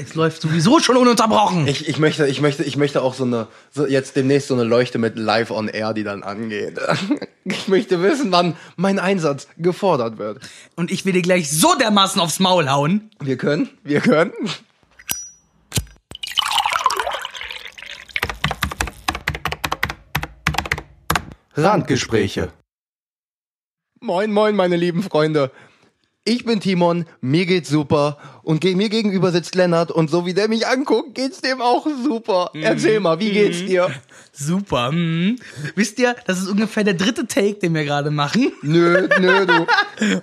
Es 0.00 0.14
läuft 0.14 0.42
sowieso 0.42 0.78
schon 0.78 0.96
ununterbrochen. 0.96 1.66
Ich, 1.66 1.88
ich 1.88 1.98
möchte, 1.98 2.28
ich 2.28 2.40
möchte, 2.40 2.62
ich 2.62 2.76
möchte 2.76 3.02
auch 3.02 3.14
so 3.14 3.24
eine, 3.24 3.48
so 3.72 3.84
jetzt 3.84 4.14
demnächst 4.14 4.46
so 4.46 4.54
eine 4.54 4.62
Leuchte 4.62 4.96
mit 4.96 5.18
Live 5.18 5.50
on 5.50 5.66
Air, 5.66 5.92
die 5.92 6.04
dann 6.04 6.22
angeht. 6.22 6.78
Ich 7.44 7.66
möchte 7.66 8.02
wissen, 8.02 8.30
wann 8.30 8.58
mein 8.76 8.98
Einsatz 8.98 9.48
gefordert 9.56 10.18
wird. 10.18 10.46
Und 10.76 10.90
ich 10.90 11.06
will 11.06 11.14
dir 11.14 11.22
gleich 11.22 11.50
so 11.50 11.74
dermaßen 11.74 12.20
aufs 12.20 12.40
Maul 12.40 12.68
hauen. 12.68 13.08
Wir 13.20 13.38
können, 13.38 13.70
wir 13.84 14.00
können. 14.02 14.32
Randgespräche. 21.54 22.52
Moin, 24.00 24.30
moin, 24.30 24.54
meine 24.54 24.76
lieben 24.76 25.02
Freunde. 25.02 25.50
Ich 26.28 26.44
bin 26.44 26.60
Timon, 26.60 27.06
mir 27.22 27.46
geht's 27.46 27.70
super 27.70 28.18
und 28.42 28.62
mir 28.62 28.90
gegenüber 28.90 29.32
sitzt 29.32 29.54
Lennart 29.54 29.90
und 29.90 30.10
so 30.10 30.26
wie 30.26 30.34
der 30.34 30.46
mich 30.46 30.66
anguckt, 30.66 31.14
geht's 31.14 31.40
dem 31.40 31.62
auch 31.62 31.86
super. 32.04 32.50
Erzähl 32.52 33.00
mal, 33.00 33.18
wie 33.18 33.30
geht's 33.30 33.64
dir? 33.64 33.90
Super. 34.30 34.90
Hm. 34.90 35.38
Wisst 35.74 35.98
ihr, 35.98 36.14
das 36.26 36.38
ist 36.42 36.48
ungefähr 36.48 36.84
der 36.84 36.92
dritte 36.92 37.26
Take, 37.26 37.54
den 37.54 37.72
wir 37.72 37.86
gerade 37.86 38.10
machen. 38.10 38.52
Nö, 38.60 39.08
nö, 39.18 39.46
du. 39.46 39.66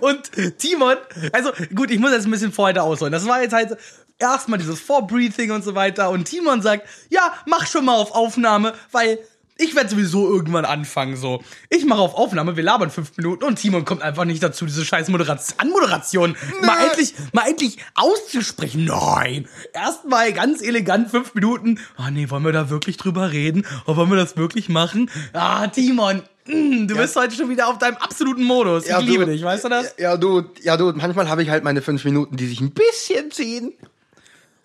Und 0.00 0.30
Timon, 0.58 0.94
also 1.32 1.50
gut, 1.74 1.90
ich 1.90 1.98
muss 1.98 2.12
jetzt 2.12 2.26
ein 2.26 2.30
bisschen 2.30 2.52
vorher 2.52 2.84
ausholen. 2.84 3.10
Das 3.12 3.26
war 3.26 3.42
jetzt 3.42 3.52
halt 3.52 3.76
erstmal 4.20 4.60
dieses 4.60 4.78
Vorbreathing 4.78 5.50
und 5.50 5.64
so 5.64 5.74
weiter. 5.74 6.10
Und 6.10 6.26
Timon 6.26 6.62
sagt, 6.62 6.86
ja, 7.10 7.34
mach 7.46 7.66
schon 7.66 7.84
mal 7.84 7.96
auf 7.96 8.12
Aufnahme, 8.12 8.74
weil 8.92 9.18
ich 9.58 9.74
werde 9.74 9.88
sowieso 9.88 10.28
irgendwann 10.30 10.64
anfangen, 10.64 11.16
so. 11.16 11.42
Ich 11.70 11.84
mache 11.84 12.00
auf 12.00 12.14
Aufnahme, 12.14 12.56
wir 12.56 12.62
labern 12.62 12.90
fünf 12.90 13.16
Minuten 13.16 13.44
und 13.44 13.56
Timon 13.56 13.84
kommt 13.84 14.02
einfach 14.02 14.24
nicht 14.24 14.42
dazu, 14.42 14.66
diese 14.66 14.84
scheiß 14.84 15.08
Moderation, 15.08 15.58
Anmoderation 15.58 16.36
mal 16.62 16.86
endlich, 16.86 17.14
mal 17.32 17.48
endlich 17.48 17.78
auszusprechen. 17.94 18.84
Nein! 18.84 19.48
Erstmal 19.72 20.32
ganz 20.32 20.62
elegant 20.62 21.10
fünf 21.10 21.34
Minuten. 21.34 21.78
Ah, 21.96 22.10
nee, 22.10 22.28
wollen 22.28 22.44
wir 22.44 22.52
da 22.52 22.68
wirklich 22.70 22.96
drüber 22.96 23.32
reden? 23.32 23.66
Oh, 23.86 23.96
wollen 23.96 24.10
wir 24.10 24.16
das 24.16 24.36
wirklich 24.36 24.68
machen? 24.68 25.10
Ah, 25.32 25.68
Timon, 25.68 26.22
mm, 26.46 26.86
du 26.86 26.96
bist 26.96 27.16
heute 27.16 27.34
schon 27.34 27.48
wieder 27.48 27.68
auf 27.68 27.78
deinem 27.78 27.96
absoluten 27.96 28.44
Modus. 28.44 28.86
Ich 28.86 28.98
liebe 29.00 29.24
du, 29.24 29.32
dich, 29.32 29.42
weißt 29.42 29.64
du 29.64 29.68
das? 29.70 29.94
Ja, 29.98 30.16
du, 30.16 30.44
ja, 30.62 30.76
du, 30.76 30.92
manchmal 30.92 31.28
habe 31.30 31.42
ich 31.42 31.48
halt 31.48 31.64
meine 31.64 31.80
fünf 31.80 32.04
Minuten, 32.04 32.36
die 32.36 32.46
sich 32.46 32.60
ein 32.60 32.72
bisschen 32.72 33.30
ziehen. 33.30 33.72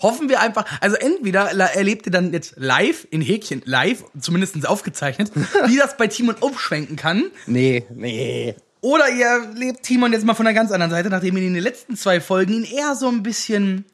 Hoffen 0.01 0.29
wir 0.29 0.39
einfach, 0.39 0.65
also 0.81 0.95
entweder 0.95 1.51
erlebt 1.51 2.05
ihr 2.07 2.11
dann 2.11 2.33
jetzt 2.33 2.53
live, 2.57 3.07
in 3.11 3.21
Häkchen 3.21 3.61
live, 3.65 4.03
zumindest 4.19 4.67
aufgezeichnet, 4.67 5.31
wie 5.67 5.77
das 5.77 5.97
bei 5.97 6.07
Timon 6.07 6.35
aufschwenken 6.41 6.95
kann. 6.95 7.25
Nee, 7.45 7.85
nee. 7.93 8.55
Oder 8.81 9.09
ihr 9.09 9.27
erlebt 9.27 9.83
Timon 9.83 10.11
jetzt 10.11 10.25
mal 10.25 10.33
von 10.33 10.45
der 10.45 10.55
ganz 10.55 10.71
anderen 10.71 10.91
Seite, 10.91 11.09
nachdem 11.09 11.37
ihr 11.37 11.43
in 11.43 11.53
den 11.53 11.63
letzten 11.63 11.95
zwei 11.95 12.19
Folgen 12.19 12.53
ihn 12.53 12.63
eher 12.63 12.95
so 12.95 13.07
ein 13.07 13.21
bisschen 13.21 13.85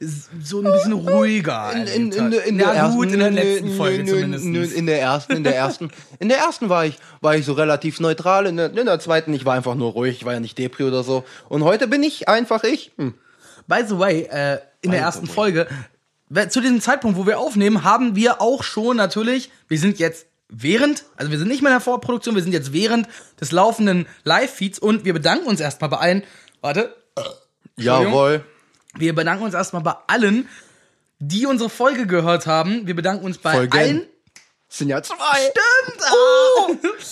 so 0.00 0.60
ein 0.60 0.72
bisschen 0.72 0.92
ruhiger 0.92 1.72
In, 1.72 2.12
in, 2.12 2.12
in, 2.12 2.32
in, 2.32 2.58
Ja, 2.60 2.72
der 2.72 2.82
ersten, 2.82 2.96
gut, 2.96 3.12
in 3.12 3.18
der 3.18 3.30
letzten 3.32 3.76
Folge 3.76 4.04
zumindest. 4.04 4.44
in 4.44 4.86
der 4.86 5.00
ersten, 5.00 5.32
in 5.32 5.42
der 5.44 5.56
ersten, 5.56 5.90
in 6.20 6.28
der 6.28 6.38
ersten 6.38 6.68
war 6.68 6.86
ich, 6.86 6.98
war 7.20 7.34
ich 7.34 7.44
so 7.44 7.54
relativ 7.54 7.98
neutral. 7.98 8.46
In 8.46 8.56
der, 8.56 8.66
in 8.66 8.86
der 8.86 9.00
zweiten, 9.00 9.34
ich 9.34 9.44
war 9.44 9.54
einfach 9.54 9.74
nur 9.74 9.90
ruhig, 9.90 10.18
ich 10.18 10.24
war 10.24 10.34
ja 10.34 10.40
nicht 10.40 10.56
Depri 10.56 10.84
oder 10.84 11.02
so. 11.02 11.24
Und 11.48 11.64
heute 11.64 11.88
bin 11.88 12.04
ich 12.04 12.28
einfach 12.28 12.62
ich. 12.62 12.92
Hm. 12.96 13.14
By 13.68 13.84
the 13.86 13.98
way, 13.98 14.22
äh, 14.22 14.58
in 14.82 14.90
der 14.90 15.00
the 15.00 15.04
ersten. 15.06 15.26
Folge, 15.28 15.68
zu 16.50 16.60
diesem 16.60 16.80
Zeitpunkt, 16.80 17.16
wo 17.16 17.26
wir 17.26 17.38
aufnehmen, 17.38 17.84
haben 17.84 18.16
wir 18.16 18.40
auch 18.40 18.62
schon 18.64 18.96
natürlich, 18.96 19.50
wir 19.68 19.78
sind 19.78 19.98
jetzt 19.98 20.26
während, 20.48 21.04
also 21.16 21.30
wir 21.30 21.38
sind 21.38 21.48
nicht 21.48 21.62
mehr 21.62 21.70
in 21.70 21.76
der 21.76 21.80
Vorproduktion, 21.80 22.34
wir 22.34 22.42
sind 22.42 22.52
jetzt 22.52 22.72
während 22.72 23.06
des 23.40 23.52
laufenden 23.52 24.06
Live-Feeds 24.24 24.78
und 24.78 25.04
wir 25.04 25.12
bedanken 25.12 25.46
uns 25.46 25.60
erstmal 25.60 25.90
bei 25.90 25.98
allen, 25.98 26.24
warte, 26.60 26.94
Jawohl. 27.76 28.44
wir 28.96 29.14
bedanken 29.14 29.44
uns 29.44 29.54
erstmal 29.54 29.82
bei 29.82 29.94
allen, 30.08 30.48
die 31.18 31.46
unsere 31.46 31.70
Folge 31.70 32.06
gehört 32.06 32.46
haben. 32.46 32.86
Wir 32.86 32.94
bedanken 32.96 33.24
uns 33.24 33.38
bei 33.38 33.52
Folgen. 33.52 33.76
allen, 33.78 34.06
Sind 34.68 34.88
ja 34.88 35.02
zwei. 35.02 35.16
Stimmt! 35.16 36.02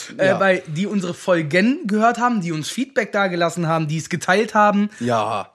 Äh, 0.19 0.27
Ja. 0.29 0.39
bei, 0.39 0.63
die 0.69 0.87
unsere 0.87 1.15
Folgen 1.15 1.87
gehört 1.87 2.19
haben, 2.19 2.41
die 2.41 2.53
uns 2.53 2.69
Feedback 2.69 3.11
dagelassen 3.13 3.67
haben, 3.67 3.89
die 3.89 3.97
es 3.99 4.09
geteilt 4.09 4.55
haben. 4.55 4.91
Ja. 5.01 5.53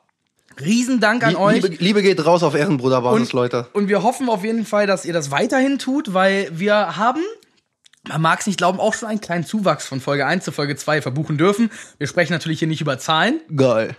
Riesendank 0.60 1.24
an 1.24 1.36
euch. 1.36 1.62
Liebe, 1.62 1.76
Liebe 1.84 2.02
geht 2.02 2.26
raus 2.26 2.44
auf 2.44 2.56
Ehrenbruderbasis, 2.56 3.30
und, 3.30 3.34
Leute. 3.34 3.68
und 3.74 3.88
wir 3.88 4.04
hoffen 4.04 4.30
auf 4.30 4.44
jeden 4.44 4.66
Fall, 4.66 4.88
dass 4.88 5.06
ihr 5.06 5.14
das 5.14 5.32
weiterhin 5.32 5.80
tut, 5.80 6.14
weil 6.14 6.50
wir 6.52 6.98
haben, 6.98 7.22
man 8.08 8.22
mag 8.22 8.40
es 8.42 8.48
nicht 8.48 8.58
glauben, 8.58 8.80
auch 8.80 8.94
schon 8.94 9.10
einen 9.10 9.22
kleinen 9.22 9.46
Zuwachs 9.46 9.86
von 9.86 10.02
Folge 10.02 10.26
1 10.26 10.44
zu 10.44 10.52
Folge 10.52 10.76
2 10.76 11.02
verbuchen 11.02 11.38
dürfen. 11.38 11.72
Wir 11.98 12.08
sprechen 12.08 12.34
natürlich 12.34 12.60
hier 12.60 12.68
nicht 12.68 12.82
über 12.82 13.00
Zahlen. 13.00 13.40
Geil. 13.56 13.96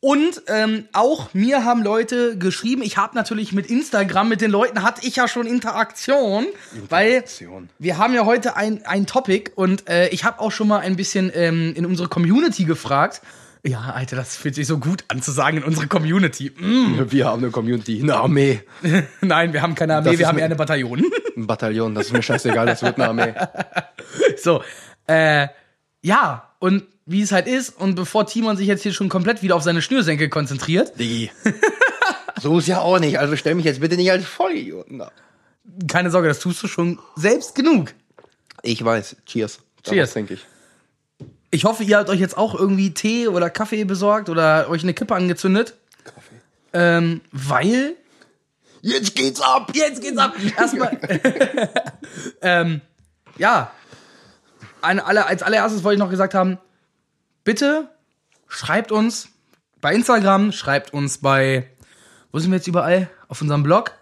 Und 0.00 0.42
ähm, 0.48 0.86
auch 0.92 1.32
mir 1.32 1.64
haben 1.64 1.82
Leute 1.82 2.36
geschrieben, 2.36 2.82
ich 2.82 2.96
habe 2.96 3.16
natürlich 3.16 3.52
mit 3.52 3.66
Instagram, 3.66 4.28
mit 4.28 4.40
den 4.40 4.50
Leuten 4.50 4.82
hatte 4.82 5.06
ich 5.06 5.16
ja 5.16 5.26
schon 5.26 5.46
Interaktion, 5.46 6.46
weil 6.90 7.12
Interaktion. 7.12 7.70
wir 7.78 7.98
haben 7.98 8.14
ja 8.14 8.26
heute 8.26 8.56
ein, 8.56 8.84
ein 8.84 9.06
Topic 9.06 9.50
und 9.56 9.88
äh, 9.88 10.08
ich 10.10 10.24
habe 10.24 10.40
auch 10.40 10.52
schon 10.52 10.68
mal 10.68 10.80
ein 10.80 10.96
bisschen 10.96 11.32
ähm, 11.34 11.72
in 11.74 11.86
unsere 11.86 12.08
Community 12.08 12.64
gefragt. 12.64 13.22
Ja, 13.66 13.80
Alter, 13.80 14.14
das 14.16 14.36
fühlt 14.36 14.54
sich 14.54 14.66
so 14.66 14.78
gut 14.78 15.04
an 15.08 15.22
zu 15.22 15.32
sagen 15.32 15.56
in 15.56 15.64
unsere 15.64 15.88
Community. 15.88 16.52
Mm. 16.56 17.10
Wir 17.10 17.26
haben 17.26 17.42
eine 17.42 17.50
Community, 17.50 18.00
eine 18.00 18.14
Armee, 18.14 18.60
Nein, 19.20 19.52
wir 19.52 19.60
haben 19.62 19.74
keine 19.74 19.96
Armee, 19.96 20.10
Das 20.10 20.18
wir 20.18 20.28
haben 20.28 20.38
eher 20.38 20.44
eine 20.44 20.54
Bataillon. 20.56 21.02
ein 21.36 21.46
Bataillon. 21.46 21.94
Das 21.94 22.06
ist 22.06 22.12
mir 22.12 22.22
scheißegal, 22.22 22.66
das 22.66 22.82
wird 22.82 22.96
eine 22.96 23.08
Armee. 23.08 23.34
so, 24.36 24.62
äh, 25.08 25.48
ja, 26.00 26.54
und 26.60 26.84
wie 27.06 27.22
es 27.22 27.32
halt 27.32 27.48
ist, 27.48 27.70
und 27.70 27.96
bevor 27.96 28.26
Timon 28.26 28.56
sich 28.56 28.68
jetzt 28.68 28.82
hier 28.82 28.92
schon 28.92 29.08
komplett 29.08 29.42
wieder 29.42 29.56
auf 29.56 29.62
seine 29.62 29.82
Schnürsenkel 29.82 30.28
konzentriert, 30.28 30.98
Diggi. 30.98 31.30
So 32.40 32.58
ist 32.58 32.68
ja 32.68 32.80
auch 32.80 32.98
nicht. 32.98 33.18
Also 33.18 33.34
stell 33.36 33.54
mich 33.54 33.64
jetzt 33.64 33.80
bitte 33.80 33.96
nicht 33.96 34.10
als 34.10 34.24
Vollidioten 34.26 34.98
da. 34.98 35.10
keine 35.88 36.10
Sorge, 36.10 36.28
das 36.28 36.38
tust 36.38 36.62
du 36.62 36.68
schon 36.68 36.98
selbst 37.16 37.54
genug. 37.54 37.94
Ich 38.62 38.84
weiß. 38.84 39.16
Cheers. 39.26 39.60
Cheers. 39.82 40.12
denke 40.12 40.34
ich. 40.34 40.46
Ich 41.50 41.64
hoffe, 41.64 41.84
ihr 41.84 41.98
habt 41.98 42.10
euch 42.10 42.20
jetzt 42.20 42.36
auch 42.36 42.54
irgendwie 42.54 42.92
Tee 42.92 43.28
oder 43.28 43.50
Kaffee 43.50 43.84
besorgt 43.84 44.28
oder 44.28 44.68
euch 44.68 44.82
eine 44.82 44.94
Kippe 44.94 45.14
angezündet. 45.14 45.74
Kaffee. 46.04 46.40
Ähm, 46.72 47.20
weil. 47.32 47.96
Jetzt 48.82 49.14
geht's 49.14 49.40
ab. 49.40 49.72
Jetzt 49.74 50.02
geht's 50.02 50.18
ab! 50.18 50.34
Erstmal. 50.56 50.98
ähm, 52.42 52.80
ja. 53.38 53.70
Ein, 54.82 55.00
alle, 55.00 55.26
als 55.26 55.42
allererstes 55.42 55.82
wollte 55.82 55.94
ich 55.94 56.00
noch 56.00 56.10
gesagt 56.10 56.34
haben: 56.34 56.58
bitte 57.44 57.88
schreibt 58.48 58.92
uns 58.92 59.28
bei 59.80 59.94
Instagram, 59.94 60.52
schreibt 60.52 60.92
uns 60.92 61.18
bei. 61.18 61.70
Wo 62.32 62.38
sind 62.38 62.50
wir 62.50 62.58
jetzt 62.58 62.68
überall? 62.68 63.08
Auf 63.28 63.40
unserem 63.40 63.62
Blog? 63.62 63.92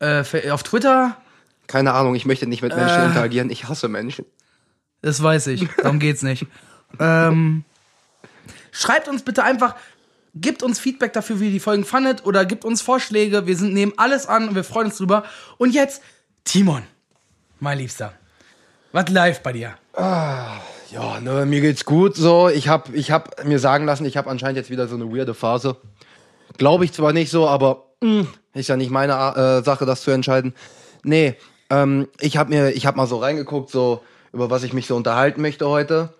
Äh, 0.00 0.50
auf 0.50 0.62
Twitter? 0.62 1.16
Keine 1.66 1.94
Ahnung, 1.94 2.14
ich 2.14 2.26
möchte 2.26 2.46
nicht 2.46 2.62
mit 2.62 2.76
Menschen 2.76 3.04
interagieren. 3.04 3.50
Ich 3.50 3.68
hasse 3.68 3.88
Menschen. 3.88 4.26
Das 5.04 5.22
weiß 5.22 5.48
ich. 5.48 5.68
Darum 5.82 5.98
geht's 5.98 6.22
nicht. 6.22 6.46
ähm, 6.98 7.64
schreibt 8.72 9.06
uns 9.06 9.22
bitte 9.22 9.44
einfach, 9.44 9.74
gebt 10.34 10.62
uns 10.62 10.78
Feedback 10.78 11.12
dafür, 11.12 11.40
wie 11.40 11.46
ihr 11.46 11.50
die 11.50 11.60
Folgen 11.60 11.84
fandet 11.84 12.24
oder 12.24 12.46
gebt 12.46 12.64
uns 12.64 12.80
Vorschläge. 12.80 13.46
Wir 13.46 13.54
sind, 13.54 13.74
nehmen 13.74 13.92
alles 13.98 14.26
an 14.26 14.48
und 14.48 14.54
wir 14.54 14.64
freuen 14.64 14.86
uns 14.86 14.96
drüber. 14.96 15.24
Und 15.58 15.74
jetzt, 15.74 16.00
Timon, 16.44 16.84
mein 17.60 17.76
Liebster. 17.76 18.14
Was 18.92 19.10
live 19.10 19.42
bei 19.42 19.52
dir? 19.52 19.74
Ja, 19.94 21.20
ne, 21.20 21.44
mir 21.44 21.60
geht's 21.60 21.84
gut 21.84 22.16
so. 22.16 22.48
Ich 22.48 22.68
hab, 22.68 22.94
ich 22.94 23.10
hab 23.10 23.44
mir 23.44 23.58
sagen 23.58 23.84
lassen, 23.84 24.06
ich 24.06 24.16
habe 24.16 24.30
anscheinend 24.30 24.56
jetzt 24.56 24.70
wieder 24.70 24.88
so 24.88 24.94
eine 24.94 25.14
weirde 25.14 25.34
Phase. 25.34 25.76
Glaube 26.56 26.86
ich 26.86 26.92
zwar 26.94 27.12
nicht 27.12 27.30
so, 27.30 27.46
aber 27.46 27.90
mh, 28.00 28.26
ist 28.54 28.68
ja 28.70 28.76
nicht 28.76 28.90
meine 28.90 29.12
äh, 29.12 29.62
Sache, 29.62 29.84
das 29.84 30.00
zu 30.02 30.12
entscheiden. 30.12 30.54
Nee, 31.02 31.36
ähm, 31.68 32.08
ich 32.20 32.38
habe 32.38 32.48
mir, 32.48 32.70
ich 32.70 32.86
habe 32.86 32.96
mal 32.96 33.06
so 33.06 33.18
reingeguckt, 33.18 33.70
so 33.70 34.02
über 34.34 34.50
was 34.50 34.64
ich 34.64 34.72
mich 34.72 34.86
so 34.86 34.96
unterhalten 34.96 35.40
möchte 35.40 35.68
heute. 35.68 36.12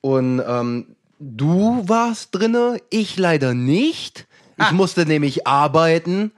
Und 0.00 0.42
ähm, 0.46 0.94
du 1.18 1.82
warst 1.88 2.34
drinne, 2.34 2.78
ich 2.90 3.18
leider 3.18 3.54
nicht. 3.54 4.26
Ich 4.58 4.70
musste 4.72 5.06
nämlich 5.06 5.46
arbeiten. 5.46 6.32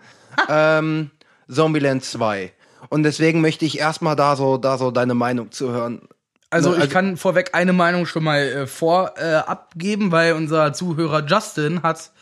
Ähm, 0.49 1.11
Zombieland 1.49 2.05
2. 2.05 2.53
Und 2.89 3.03
deswegen 3.03 3.41
möchte 3.41 3.65
ich 3.65 3.79
erstmal 3.79 4.17
da 4.17 4.37
so, 4.37 4.57
da 4.57 4.79
so 4.79 4.91
deine 4.91 5.15
Meinung 5.15 5.51
zu 5.51 5.71
hören. 5.71 6.09
Also, 6.51 6.71
Ne, 6.71 6.85
ich 6.85 6.91
kann 6.91 7.17
vorweg 7.17 7.51
eine 7.53 7.73
Meinung 7.73 8.07
schon 8.07 8.23
mal 8.25 8.41
äh, 8.41 8.67
vor 8.67 9.15
äh, 9.17 9.35
abgeben, 9.35 10.13
weil 10.13 10.35
unser 10.35 10.73
Zuhörer 10.73 11.27
Justin 11.27 11.83
hat 11.83 12.13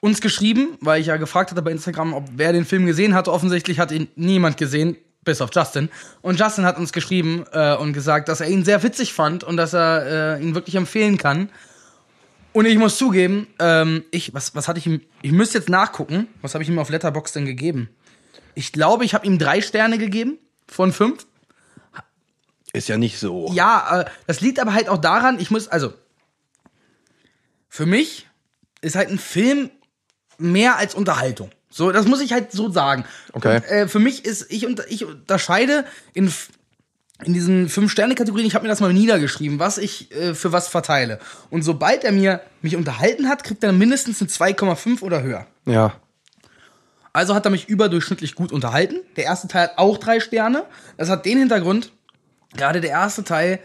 uns 0.00 0.20
geschrieben, 0.20 0.78
weil 0.80 1.00
ich 1.00 1.08
ja 1.08 1.16
gefragt 1.16 1.50
hatte 1.50 1.62
bei 1.62 1.72
Instagram, 1.72 2.14
ob 2.14 2.24
wer 2.36 2.52
den 2.52 2.64
Film 2.64 2.86
gesehen 2.86 3.14
hat. 3.14 3.26
Offensichtlich 3.26 3.80
hat 3.80 3.90
ihn 3.90 4.08
niemand 4.14 4.56
gesehen, 4.56 4.96
bis 5.26 5.42
auf 5.42 5.50
Justin. 5.52 5.90
Und 6.22 6.40
Justin 6.40 6.64
hat 6.64 6.78
uns 6.78 6.94
geschrieben 6.94 7.44
äh, 7.52 7.76
und 7.76 7.92
gesagt, 7.92 8.30
dass 8.30 8.40
er 8.40 8.48
ihn 8.48 8.64
sehr 8.64 8.82
witzig 8.82 9.12
fand 9.12 9.44
und 9.44 9.58
dass 9.58 9.74
er 9.74 10.38
äh, 10.38 10.42
ihn 10.42 10.54
wirklich 10.54 10.76
empfehlen 10.76 11.18
kann. 11.18 11.50
Und 12.54 12.64
ich 12.64 12.78
muss 12.78 12.96
zugeben, 12.96 13.46
ähm, 13.58 14.04
ich, 14.10 14.32
was, 14.32 14.54
was 14.54 14.66
hatte 14.66 14.78
ich 14.78 14.86
ihm, 14.86 15.02
ich 15.20 15.32
müsste 15.32 15.58
jetzt 15.58 15.68
nachgucken, 15.68 16.28
was 16.40 16.54
habe 16.54 16.64
ich 16.64 16.70
ihm 16.70 16.78
auf 16.78 16.88
Letterbox 16.88 17.32
denn 17.32 17.44
gegeben? 17.44 17.90
Ich 18.54 18.72
glaube, 18.72 19.04
ich 19.04 19.12
habe 19.12 19.26
ihm 19.26 19.38
drei 19.38 19.60
Sterne 19.60 19.98
gegeben 19.98 20.38
von 20.66 20.90
fünf. 20.90 21.26
Ist 22.72 22.88
ja 22.88 22.96
nicht 22.96 23.18
so. 23.18 23.52
Ja, 23.52 24.00
äh, 24.00 24.04
das 24.26 24.40
liegt 24.40 24.58
aber 24.58 24.72
halt 24.72 24.88
auch 24.88 24.98
daran, 24.98 25.38
ich 25.38 25.50
muss, 25.50 25.68
also, 25.68 25.92
für 27.68 27.84
mich 27.84 28.26
ist 28.80 28.96
halt 28.96 29.10
ein 29.10 29.18
Film 29.18 29.70
mehr 30.38 30.76
als 30.76 30.94
Unterhaltung. 30.94 31.50
So, 31.76 31.92
das 31.92 32.06
muss 32.06 32.22
ich 32.22 32.32
halt 32.32 32.52
so 32.52 32.70
sagen. 32.70 33.04
Okay. 33.34 33.56
Und, 33.56 33.64
äh, 33.64 33.86
für 33.86 33.98
mich 33.98 34.24
ist, 34.24 34.50
ich, 34.50 34.66
unter, 34.66 34.90
ich 34.90 35.04
unterscheide 35.04 35.84
in, 36.14 36.32
in 37.22 37.34
diesen 37.34 37.68
Fünf-Sterne-Kategorien, 37.68 38.46
ich 38.46 38.54
habe 38.54 38.62
mir 38.62 38.70
das 38.70 38.80
mal 38.80 38.94
niedergeschrieben, 38.94 39.58
was 39.58 39.76
ich 39.76 40.10
äh, 40.10 40.32
für 40.32 40.52
was 40.52 40.68
verteile. 40.68 41.18
Und 41.50 41.64
sobald 41.64 42.02
er 42.02 42.12
mir 42.12 42.40
mich 42.62 42.76
unterhalten 42.76 43.28
hat, 43.28 43.44
kriegt 43.44 43.62
er 43.62 43.74
mindestens 43.74 44.22
eine 44.22 44.54
2,5 44.54 45.02
oder 45.02 45.22
höher. 45.22 45.46
Ja. 45.66 45.92
Also 47.12 47.34
hat 47.34 47.44
er 47.44 47.50
mich 47.50 47.68
überdurchschnittlich 47.68 48.36
gut 48.36 48.52
unterhalten. 48.52 48.96
Der 49.16 49.24
erste 49.24 49.46
Teil 49.46 49.64
hat 49.64 49.76
auch 49.76 49.98
drei 49.98 50.18
Sterne. 50.18 50.64
Das 50.96 51.10
hat 51.10 51.26
den 51.26 51.36
Hintergrund, 51.36 51.92
gerade 52.56 52.80
der 52.80 52.90
erste 52.90 53.22
Teil 53.22 53.58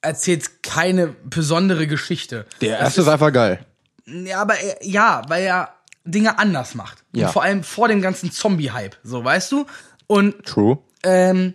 erzählt 0.00 0.62
keine 0.62 1.08
besondere 1.08 1.86
Geschichte. 1.86 2.46
Der 2.62 2.78
erste 2.78 3.02
ist 3.02 3.08
einfach 3.08 3.32
geil. 3.32 3.60
Ja, 4.06 4.40
aber 4.40 4.58
er, 4.58 4.78
ja, 4.82 5.20
weil 5.28 5.44
er 5.44 5.75
Dinge 6.06 6.38
anders 6.38 6.74
macht. 6.74 7.04
Ja. 7.12 7.26
Und 7.26 7.32
vor 7.32 7.42
allem 7.42 7.62
vor 7.62 7.88
dem 7.88 8.00
ganzen 8.00 8.32
Zombie-Hype, 8.32 8.96
so 9.02 9.24
weißt 9.24 9.52
du? 9.52 9.66
Und 10.06 10.44
True. 10.44 10.78
ähm, 11.02 11.54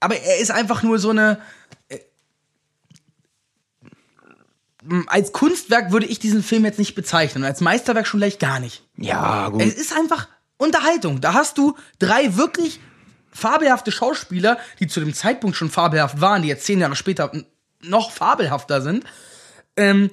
aber 0.00 0.16
er 0.16 0.38
ist 0.38 0.50
einfach 0.50 0.82
nur 0.82 0.98
so 0.98 1.10
eine. 1.10 1.40
Äh, 1.88 1.98
als 5.06 5.32
Kunstwerk 5.32 5.92
würde 5.92 6.06
ich 6.06 6.18
diesen 6.18 6.42
Film 6.42 6.64
jetzt 6.64 6.78
nicht 6.78 6.94
bezeichnen. 6.94 7.44
Als 7.44 7.60
Meisterwerk 7.60 8.06
schon 8.06 8.20
gleich 8.20 8.38
gar 8.38 8.60
nicht. 8.60 8.82
Ja, 8.96 9.48
gut. 9.50 9.62
Es 9.62 9.74
ist 9.74 9.96
einfach 9.96 10.28
Unterhaltung. 10.56 11.20
Da 11.20 11.34
hast 11.34 11.58
du 11.58 11.76
drei 11.98 12.36
wirklich 12.36 12.80
fabelhafte 13.32 13.92
Schauspieler, 13.92 14.58
die 14.80 14.88
zu 14.88 15.00
dem 15.00 15.14
Zeitpunkt 15.14 15.56
schon 15.56 15.70
fabelhaft 15.70 16.20
waren, 16.20 16.42
die 16.42 16.48
jetzt 16.48 16.66
zehn 16.66 16.80
Jahre 16.80 16.96
später 16.96 17.30
noch 17.82 18.10
fabelhafter 18.10 18.82
sind. 18.82 19.04
Ähm, 19.76 20.10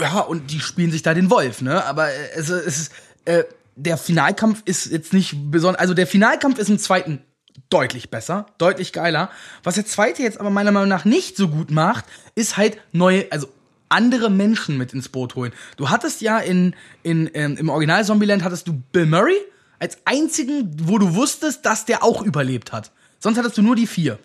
ja, 0.00 0.20
und 0.20 0.50
die 0.50 0.60
spielen 0.60 0.90
sich 0.90 1.02
da 1.02 1.14
den 1.14 1.30
Wolf, 1.30 1.62
ne? 1.62 1.84
Aber 1.84 2.08
äh, 2.08 2.30
es, 2.34 2.48
es 2.48 2.78
ist, 2.78 2.92
äh, 3.24 3.44
der 3.76 3.96
Finalkampf 3.96 4.62
ist 4.64 4.86
jetzt 4.86 5.12
nicht 5.12 5.36
besonders, 5.50 5.80
also 5.80 5.94
der 5.94 6.06
Finalkampf 6.06 6.58
ist 6.58 6.68
im 6.68 6.78
zweiten 6.78 7.22
deutlich 7.70 8.10
besser, 8.10 8.46
deutlich 8.58 8.92
geiler. 8.92 9.30
Was 9.62 9.74
der 9.74 9.86
zweite 9.86 10.22
jetzt 10.22 10.40
aber 10.40 10.50
meiner 10.50 10.72
Meinung 10.72 10.88
nach 10.88 11.04
nicht 11.04 11.36
so 11.36 11.48
gut 11.48 11.70
macht, 11.70 12.04
ist 12.34 12.56
halt 12.56 12.78
neue, 12.92 13.30
also 13.30 13.48
andere 13.88 14.30
Menschen 14.30 14.76
mit 14.76 14.92
ins 14.92 15.08
Boot 15.08 15.34
holen. 15.34 15.52
Du 15.76 15.90
hattest 15.90 16.20
ja 16.20 16.38
in, 16.38 16.74
in, 17.02 17.30
ähm, 17.34 17.56
im 17.56 17.68
Original 17.68 18.04
Zombieland 18.04 18.42
hattest 18.42 18.68
du 18.68 18.82
Bill 18.92 19.06
Murray 19.06 19.36
als 19.78 19.98
einzigen, 20.04 20.76
wo 20.82 20.98
du 20.98 21.14
wusstest, 21.14 21.64
dass 21.64 21.84
der 21.84 22.02
auch 22.02 22.22
überlebt 22.22 22.72
hat. 22.72 22.90
Sonst 23.18 23.38
hattest 23.38 23.56
du 23.58 23.62
nur 23.62 23.76
die 23.76 23.86
vier. 23.86 24.18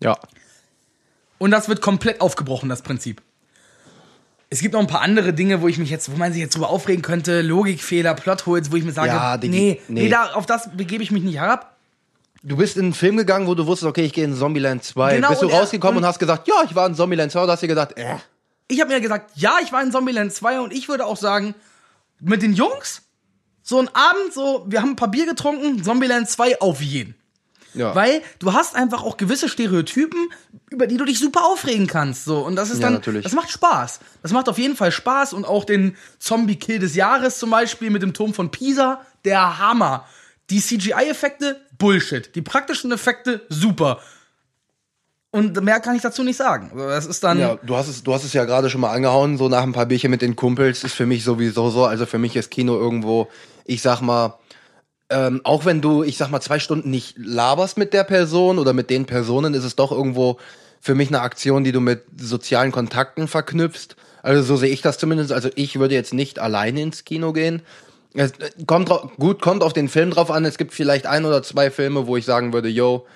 ja. 0.00 0.18
Und 1.38 1.50
das 1.50 1.68
wird 1.68 1.82
komplett 1.82 2.20
aufgebrochen, 2.20 2.68
das 2.68 2.82
Prinzip. 2.82 3.20
Es 4.50 4.60
gibt 4.60 4.74
noch 4.74 4.80
ein 4.80 4.86
paar 4.86 5.00
andere 5.00 5.32
Dinge, 5.32 5.62
wo 5.62 5.68
ich 5.68 5.78
mich 5.78 5.90
jetzt, 5.90 6.12
wo 6.12 6.16
man 6.16 6.32
sich 6.32 6.40
jetzt 6.42 6.54
drüber 6.54 6.68
aufregen 6.70 7.02
könnte, 7.02 7.42
Logikfehler, 7.42 8.14
Plotholes, 8.14 8.70
wo 8.70 8.76
ich 8.76 8.84
mir 8.84 8.92
sage, 8.92 9.08
Ja, 9.08 9.36
die- 9.36 9.48
nee, 9.48 9.80
nee. 9.88 10.02
nee, 10.04 10.08
da, 10.08 10.32
auf 10.34 10.46
das 10.46 10.70
begebe 10.76 11.02
ich 11.02 11.10
mich 11.10 11.22
nicht 11.22 11.36
herab. 11.38 11.76
Du 12.42 12.56
bist 12.58 12.76
in 12.76 12.84
einen 12.84 12.94
Film 12.94 13.16
gegangen, 13.16 13.46
wo 13.46 13.54
du 13.54 13.66
wusstest, 13.66 13.88
okay, 13.88 14.04
ich 14.04 14.12
gehe 14.12 14.24
in 14.24 14.34
Zombieland 14.36 14.84
2. 14.84 15.16
Genau, 15.16 15.30
bist 15.30 15.42
du 15.42 15.46
rausgekommen 15.46 15.96
und, 15.96 16.02
und- 16.04 16.08
hast 16.08 16.18
gesagt, 16.18 16.46
ja, 16.46 16.54
ich 16.64 16.74
war 16.74 16.86
in 16.86 16.94
Zombieland 16.94 17.32
2 17.32 17.42
und 17.42 17.50
hast 17.50 17.62
dir 17.62 17.68
gedacht, 17.68 17.96
äh. 17.96 18.16
Ich 18.68 18.80
habe 18.80 18.92
mir 18.92 19.00
gesagt, 19.00 19.30
ja, 19.34 19.56
ich 19.62 19.72
war 19.72 19.82
in 19.82 19.90
Zombieland 19.90 20.32
2 20.32 20.60
und 20.60 20.72
ich 20.72 20.88
würde 20.88 21.06
auch 21.06 21.16
sagen, 21.16 21.54
mit 22.20 22.42
den 22.42 22.52
Jungs, 22.52 23.02
so 23.62 23.78
ein 23.80 23.88
Abend, 23.88 24.32
so, 24.34 24.64
wir 24.68 24.82
haben 24.82 24.90
ein 24.90 24.96
paar 24.96 25.10
Bier 25.10 25.26
getrunken, 25.26 25.82
Zombieland 25.82 26.28
2 26.28 26.60
auf 26.60 26.82
jeden. 26.82 27.14
Ja. 27.74 27.94
Weil 27.94 28.22
du 28.38 28.52
hast 28.52 28.74
einfach 28.76 29.02
auch 29.02 29.16
gewisse 29.16 29.48
Stereotypen, 29.48 30.18
über 30.70 30.86
die 30.86 30.96
du 30.96 31.04
dich 31.04 31.18
super 31.18 31.44
aufregen 31.44 31.86
kannst. 31.86 32.24
So. 32.24 32.38
Und 32.38 32.56
das 32.56 32.70
ist 32.70 32.78
Ja, 32.78 32.84
dann, 32.86 32.94
natürlich. 32.94 33.24
das 33.24 33.32
macht 33.32 33.50
Spaß. 33.50 34.00
Das 34.22 34.32
macht 34.32 34.48
auf 34.48 34.58
jeden 34.58 34.76
Fall 34.76 34.92
Spaß. 34.92 35.32
Und 35.32 35.44
auch 35.44 35.64
den 35.64 35.96
Zombie-Kill 36.18 36.78
des 36.78 36.94
Jahres 36.94 37.38
zum 37.38 37.50
Beispiel 37.50 37.90
mit 37.90 38.02
dem 38.02 38.14
Turm 38.14 38.32
von 38.34 38.50
Pisa, 38.50 39.00
der 39.24 39.58
Hammer. 39.58 40.06
Die 40.50 40.60
CGI-Effekte, 40.60 41.60
Bullshit. 41.78 42.34
Die 42.34 42.42
praktischen 42.42 42.92
Effekte, 42.92 43.42
super. 43.48 44.00
Und 45.30 45.60
mehr 45.64 45.80
kann 45.80 45.96
ich 45.96 46.02
dazu 46.02 46.22
nicht 46.22 46.36
sagen. 46.36 46.70
Also 46.72 46.88
Das 46.88 47.06
ist 47.06 47.24
dann. 47.24 47.40
Ja, 47.40 47.56
du 47.60 47.74
hast 47.76 47.88
es, 47.88 48.04
du 48.04 48.14
hast 48.14 48.22
es 48.22 48.32
ja 48.34 48.44
gerade 48.44 48.70
schon 48.70 48.80
mal 48.80 48.92
angehauen, 48.92 49.36
so 49.36 49.48
nach 49.48 49.64
ein 49.64 49.72
paar 49.72 49.86
Bierchen 49.86 50.10
mit 50.12 50.22
den 50.22 50.36
Kumpels 50.36 50.84
ist 50.84 50.92
für 50.94 51.06
mich 51.06 51.24
sowieso 51.24 51.70
so. 51.70 51.86
Also 51.86 52.06
für 52.06 52.18
mich 52.18 52.36
ist 52.36 52.52
Kino 52.52 52.76
irgendwo, 52.76 53.28
ich 53.64 53.82
sag 53.82 54.00
mal, 54.00 54.38
ähm, 55.10 55.40
auch 55.44 55.64
wenn 55.64 55.80
du, 55.80 56.02
ich 56.02 56.16
sag 56.16 56.30
mal, 56.30 56.40
zwei 56.40 56.58
Stunden 56.58 56.90
nicht 56.90 57.16
laberst 57.18 57.76
mit 57.76 57.92
der 57.92 58.04
Person 58.04 58.58
oder 58.58 58.72
mit 58.72 58.90
den 58.90 59.04
Personen, 59.04 59.54
ist 59.54 59.64
es 59.64 59.76
doch 59.76 59.92
irgendwo 59.92 60.38
für 60.80 60.94
mich 60.94 61.08
eine 61.08 61.20
Aktion, 61.20 61.64
die 61.64 61.72
du 61.72 61.80
mit 61.80 62.02
sozialen 62.18 62.72
Kontakten 62.72 63.28
verknüpfst. 63.28 63.96
Also 64.22 64.42
so 64.42 64.56
sehe 64.56 64.70
ich 64.70 64.82
das 64.82 64.98
zumindest. 64.98 65.32
Also 65.32 65.50
ich 65.54 65.78
würde 65.78 65.94
jetzt 65.94 66.14
nicht 66.14 66.38
alleine 66.38 66.82
ins 66.82 67.04
Kino 67.04 67.32
gehen. 67.32 67.62
Es 68.14 68.32
äh, 68.32 68.50
kommt 68.66 68.90
gut, 69.18 69.42
kommt 69.42 69.62
auf 69.62 69.72
den 69.72 69.88
Film 69.88 70.10
drauf 70.10 70.30
an. 70.30 70.44
Es 70.44 70.56
gibt 70.56 70.72
vielleicht 70.72 71.06
ein 71.06 71.24
oder 71.24 71.42
zwei 71.42 71.70
Filme, 71.70 72.06
wo 72.06 72.16
ich 72.16 72.24
sagen 72.24 72.52
würde, 72.52 72.68
yo, 72.68 73.06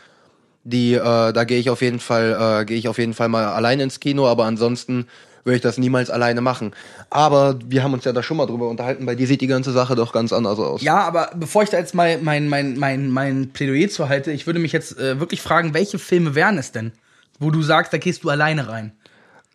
die, 0.65 0.95
äh, 0.95 1.33
da 1.33 1.45
gehe 1.45 1.59
ich 1.59 1.71
auf 1.71 1.81
jeden 1.81 2.01
Fall, 2.01 2.61
äh, 2.61 2.65
gehe 2.67 2.77
ich 2.77 2.89
auf 2.89 2.99
jeden 2.99 3.15
Fall 3.15 3.29
mal 3.29 3.47
alleine 3.47 3.85
ins 3.85 4.01
Kino, 4.01 4.27
aber 4.27 4.45
ansonsten 4.45 5.07
würde 5.49 5.57
ich 5.57 5.63
das 5.63 5.79
niemals 5.79 6.11
alleine 6.11 6.41
machen. 6.41 6.73
Aber 7.11 7.59
wir 7.67 7.83
haben 7.83 7.95
uns 7.95 8.05
ja 8.05 8.13
da 8.13 8.23
schon 8.23 8.37
mal 8.37 8.47
drüber 8.47 8.69
unterhalten, 8.69 9.07
bei 9.07 9.15
dir 9.15 9.27
sieht 9.27 9.41
die 9.41 9.47
ganze 9.47 9.73
Sache 9.73 9.97
doch 9.97 10.13
ganz 10.13 10.33
anders 10.33 10.59
aus. 10.59 10.83
Ja, 10.83 10.99
aber 10.99 11.31
bevor 11.35 11.63
ich 11.63 11.71
da 11.71 11.79
jetzt 11.79 11.95
mal 11.95 12.19
mein, 12.23 12.49
mein, 12.49 12.79
mein, 12.79 13.11
mein 13.11 13.51
Plädoyer 13.53 13.89
zu 13.89 14.09
halte, 14.09 14.31
ich 14.31 14.47
würde 14.47 14.61
mich 14.61 14.73
jetzt 14.73 14.99
äh, 14.99 15.19
wirklich 15.19 15.41
fragen, 15.41 15.75
welche 15.75 15.99
Filme 15.99 16.35
wären 16.35 16.59
es 16.59 16.71
denn, 16.71 16.93
wo 17.41 17.51
du 17.51 17.63
sagst, 17.63 17.93
da 17.93 17.99
gehst 17.99 18.23
du 18.25 18.29
alleine 18.29 18.69
rein? 18.69 18.93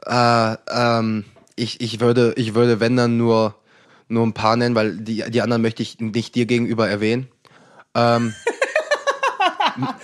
Äh, 0.05 0.55
ähm, 0.69 1.25
ich, 1.55 1.79
ich 1.79 1.99
würde, 1.99 2.33
ich 2.35 2.55
würde, 2.55 2.79
wenn 2.79 2.97
dann 2.97 3.17
nur, 3.17 3.55
nur 4.07 4.25
ein 4.25 4.33
paar 4.33 4.55
nennen, 4.55 4.75
weil 4.75 4.97
die, 4.97 5.23
die 5.29 5.41
anderen 5.41 5.61
möchte 5.61 5.83
ich 5.83 5.99
nicht 5.99 6.35
dir 6.35 6.45
gegenüber 6.45 6.89
erwähnen. 6.89 7.27
Ähm, 7.95 8.33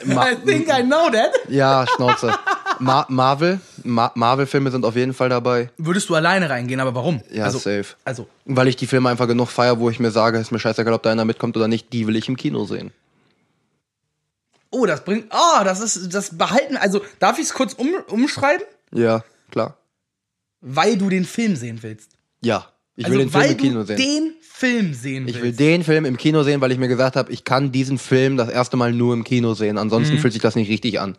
I 0.05 0.35
think 0.45 0.67
I 0.69 0.83
know 0.83 1.09
that. 1.09 1.31
ja, 1.47 1.85
Schnauze. 1.95 2.33
Ma 2.79 3.05
Marvel, 3.09 3.59
Ma 3.89 4.11
Marvel-Filme 4.15 4.71
sind 4.71 4.85
auf 4.85 4.95
jeden 4.95 5.13
Fall 5.13 5.29
dabei. 5.29 5.69
Würdest 5.77 6.07
du 6.09 6.15
alleine 6.15 6.49
reingehen, 6.49 6.79
aber 6.79 6.95
warum? 6.95 7.21
Ja, 7.31 7.43
also, 7.45 7.57
safe. 7.57 7.95
Also, 8.05 8.27
Weil 8.45 8.67
ich 8.67 8.75
die 8.75 8.87
Filme 8.87 9.09
einfach 9.09 9.27
genug 9.27 9.49
feier, 9.49 9.79
wo 9.79 9.89
ich 9.89 9.99
mir 9.99 10.11
sage, 10.11 10.37
ist 10.39 10.51
mir 10.51 10.59
scheißegal, 10.59 10.93
ob 10.93 11.03
da 11.03 11.11
einer 11.11 11.25
mitkommt 11.25 11.57
oder 11.57 11.67
nicht, 11.67 11.91
die 11.93 12.07
will 12.07 12.15
ich 12.15 12.27
im 12.29 12.37
Kino 12.37 12.65
sehen. 12.65 12.91
oh, 14.71 14.85
das 14.85 15.03
bringt, 15.03 15.25
oh, 15.31 15.63
das 15.63 15.79
ist, 15.81 16.13
das 16.13 16.37
behalten, 16.37 16.77
also, 16.77 17.01
darf 17.19 17.37
ich 17.39 17.45
es 17.45 17.53
kurz 17.53 17.73
um, 17.73 17.89
umschreiben? 18.07 18.65
Ja, 18.93 19.23
klar. 19.51 19.77
Weil 20.61 20.97
du 20.97 21.09
den 21.09 21.25
Film 21.25 21.55
sehen 21.55 21.79
willst. 21.81 22.11
Ja, 22.41 22.67
ich 22.95 23.05
Also, 23.05 23.17
will 23.17 23.25
den 23.25 23.31
Film 23.31 23.51
im 23.51 23.57
Kino 23.57 23.83
sehen. 23.83 23.97
den 23.97 24.33
Film 24.41 24.93
sehen 24.93 25.27
Ich 25.27 25.41
will 25.41 25.53
den 25.53 25.83
Film 25.83 26.03
im 26.05 26.17
Kino 26.17 26.43
sehen, 26.43 26.59
weil 26.61 26.71
ich 26.73 26.77
mir 26.77 26.89
gesagt 26.89 27.15
habe, 27.15 27.31
ich 27.31 27.45
kann 27.45 27.71
diesen 27.71 27.97
Film 27.97 28.35
das 28.37 28.49
erste 28.49 28.75
Mal 28.77 28.91
nur 28.91 29.13
im 29.13 29.23
Kino 29.23 29.53
sehen. 29.53 29.77
Ansonsten 29.77 30.15
Mhm. 30.15 30.19
fühlt 30.19 30.33
sich 30.33 30.41
das 30.41 30.55
nicht 30.55 30.69
richtig 30.69 30.99
an. 30.99 31.15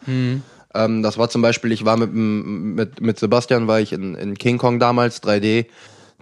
Ähm, 0.75 1.03
das 1.03 1.19
war 1.19 1.29
zum 1.29 1.43
Beispiel, 1.43 1.73
ich 1.73 1.85
war 1.85 1.97
mit, 1.97 2.13
mit, 2.13 3.01
mit 3.01 3.19
Sebastian, 3.19 3.67
war 3.67 3.81
ich 3.81 3.93
in, 3.93 4.15
in 4.15 4.39
King 4.39 4.59
Kong 4.59 4.79
damals, 4.79 5.23
3D. 5.23 5.67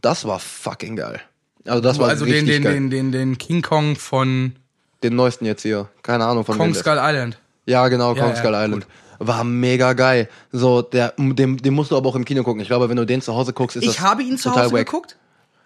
Das 0.00 0.24
war 0.24 0.38
fucking 0.38 0.96
geil. 0.96 1.20
Also 1.66 1.80
das 1.82 1.98
war 1.98 2.08
also 2.08 2.24
den, 2.24 2.34
richtig 2.34 2.56
den, 2.56 2.62
geil. 2.62 2.72
den, 2.74 2.90
den, 2.90 3.12
den 3.12 3.38
King 3.38 3.62
Kong 3.62 3.96
von 3.96 4.54
Den 5.02 5.16
neuesten 5.16 5.44
jetzt 5.44 5.62
hier. 5.62 5.88
Keine 6.02 6.24
Ahnung 6.24 6.44
von 6.44 6.56
Kong 6.56 6.74
Skull 6.74 6.98
Island. 6.98 7.38
Ja, 7.66 7.88
genau, 7.88 8.14
Ja, 8.14 8.22
Kong 8.22 8.30
ja, 8.30 8.36
Skull 8.36 8.54
Island. 8.54 8.86
War 9.18 9.44
mega 9.44 9.92
geil. 9.92 10.28
So, 10.52 10.80
der, 10.80 11.12
den, 11.18 11.56
den 11.56 11.74
musst 11.74 11.90
du 11.90 11.96
aber 11.96 12.08
auch 12.08 12.16
im 12.16 12.24
Kino 12.24 12.44
gucken. 12.44 12.62
Ich 12.62 12.68
glaube, 12.68 12.88
wenn 12.88 12.96
du 12.96 13.04
den 13.04 13.20
zu 13.20 13.34
Hause 13.34 13.52
guckst, 13.52 13.76
ist 13.76 13.86
das 13.86 13.94
Ich 13.94 14.00
habe 14.00 14.22
ihn 14.22 14.38
zu 14.38 14.50
Hause 14.52 14.72
wack. 14.72 14.86
geguckt 14.86 15.16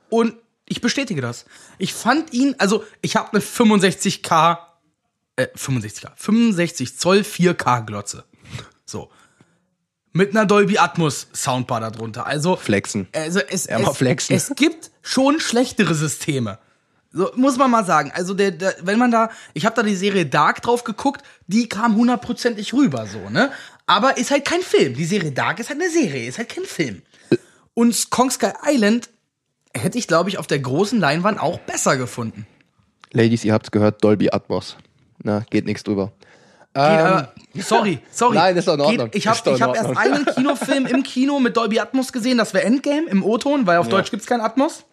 und 0.08 0.34
ich 0.66 0.80
bestätige 0.80 1.20
das. 1.20 1.44
Ich 1.78 1.92
fand 1.92 2.32
ihn, 2.32 2.54
also 2.58 2.82
ich 3.02 3.14
habe 3.16 3.28
eine 3.32 3.40
65k, 3.40 4.58
äh, 5.36 5.46
65k, 5.56 6.10
65 6.16 6.98
Zoll 6.98 7.18
4K 7.18 7.84
Glotze. 7.84 8.24
So. 8.92 9.10
Mit 10.12 10.30
einer 10.30 10.44
Dolby 10.44 10.76
Atmos 10.76 11.26
Soundbar 11.34 11.80
darunter. 11.80 12.26
Also, 12.26 12.56
Flexen. 12.56 13.08
also 13.14 13.40
es, 13.40 13.66
Ja, 13.66 13.78
es, 13.80 13.96
flexen. 13.96 14.36
es 14.36 14.52
gibt 14.54 14.90
schon 15.00 15.40
schlechtere 15.40 15.94
Systeme. 15.94 16.58
So, 17.14 17.30
muss 17.34 17.56
man 17.56 17.70
mal 17.70 17.84
sagen. 17.84 18.12
Also, 18.14 18.34
der, 18.34 18.50
der, 18.50 18.74
wenn 18.82 18.98
man 18.98 19.10
da, 19.10 19.30
ich 19.54 19.64
habe 19.64 19.74
da 19.74 19.82
die 19.82 19.96
Serie 19.96 20.26
Dark 20.26 20.60
drauf 20.60 20.84
geguckt, 20.84 21.22
die 21.46 21.68
kam 21.68 21.96
hundertprozentig 21.96 22.74
rüber, 22.74 23.06
so, 23.06 23.30
ne? 23.30 23.50
Aber 23.86 24.18
ist 24.18 24.30
halt 24.30 24.44
kein 24.44 24.60
Film. 24.60 24.94
Die 24.94 25.06
Serie 25.06 25.32
Dark 25.32 25.58
ist 25.58 25.70
halt 25.70 25.80
eine 25.80 25.90
Serie, 25.90 26.28
ist 26.28 26.38
halt 26.38 26.50
kein 26.50 26.64
Film. 26.64 27.02
Und 27.74 28.10
Kong 28.10 28.30
Sky 28.30 28.52
Island 28.66 29.08
hätte 29.74 29.96
ich, 29.96 30.06
glaube 30.06 30.28
ich, 30.28 30.36
auf 30.38 30.46
der 30.46 30.58
großen 30.58 31.00
Leinwand 31.00 31.40
auch 31.40 31.58
besser 31.60 31.96
gefunden. 31.96 32.46
Ladies, 33.12 33.44
ihr 33.44 33.54
habt's 33.54 33.70
gehört, 33.70 34.04
Dolby 34.04 34.30
Atmos. 34.30 34.76
Na, 35.22 35.40
geht 35.50 35.64
nichts 35.64 35.82
drüber. 35.84 36.12
Geht 36.74 36.82
aber, 36.82 37.32
sorry, 37.56 37.98
sorry. 38.10 38.36
Ähm, 38.36 38.42
Nein, 38.42 38.56
ist 38.56 38.66
doch 38.68 38.74
in 38.74 38.80
Ordnung. 38.80 39.10
Geht, 39.10 39.16
ich 39.16 39.26
habe 39.26 39.60
hab 39.60 39.76
erst 39.76 39.96
einen 39.96 40.24
Kinofilm 40.24 40.86
im 40.86 41.02
Kino 41.02 41.38
mit 41.38 41.56
Dolby 41.56 41.80
Atmos 41.80 42.12
gesehen, 42.12 42.38
das 42.38 42.54
wäre 42.54 42.64
Endgame 42.64 43.08
im 43.08 43.22
O-Ton, 43.22 43.66
weil 43.66 43.78
auf 43.78 43.88
Deutsch 43.88 44.10
gibt's 44.10 44.26
kein 44.26 44.40
Atmos. 44.40 44.84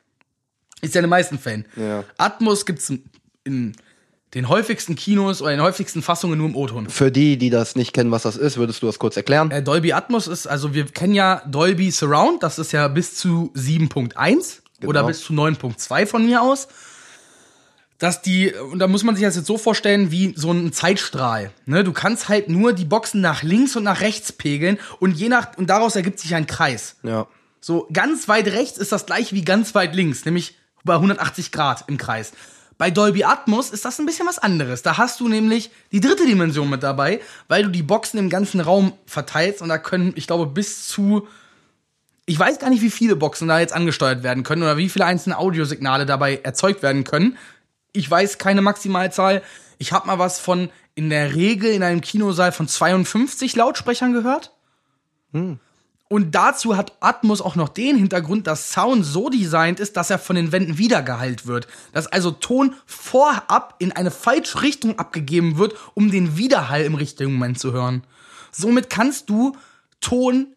Ist 0.81 0.95
ja 0.95 0.99
in 0.99 1.03
den 1.05 1.09
meisten 1.09 1.39
Fällen. 1.39 1.65
Ja. 1.75 2.03
Atmos 2.17 2.65
gibt's 2.65 2.89
in, 2.89 3.03
in 3.43 3.73
den 4.33 4.47
häufigsten 4.47 4.95
Kinos 4.95 5.41
oder 5.41 5.51
in 5.51 5.57
den 5.57 5.65
häufigsten 5.65 6.01
Fassungen 6.01 6.37
nur 6.37 6.47
im 6.49 6.55
O-Ton. 6.55 6.89
Für 6.89 7.11
die, 7.11 7.37
die 7.37 7.49
das 7.49 7.75
nicht 7.75 7.93
kennen, 7.93 8.11
was 8.11 8.23
das 8.23 8.35
ist, 8.37 8.57
würdest 8.57 8.81
du 8.83 8.85
das 8.87 8.99
kurz 8.99 9.17
erklären? 9.17 9.49
Äh, 9.51 9.63
Dolby 9.63 9.93
Atmos 9.93 10.27
ist, 10.27 10.47
also 10.47 10.73
wir 10.73 10.85
kennen 10.85 11.13
ja 11.13 11.41
Dolby 11.47 11.91
Surround, 11.91 12.43
das 12.43 12.59
ist 12.59 12.71
ja 12.71 12.87
bis 12.89 13.15
zu 13.15 13.51
7.1 13.55 14.59
oder 14.85 14.99
Genau. 15.01 15.07
bis 15.07 15.21
zu 15.23 15.33
9.2 15.33 16.05
von 16.05 16.25
mir 16.25 16.41
aus. 16.41 16.67
Dass 17.99 18.21
die, 18.21 18.53
und 18.53 18.79
da 18.79 18.87
muss 18.87 19.03
man 19.03 19.15
sich 19.15 19.25
das 19.25 19.35
jetzt 19.35 19.45
so 19.45 19.57
vorstellen, 19.57 20.09
wie 20.09 20.33
so 20.35 20.51
ein 20.51 20.71
Zeitstrahl. 20.71 21.51
Ne? 21.65 21.83
Du 21.83 21.91
kannst 21.91 22.29
halt 22.29 22.49
nur 22.49 22.73
die 22.73 22.85
Boxen 22.85 23.21
nach 23.21 23.43
links 23.43 23.75
und 23.75 23.83
nach 23.83 24.01
rechts 24.01 24.31
pegeln 24.31 24.79
und 24.99 25.11
je 25.11 25.29
nach, 25.29 25.57
und 25.57 25.69
daraus 25.69 25.95
ergibt 25.95 26.19
sich 26.19 26.33
ein 26.33 26.47
Kreis. 26.47 26.95
Ja. 27.03 27.27
So 27.59 27.87
ganz 27.91 28.29
weit 28.29 28.47
rechts 28.47 28.77
ist 28.77 28.93
das 28.93 29.05
gleiche 29.05 29.35
wie 29.35 29.43
ganz 29.43 29.75
weit 29.75 29.93
links, 29.93 30.23
nämlich 30.23 30.55
bei 30.85 30.93
180 30.93 31.51
Grad 31.51 31.83
im 31.87 31.97
Kreis. 31.97 32.31
Bei 32.77 32.89
Dolby 32.89 33.25
Atmos 33.25 33.71
ist 33.71 33.83
das 33.83 33.99
ein 33.99 34.05
bisschen 34.05 34.25
was 34.25 34.39
anderes. 34.39 34.81
Da 34.81 34.97
hast 34.97 35.19
du 35.19 35.27
nämlich 35.27 35.69
die 35.91 35.99
dritte 35.99 36.25
Dimension 36.25 36.69
mit 36.69 36.81
dabei, 36.81 37.19
weil 37.49 37.63
du 37.63 37.69
die 37.69 37.83
Boxen 37.83 38.17
im 38.17 38.29
ganzen 38.29 38.61
Raum 38.61 38.93
verteilst 39.05 39.61
und 39.61 39.67
da 39.67 39.77
können, 39.77 40.13
ich 40.15 40.25
glaube, 40.25 40.45
bis 40.45 40.87
zu 40.87 41.27
ich 42.25 42.37
weiß 42.37 42.59
gar 42.59 42.69
nicht, 42.69 42.83
wie 42.83 42.91
viele 42.91 43.15
Boxen 43.15 43.47
da 43.47 43.59
jetzt 43.59 43.73
angesteuert 43.73 44.21
werden 44.21 44.43
können 44.43 44.61
oder 44.61 44.77
wie 44.77 44.87
viele 44.87 45.05
einzelne 45.05 45.39
Audiosignale 45.39 46.05
dabei 46.05 46.39
erzeugt 46.43 46.83
werden 46.83 47.03
können. 47.03 47.37
Ich 47.93 48.09
weiß 48.09 48.37
keine 48.37 48.61
Maximalzahl. 48.61 49.41
Ich 49.77 49.91
habe 49.91 50.07
mal 50.07 50.19
was 50.19 50.39
von 50.39 50.69
in 50.95 51.09
der 51.09 51.33
Regel 51.35 51.71
in 51.71 51.83
einem 51.83 52.01
Kinosaal 52.01 52.51
von 52.51 52.67
52 52.67 53.55
Lautsprechern 53.55 54.13
gehört. 54.13 54.53
Und 56.09 56.33
dazu 56.33 56.75
hat 56.75 56.93
Atmos 57.01 57.39
auch 57.39 57.55
noch 57.55 57.69
den 57.69 57.95
Hintergrund, 57.95 58.47
dass 58.47 58.71
Sound 58.71 59.05
so 59.05 59.29
designt 59.29 59.79
ist, 59.79 59.95
dass 59.95 60.09
er 60.09 60.17
von 60.17 60.35
den 60.35 60.51
Wänden 60.51 60.79
wiedergeheilt 60.79 61.45
wird. 61.45 61.67
Dass 61.93 62.07
also 62.07 62.31
Ton 62.31 62.75
vorab 62.87 63.75
in 63.77 63.91
eine 63.91 64.09
falsche 64.09 64.63
Richtung 64.63 64.97
abgegeben 64.97 65.59
wird, 65.59 65.75
um 65.93 66.09
den 66.09 66.35
Widerhall 66.35 66.81
im 66.81 66.95
richtigen 66.95 67.33
Moment 67.33 67.59
zu 67.59 67.71
hören. 67.71 68.03
Somit 68.51 68.89
kannst 68.89 69.29
du 69.29 69.55
Ton 70.01 70.55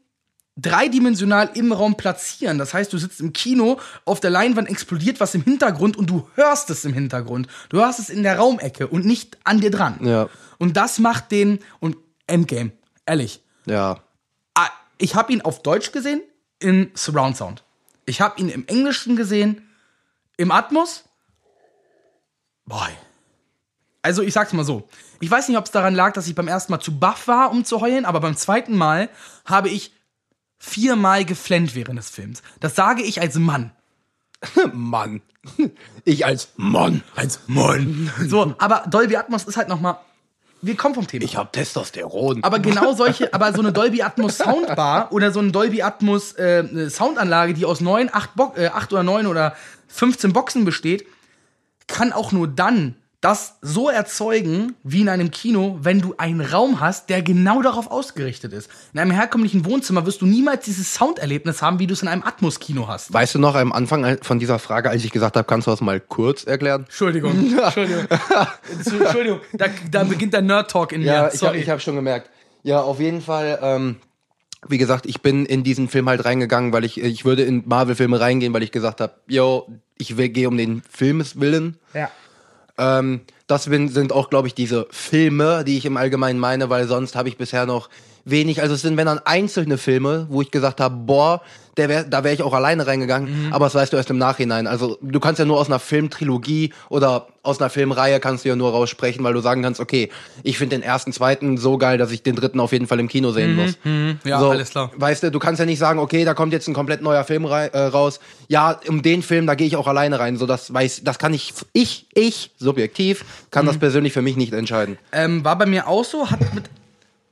dreidimensional 0.56 1.50
im 1.54 1.72
Raum 1.72 1.96
platzieren. 1.96 2.58
Das 2.58 2.74
heißt, 2.74 2.92
du 2.92 2.98
sitzt 2.98 3.20
im 3.20 3.32
Kino, 3.32 3.80
auf 4.04 4.20
der 4.20 4.30
Leinwand 4.30 4.68
explodiert 4.68 5.18
was 5.20 5.34
im 5.34 5.42
Hintergrund 5.42 5.96
und 5.96 6.06
du 6.10 6.28
hörst 6.34 6.68
es 6.70 6.84
im 6.84 6.92
Hintergrund. 6.92 7.46
Du 7.70 7.78
hörst 7.78 7.98
es 7.98 8.10
in 8.10 8.22
der 8.22 8.38
Raumecke 8.38 8.86
und 8.86 9.06
nicht 9.06 9.38
an 9.44 9.60
dir 9.60 9.70
dran. 9.70 9.98
Ja. 10.02 10.28
Und 10.58 10.76
das 10.76 10.98
macht 10.98 11.30
den 11.30 11.58
und 11.80 11.96
Endgame, 12.26 12.72
ehrlich. 13.06 13.42
Ja. 13.66 14.00
Ah, 14.54 14.68
Ich 14.98 15.14
habe 15.14 15.32
ihn 15.32 15.40
auf 15.42 15.62
Deutsch 15.62 15.90
gesehen 15.92 16.22
in 16.58 16.90
Surround 16.94 17.36
Sound. 17.36 17.64
Ich 18.04 18.20
habe 18.20 18.38
ihn 18.40 18.48
im 18.48 18.66
Englischen 18.66 19.16
gesehen 19.16 19.66
im 20.36 20.50
Atmos. 20.50 21.04
Boy. 22.66 22.90
Also 24.02 24.22
ich 24.22 24.34
sag's 24.34 24.52
mal 24.52 24.64
so. 24.64 24.88
Ich 25.20 25.30
weiß 25.30 25.48
nicht, 25.48 25.56
ob 25.58 25.64
es 25.64 25.70
daran 25.70 25.94
lag, 25.94 26.12
dass 26.12 26.26
ich 26.26 26.34
beim 26.34 26.48
ersten 26.48 26.72
Mal 26.72 26.80
zu 26.80 26.98
baff 26.98 27.28
war, 27.28 27.50
um 27.52 27.64
zu 27.64 27.80
heulen, 27.80 28.04
aber 28.04 28.20
beim 28.20 28.36
zweiten 28.36 28.76
Mal 28.76 29.08
habe 29.44 29.68
ich 29.68 29.92
viermal 30.62 31.24
geflennt 31.24 31.74
während 31.74 31.98
des 31.98 32.08
Films. 32.08 32.40
Das 32.60 32.76
sage 32.76 33.02
ich 33.02 33.20
als 33.20 33.34
Mann. 33.34 33.72
Mann. 34.72 35.20
Ich 36.04 36.24
als 36.24 36.50
Mann. 36.56 37.02
Als 37.16 37.40
Mann. 37.48 38.10
So, 38.28 38.54
aber 38.58 38.84
Dolby 38.88 39.16
Atmos 39.16 39.44
ist 39.44 39.56
halt 39.56 39.68
noch 39.68 39.80
mal. 39.80 39.98
Wir 40.64 40.76
kommen 40.76 40.94
vom 40.94 41.08
Thema. 41.08 41.24
Ich 41.24 41.36
hab 41.36 41.52
Testosteron. 41.52 42.44
Aber 42.44 42.60
genau 42.60 42.92
solche, 42.94 43.34
aber 43.34 43.52
so 43.52 43.60
eine 43.60 43.72
Dolby 43.72 44.02
Atmos 44.02 44.38
Soundbar 44.38 45.10
oder 45.12 45.32
so 45.32 45.40
eine 45.40 45.50
Dolby 45.50 45.82
Atmos 45.82 46.34
äh, 46.34 46.88
Soundanlage, 46.88 47.54
die 47.54 47.64
aus 47.64 47.80
neun, 47.80 48.08
acht, 48.12 48.36
Bo 48.36 48.52
äh, 48.56 48.68
acht 48.68 48.92
oder 48.92 49.02
neun 49.02 49.26
oder 49.26 49.56
15 49.88 50.32
Boxen 50.32 50.64
besteht, 50.64 51.04
kann 51.88 52.12
auch 52.12 52.30
nur 52.30 52.46
dann 52.46 52.94
das 53.22 53.54
so 53.62 53.88
erzeugen 53.88 54.74
wie 54.82 55.00
in 55.00 55.08
einem 55.08 55.30
Kino, 55.30 55.78
wenn 55.80 56.00
du 56.00 56.14
einen 56.18 56.40
Raum 56.40 56.80
hast, 56.80 57.08
der 57.08 57.22
genau 57.22 57.62
darauf 57.62 57.90
ausgerichtet 57.90 58.52
ist. 58.52 58.68
In 58.92 58.98
einem 58.98 59.12
herkömmlichen 59.12 59.64
Wohnzimmer 59.64 60.04
wirst 60.06 60.20
du 60.22 60.26
niemals 60.26 60.64
dieses 60.64 60.92
Sounderlebnis 60.92 61.62
haben, 61.62 61.78
wie 61.78 61.86
du 61.86 61.94
es 61.94 62.02
in 62.02 62.08
einem 62.08 62.24
Atmos-Kino 62.24 62.88
hast. 62.88 63.12
Weißt 63.14 63.34
du 63.36 63.38
noch 63.38 63.54
am 63.54 63.72
Anfang 63.72 64.18
von 64.22 64.38
dieser 64.40 64.58
Frage, 64.58 64.90
als 64.90 65.04
ich 65.04 65.12
gesagt 65.12 65.36
habe, 65.36 65.46
kannst 65.46 65.68
du 65.68 65.70
das 65.70 65.80
mal 65.80 66.00
kurz 66.00 66.42
erklären? 66.44 66.82
Entschuldigung, 66.88 67.30
Entschuldigung. 67.62 68.06
Entschuldigung, 69.00 69.40
da, 69.52 69.66
da 69.90 70.04
beginnt 70.04 70.34
der 70.34 70.42
Nerd-Talk 70.42 70.92
in 70.92 71.02
Ja, 71.02 71.12
mir. 71.12 71.18
ich 71.18 71.24
habe 71.24 71.36
Sorry. 71.36 71.58
ich 71.60 71.70
hab 71.70 71.80
schon 71.80 71.94
gemerkt. 71.94 72.28
Ja, 72.64 72.80
auf 72.82 73.00
jeden 73.00 73.20
Fall. 73.22 73.58
Ähm, 73.62 73.96
wie 74.68 74.78
gesagt, 74.78 75.06
ich 75.06 75.22
bin 75.22 75.46
in 75.46 75.64
diesen 75.64 75.88
Film 75.88 76.08
halt 76.08 76.24
reingegangen, 76.24 76.72
weil 76.72 76.84
ich 76.84 77.00
ich 77.00 77.24
würde 77.24 77.42
in 77.42 77.62
Marvel-Filme 77.66 78.20
reingehen, 78.20 78.52
weil 78.52 78.62
ich 78.62 78.70
gesagt 78.72 79.00
habe, 79.00 79.14
yo, 79.26 79.68
ich 79.98 80.16
will- 80.16 80.28
gehe 80.28 80.48
um 80.48 80.56
den 80.56 80.82
Filmes 80.90 81.40
willen. 81.40 81.78
ja. 81.94 82.10
Ähm, 82.78 83.22
das 83.46 83.68
bin, 83.68 83.88
sind 83.88 84.12
auch, 84.12 84.30
glaube 84.30 84.48
ich, 84.48 84.54
diese 84.54 84.86
Filme, 84.90 85.64
die 85.64 85.76
ich 85.76 85.84
im 85.84 85.96
Allgemeinen 85.96 86.38
meine, 86.38 86.70
weil 86.70 86.86
sonst 86.86 87.16
habe 87.16 87.28
ich 87.28 87.36
bisher 87.36 87.66
noch 87.66 87.88
wenig. 88.24 88.62
Also 88.62 88.74
es 88.74 88.82
sind, 88.82 88.96
wenn 88.96 89.06
dann 89.06 89.18
einzelne 89.18 89.78
Filme, 89.78 90.26
wo 90.30 90.42
ich 90.42 90.50
gesagt 90.50 90.80
habe, 90.80 90.96
boah, 90.96 91.42
der 91.76 91.88
wär, 91.88 92.04
da 92.04 92.22
wäre 92.24 92.34
ich 92.34 92.42
auch 92.42 92.52
alleine 92.52 92.86
reingegangen, 92.86 93.52
aber 93.52 93.66
das 93.66 93.74
weißt 93.74 93.92
du 93.92 93.96
erst 93.96 94.10
im 94.10 94.18
Nachhinein. 94.18 94.66
Also 94.66 94.98
du 95.00 95.20
kannst 95.20 95.38
ja 95.38 95.44
nur 95.44 95.58
aus 95.58 95.68
einer 95.68 95.78
Filmtrilogie 95.78 96.72
oder 96.88 97.28
aus 97.42 97.60
einer 97.60 97.70
Filmreihe 97.70 98.20
kannst 98.20 98.44
du 98.44 98.50
ja 98.50 98.56
nur 98.56 98.70
raussprechen, 98.70 99.24
weil 99.24 99.32
du 99.34 99.40
sagen 99.40 99.62
kannst, 99.62 99.80
okay, 99.80 100.10
ich 100.42 100.58
finde 100.58 100.76
den 100.76 100.82
ersten, 100.82 101.12
zweiten 101.12 101.56
so 101.58 101.78
geil, 101.78 101.98
dass 101.98 102.10
ich 102.12 102.22
den 102.22 102.36
dritten 102.36 102.60
auf 102.60 102.72
jeden 102.72 102.86
Fall 102.86 103.00
im 103.00 103.08
Kino 103.08 103.32
sehen 103.32 103.56
muss. 103.56 103.78
Ja, 104.24 104.38
so, 104.38 104.50
alles 104.50 104.70
klar. 104.70 104.90
Weißt 104.96 105.22
du, 105.22 105.30
du 105.30 105.38
kannst 105.38 105.58
ja 105.60 105.66
nicht 105.66 105.78
sagen, 105.78 105.98
okay, 105.98 106.24
da 106.24 106.34
kommt 106.34 106.52
jetzt 106.52 106.68
ein 106.68 106.74
komplett 106.74 107.02
neuer 107.02 107.24
Film 107.24 107.44
äh, 107.46 107.78
raus. 107.78 108.20
Ja, 108.48 108.78
um 108.88 109.02
den 109.02 109.22
Film, 109.22 109.46
da 109.46 109.54
gehe 109.54 109.66
ich 109.66 109.76
auch 109.76 109.86
alleine 109.88 110.18
rein. 110.20 110.36
So, 110.36 110.46
das 110.46 110.72
weiß, 110.72 111.02
das 111.04 111.18
kann 111.18 111.32
ich, 111.34 111.52
ich, 111.72 112.06
ich, 112.14 112.50
subjektiv, 112.58 113.24
kann 113.50 113.64
Mhm. 113.64 113.68
das 113.68 113.78
persönlich 113.78 114.12
für 114.12 114.22
mich 114.22 114.36
nicht 114.36 114.52
entscheiden. 114.52 114.98
Ähm, 115.10 115.44
war 115.44 115.56
bei 115.56 115.66
mir 115.66 115.88
auch 115.88 116.04
so, 116.04 116.30
hat 116.30 116.40
mit. 116.54 116.64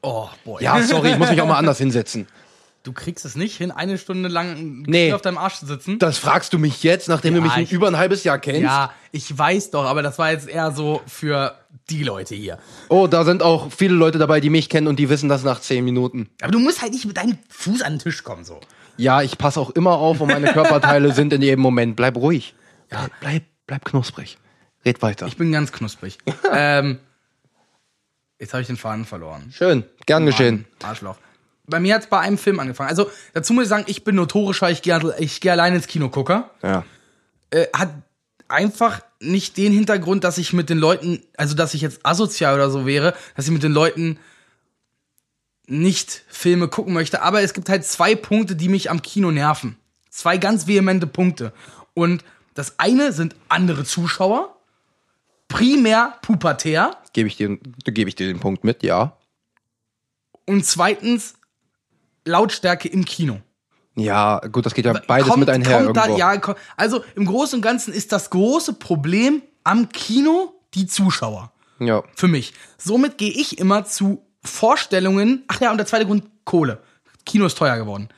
Oh, 0.02 0.28
boy. 0.44 0.62
Ja, 0.64 0.80
sorry, 0.82 1.10
ich 1.10 1.18
muss 1.18 1.30
mich 1.30 1.40
auch 1.42 1.46
mal 1.46 1.58
anders 1.58 1.78
hinsetzen. 1.78 2.26
Du 2.82 2.94
kriegst 2.94 3.26
es 3.26 3.36
nicht 3.36 3.58
hin, 3.58 3.70
eine 3.70 3.98
Stunde 3.98 4.30
lang 4.30 4.84
Nee. 4.86 5.12
auf 5.12 5.20
deinem 5.20 5.36
Arsch 5.36 5.56
zu 5.58 5.66
sitzen. 5.66 5.98
Das 5.98 6.16
fragst 6.16 6.52
du 6.54 6.58
mich 6.58 6.82
jetzt, 6.82 7.08
nachdem 7.08 7.34
Ja, 7.34 7.40
du 7.40 7.46
mich 7.46 7.56
ich- 7.58 7.72
über 7.72 7.88
ein 7.88 7.98
halbes 7.98 8.24
Jahr 8.24 8.38
kennst. 8.38 8.62
ja, 8.62 8.90
ich 9.12 9.36
weiß 9.36 9.70
doch, 9.72 9.84
aber 9.84 10.02
das 10.02 10.18
war 10.18 10.30
jetzt 10.32 10.48
eher 10.48 10.72
so 10.72 11.02
für 11.06 11.54
die 11.90 12.02
Leute 12.02 12.34
hier. 12.34 12.58
Oh, 12.88 13.06
da 13.06 13.24
sind 13.24 13.42
auch 13.42 13.70
viele 13.70 13.94
Leute 13.94 14.16
dabei, 14.18 14.40
die 14.40 14.48
mich 14.48 14.70
kennen 14.70 14.86
und 14.86 14.96
die 14.98 15.10
wissen 15.10 15.28
das 15.28 15.44
nach 15.44 15.60
zehn 15.60 15.84
Minuten. 15.84 16.30
Aber 16.40 16.52
du 16.52 16.58
musst 16.58 16.80
halt 16.80 16.92
nicht 16.92 17.04
mit 17.04 17.18
deinem 17.18 17.36
Fuß 17.50 17.82
an 17.82 17.94
den 17.94 17.98
Tisch 17.98 18.24
kommen, 18.24 18.44
so. 18.44 18.60
Ja, 18.96 19.20
ich 19.20 19.36
passe 19.36 19.60
auch 19.60 19.70
immer 19.70 19.92
auf 19.98 20.20
und 20.20 20.28
meine 20.28 20.50
Körperteile 20.52 21.12
sind 21.14 21.32
in 21.34 21.42
jedem 21.42 21.60
Moment. 21.60 21.96
Bleib 21.96 22.16
ruhig. 22.16 22.54
Bleib, 22.88 23.10
bleib, 23.20 23.42
bleib 23.66 23.84
knusprig. 23.84 24.38
Red 24.86 25.02
weiter. 25.02 25.26
Ich 25.26 25.36
bin 25.36 25.52
ganz 25.52 25.70
knusprig. 25.72 26.16
ähm, 26.52 26.98
jetzt 28.38 28.52
habe 28.54 28.62
ich 28.62 28.66
den 28.68 28.76
Faden 28.78 29.04
verloren. 29.04 29.50
Schön, 29.52 29.84
gern 30.06 30.24
geschehen. 30.24 30.64
Mann, 30.80 30.90
Arschloch. 30.90 31.16
Bei 31.66 31.80
mir 31.80 31.94
hat 31.94 32.02
es 32.02 32.08
bei 32.08 32.18
einem 32.18 32.38
Film 32.38 32.58
angefangen. 32.58 32.90
Also, 32.90 33.10
dazu 33.32 33.52
muss 33.52 33.64
ich 33.64 33.68
sagen, 33.68 33.84
ich 33.86 34.04
bin 34.04 34.16
notorischer, 34.16 34.70
ich 34.70 34.82
gehe 34.82 35.14
ich 35.18 35.40
geh 35.40 35.50
allein 35.50 35.74
ins 35.74 35.86
Kino 35.86 36.08
gucker. 36.08 36.50
Ja. 36.62 36.84
äh, 37.50 37.66
hat 37.72 37.90
einfach 38.48 39.00
nicht 39.20 39.56
den 39.56 39.72
Hintergrund, 39.72 40.24
dass 40.24 40.38
ich 40.38 40.52
mit 40.52 40.70
den 40.70 40.78
Leuten, 40.78 41.22
also 41.36 41.54
dass 41.54 41.74
ich 41.74 41.82
jetzt 41.82 42.04
asozial 42.04 42.54
oder 42.54 42.70
so 42.70 42.86
wäre, 42.86 43.14
dass 43.36 43.46
ich 43.46 43.52
mit 43.52 43.62
den 43.62 43.72
Leuten 43.72 44.18
nicht 45.66 46.24
Filme 46.28 46.68
gucken 46.68 46.92
möchte. 46.92 47.22
Aber 47.22 47.42
es 47.42 47.54
gibt 47.54 47.68
halt 47.68 47.84
zwei 47.84 48.14
Punkte, 48.14 48.56
die 48.56 48.68
mich 48.68 48.90
am 48.90 49.02
Kino 49.02 49.30
nerven. 49.30 49.76
Zwei 50.10 50.36
ganz 50.36 50.66
vehemente 50.66 51.06
Punkte. 51.06 51.52
Und 51.94 52.24
das 52.54 52.78
eine 52.78 53.12
sind 53.12 53.36
andere 53.48 53.84
Zuschauer, 53.84 54.56
primär 55.48 56.18
pubertär. 56.22 56.96
Gebe 57.12 57.28
ich, 57.28 57.36
dir, 57.36 57.58
gebe 57.84 58.08
ich 58.08 58.16
dir 58.16 58.26
den 58.26 58.40
Punkt 58.40 58.64
mit, 58.64 58.82
ja. 58.82 59.16
Und 60.46 60.64
zweitens 60.66 61.34
Lautstärke 62.24 62.88
im 62.88 63.04
Kino. 63.04 63.40
Ja, 63.96 64.38
gut, 64.52 64.64
das 64.66 64.74
geht 64.74 64.84
ja 64.84 64.92
beides 65.06 65.28
Kommt- 65.28 65.40
mit 65.40 65.50
einher 65.50 65.84
kommt 65.84 65.96
da- 65.96 66.02
irgendwo. 66.06 66.18
ja, 66.18 66.54
also 66.76 67.04
im 67.16 67.26
Großen 67.26 67.56
und 67.58 67.62
Ganzen 67.62 67.92
ist 67.92 68.12
das 68.12 68.30
große 68.30 68.74
Problem 68.74 69.42
am 69.64 69.88
Kino 69.90 70.54
die 70.74 70.86
Zuschauer. 70.86 71.52
ja. 71.80 72.02
Für 72.14 72.28
mich. 72.28 72.52
Somit 72.78 73.18
gehe 73.18 73.30
ich 73.32 73.58
immer 73.58 73.84
zu 73.84 74.22
Vorstellungen. 74.44 75.44
Ach 75.48 75.60
ja, 75.60 75.70
und 75.70 75.76
der 75.78 75.86
zweite 75.86 76.06
Grund, 76.06 76.24
Kohle. 76.44 76.80
Kino 77.26 77.46
ist 77.46 77.58
teuer 77.58 77.76
geworden. 77.76 78.08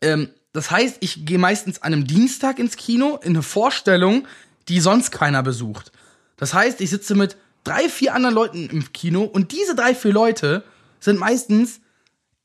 Ähm, 0.00 0.30
das 0.52 0.70
heißt, 0.70 0.96
ich 1.00 1.24
gehe 1.26 1.38
meistens 1.38 1.82
an 1.82 1.92
einem 1.92 2.06
Dienstag 2.06 2.58
ins 2.58 2.76
Kino 2.76 3.16
in 3.22 3.30
eine 3.34 3.42
Vorstellung, 3.42 4.26
die 4.68 4.80
sonst 4.80 5.10
keiner 5.10 5.42
besucht. 5.42 5.92
Das 6.36 6.54
heißt, 6.54 6.80
ich 6.80 6.90
sitze 6.90 7.14
mit 7.14 7.36
drei, 7.64 7.88
vier 7.88 8.14
anderen 8.14 8.34
Leuten 8.34 8.68
im 8.70 8.92
Kino 8.92 9.22
und 9.24 9.52
diese 9.52 9.74
drei, 9.74 9.94
vier 9.94 10.12
Leute 10.12 10.64
sind 11.00 11.18
meistens 11.18 11.80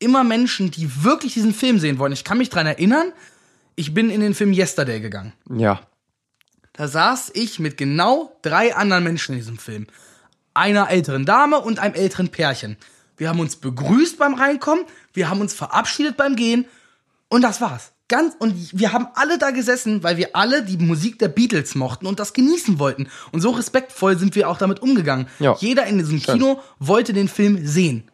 immer 0.03 0.23
Menschen, 0.23 0.71
die 0.71 1.03
wirklich 1.03 1.33
diesen 1.33 1.53
Film 1.53 1.79
sehen 1.79 1.97
wollen. 1.97 2.13
Ich 2.13 2.23
kann 2.23 2.37
mich 2.37 2.49
dran 2.49 2.67
erinnern, 2.67 3.11
ich 3.75 3.93
bin 3.93 4.09
in 4.09 4.21
den 4.21 4.35
Film 4.35 4.53
Yesterday 4.53 4.99
gegangen. 4.99 5.33
Ja. 5.49 5.81
Da 6.73 6.87
saß 6.87 7.31
ich 7.33 7.59
mit 7.59 7.77
genau 7.77 8.37
drei 8.41 8.75
anderen 8.75 9.03
Menschen 9.03 9.33
in 9.33 9.39
diesem 9.39 9.57
Film. 9.57 9.87
Einer 10.53 10.89
älteren 10.89 11.25
Dame 11.25 11.59
und 11.59 11.79
einem 11.79 11.95
älteren 11.95 12.29
Pärchen. 12.29 12.77
Wir 13.17 13.29
haben 13.29 13.39
uns 13.39 13.55
begrüßt 13.55 14.17
beim 14.17 14.33
Reinkommen, 14.33 14.85
wir 15.13 15.29
haben 15.29 15.41
uns 15.41 15.53
verabschiedet 15.53 16.17
beim 16.17 16.35
Gehen 16.35 16.65
und 17.29 17.41
das 17.41 17.61
war's. 17.61 17.91
Ganz, 18.09 18.35
und 18.37 18.77
wir 18.77 18.91
haben 18.91 19.07
alle 19.15 19.37
da 19.37 19.51
gesessen, 19.51 20.03
weil 20.03 20.17
wir 20.17 20.35
alle 20.35 20.63
die 20.63 20.77
Musik 20.77 21.19
der 21.19 21.29
Beatles 21.29 21.73
mochten 21.73 22.05
und 22.05 22.19
das 22.19 22.33
genießen 22.33 22.77
wollten. 22.77 23.07
Und 23.31 23.41
so 23.41 23.51
respektvoll 23.51 24.19
sind 24.19 24.35
wir 24.35 24.49
auch 24.49 24.57
damit 24.57 24.81
umgegangen. 24.81 25.27
Ja. 25.39 25.55
Jeder 25.59 25.85
in 25.85 25.97
diesem 25.97 26.21
Kino 26.21 26.59
wollte 26.79 27.13
den 27.13 27.27
Film 27.27 27.65
sehen. 27.65 28.11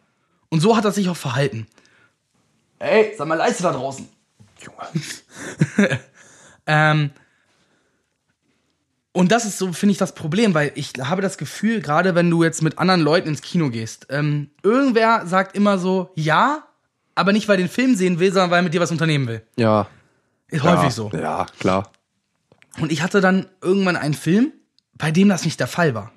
Und 0.48 0.60
so 0.60 0.76
hat 0.76 0.84
er 0.84 0.92
sich 0.92 1.08
auch 1.08 1.16
verhalten. 1.16 1.66
Ey, 2.80 3.14
sag 3.16 3.28
mal 3.28 3.36
leise 3.36 3.62
da 3.62 3.72
draußen. 3.72 4.08
Junge. 4.58 5.98
ähm, 6.66 7.10
Und 9.12 9.32
das 9.32 9.44
ist 9.44 9.58
so, 9.58 9.72
finde 9.72 9.92
ich, 9.92 9.98
das 9.98 10.14
Problem, 10.14 10.54
weil 10.54 10.72
ich 10.76 10.92
habe 11.00 11.20
das 11.20 11.36
Gefühl, 11.36 11.80
gerade 11.80 12.14
wenn 12.14 12.30
du 12.30 12.42
jetzt 12.42 12.62
mit 12.62 12.78
anderen 12.78 13.00
Leuten 13.00 13.28
ins 13.28 13.42
Kino 13.42 13.70
gehst, 13.70 14.06
ähm, 14.10 14.50
irgendwer 14.62 15.26
sagt 15.26 15.56
immer 15.56 15.78
so, 15.78 16.10
ja, 16.14 16.64
aber 17.14 17.32
nicht, 17.32 17.48
weil 17.48 17.56
den 17.56 17.68
Film 17.68 17.96
sehen 17.96 18.18
will, 18.18 18.32
sondern 18.32 18.50
weil 18.50 18.60
er 18.60 18.62
mit 18.62 18.72
dir 18.74 18.80
was 18.80 18.90
unternehmen 18.90 19.26
will. 19.28 19.42
Ja. 19.56 19.88
Ist 20.48 20.64
ja, 20.64 20.76
häufig 20.76 20.94
so. 20.94 21.10
Ja, 21.12 21.46
klar. 21.58 21.90
Und 22.80 22.92
ich 22.92 23.02
hatte 23.02 23.20
dann 23.20 23.46
irgendwann 23.60 23.96
einen 23.96 24.14
Film, 24.14 24.52
bei 24.94 25.10
dem 25.10 25.28
das 25.28 25.44
nicht 25.44 25.60
der 25.60 25.66
Fall 25.66 25.94
war. 25.94 26.12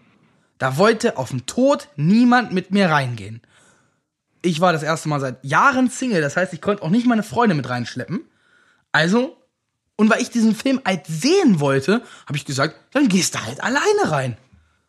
Da 0.60 0.78
wollte 0.78 1.18
auf 1.18 1.32
den 1.32 1.46
Tod 1.46 1.90
niemand 1.96 2.54
mit 2.54 2.72
mir 2.72 2.90
reingehen. 2.90 3.42
Ich 4.44 4.62
war 4.62 4.74
das 4.74 4.84
erste 4.84 5.10
Mal 5.10 5.20
seit 5.20 5.44
Jahren 5.44 5.90
Single, 5.90 6.22
das 6.22 6.38
heißt, 6.38 6.54
ich 6.54 6.62
konnte 6.62 6.84
auch 6.84 6.90
nicht 6.90 7.08
meine 7.08 7.24
Freunde 7.24 7.56
mit 7.56 7.68
reinschleppen. 7.68 8.22
Also, 8.92 9.38
und 9.96 10.10
weil 10.10 10.22
ich 10.22 10.30
diesen 10.30 10.54
Film 10.54 10.82
halt 10.86 11.08
sehen 11.08 11.60
wollte, 11.60 12.04
habe 12.28 12.38
ich 12.38 12.46
gesagt, 12.46 12.76
dann 12.92 13.08
gehst 13.08 13.34
du 13.34 13.40
halt 13.44 13.64
alleine 13.64 14.12
rein. 14.12 14.38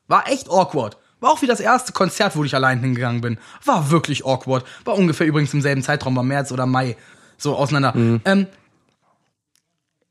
War 0.08 0.28
echt 0.28 0.50
awkward. 0.50 0.98
War 1.20 1.30
auch 1.30 1.40
wie 1.40 1.46
das 1.46 1.60
erste 1.60 1.92
Konzert, 1.92 2.36
wo 2.36 2.44
ich 2.44 2.54
allein 2.54 2.80
hingegangen 2.80 3.22
bin. 3.22 3.38
War 3.64 3.90
wirklich 3.90 4.26
awkward. 4.26 4.66
War 4.84 4.94
ungefähr 4.98 5.26
übrigens 5.26 5.54
im 5.54 5.62
selben 5.62 5.82
Zeitraum, 5.82 6.16
war 6.16 6.22
März 6.22 6.52
oder 6.52 6.66
Mai. 6.66 6.96
So 7.38 7.56
auseinander. 7.56 7.94
Ähm, 8.24 8.46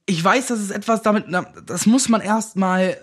ich 0.05 0.23
weiß, 0.23 0.47
das 0.47 0.59
ist 0.59 0.71
etwas 0.71 1.01
damit, 1.01 1.25
das 1.65 1.85
muss 1.85 2.09
man 2.09 2.21
erstmal 2.21 2.97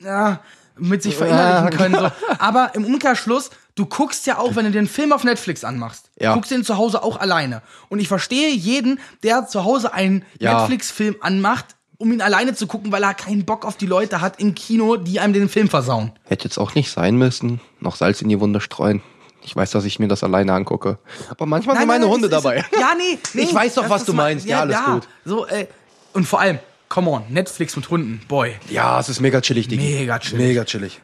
ja, 0.00 0.40
mit 0.76 1.02
sich 1.02 1.16
verinnerlichen 1.16 1.70
können. 1.70 1.94
So. 1.94 2.10
Aber 2.38 2.74
im 2.74 2.84
Umkehrschluss, 2.84 3.50
du 3.76 3.86
guckst 3.86 4.26
ja 4.26 4.38
auch, 4.38 4.56
wenn 4.56 4.64
du 4.64 4.72
dir 4.72 4.78
einen 4.80 4.88
Film 4.88 5.12
auf 5.12 5.22
Netflix 5.22 5.62
anmachst, 5.62 6.10
Ja. 6.18 6.34
guckst 6.34 6.50
den 6.50 6.64
zu 6.64 6.76
Hause 6.76 7.02
auch 7.04 7.18
alleine. 7.20 7.62
Und 7.88 8.00
ich 8.00 8.08
verstehe 8.08 8.50
jeden, 8.50 8.98
der 9.22 9.46
zu 9.46 9.62
Hause 9.64 9.92
einen 9.94 10.24
Ja. 10.40 10.58
Netflix-Film 10.58 11.16
anmacht, 11.20 11.66
um 11.98 12.12
ihn 12.12 12.20
alleine 12.20 12.54
zu 12.54 12.66
gucken, 12.66 12.90
weil 12.92 13.02
er 13.04 13.14
keinen 13.14 13.44
Bock 13.46 13.64
auf 13.64 13.76
die 13.76 13.86
Leute 13.86 14.20
hat 14.20 14.40
im 14.40 14.54
Kino, 14.54 14.96
die 14.96 15.20
einem 15.20 15.32
den 15.32 15.48
Film 15.48 15.68
versauen. 15.68 16.12
Hätte 16.24 16.44
jetzt 16.44 16.58
auch 16.58 16.74
nicht 16.74 16.90
sein 16.90 17.16
müssen. 17.16 17.60
Noch 17.80 17.96
Salz 17.96 18.20
in 18.20 18.28
die 18.28 18.40
Wunde 18.40 18.60
streuen. 18.60 19.02
Ich 19.42 19.54
weiß, 19.54 19.70
dass 19.70 19.84
ich 19.84 19.98
mir 19.98 20.08
das 20.08 20.24
alleine 20.24 20.52
angucke. 20.54 20.98
Aber 21.28 21.46
manchmal 21.46 21.76
sind 21.78 21.86
meine 21.86 22.04
nein, 22.04 22.12
Hunde 22.12 22.26
es 22.26 22.32
ist- 22.34 22.44
dabei. 22.44 22.64
Ja, 22.80 22.92
nee, 22.98 23.18
nee. 23.34 23.42
Ich 23.42 23.54
weiß 23.54 23.74
doch, 23.74 23.88
was 23.88 24.04
du 24.04 24.12
meinst. 24.12 24.44
Ja, 24.44 24.60
alles 24.60 24.76
gut. 24.84 25.08
So, 25.24 25.46
äh, 25.46 25.68
und 26.14 26.26
vor 26.26 26.40
allem, 26.40 26.58
come 26.88 27.10
on, 27.10 27.22
Netflix 27.28 27.76
mit 27.76 27.88
Hunden, 27.88 28.20
boy. 28.26 28.56
Ja, 28.68 28.98
es 28.98 29.08
ist 29.08 29.20
mega 29.20 29.40
chillig, 29.40 29.68
Digi. 29.68 29.84
Mega 30.00 30.18
chillig. 30.18 30.38
Mega 30.46 30.64
chillig. 30.64 31.00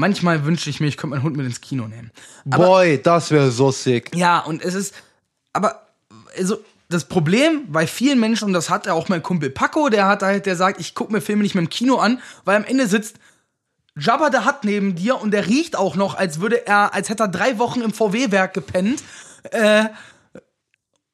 Manchmal 0.00 0.44
wünschte 0.46 0.70
ich 0.70 0.80
mir, 0.80 0.86
ich 0.86 0.96
könnte 0.96 1.14
meinen 1.14 1.22
Hund 1.22 1.36
mit 1.36 1.44
ins 1.44 1.60
Kino 1.60 1.86
nehmen. 1.86 2.10
Boy, 2.46 3.00
das 3.02 3.30
wäre 3.30 3.50
so 3.50 3.70
sick. 3.70 4.10
Ja, 4.16 4.38
und 4.38 4.64
es 4.64 4.74
ist, 4.74 4.94
aber, 5.52 5.86
also, 6.36 6.58
das 6.88 7.04
Problem 7.04 7.70
bei 7.70 7.86
vielen 7.86 8.18
Menschen, 8.18 8.46
und 8.46 8.52
das 8.52 8.70
hat 8.70 8.86
ja 8.86 8.94
auch 8.94 9.08
mein 9.08 9.22
Kumpel 9.22 9.50
Paco, 9.50 9.90
der 9.90 10.06
hat 10.06 10.22
halt, 10.22 10.46
der 10.46 10.56
sagt, 10.56 10.80
ich 10.80 10.94
gucke 10.94 11.12
mir 11.12 11.20
Filme 11.20 11.42
nicht 11.42 11.54
mehr 11.54 11.62
im 11.62 11.68
Kino 11.68 11.96
an, 11.96 12.20
weil 12.44 12.56
am 12.56 12.64
Ende 12.64 12.86
sitzt 12.88 13.16
Jabba 13.96 14.30
der 14.30 14.46
Hutt 14.46 14.64
neben 14.64 14.94
dir 14.94 15.20
und 15.20 15.30
der 15.32 15.46
riecht 15.46 15.76
auch 15.76 15.94
noch, 15.94 16.14
als 16.14 16.40
würde 16.40 16.66
er, 16.66 16.94
als 16.94 17.10
hätte 17.10 17.24
er 17.24 17.28
drei 17.28 17.58
Wochen 17.58 17.82
im 17.82 17.92
VW-Werk 17.92 18.54
gepennt. 18.54 19.02
Äh, 19.50 19.84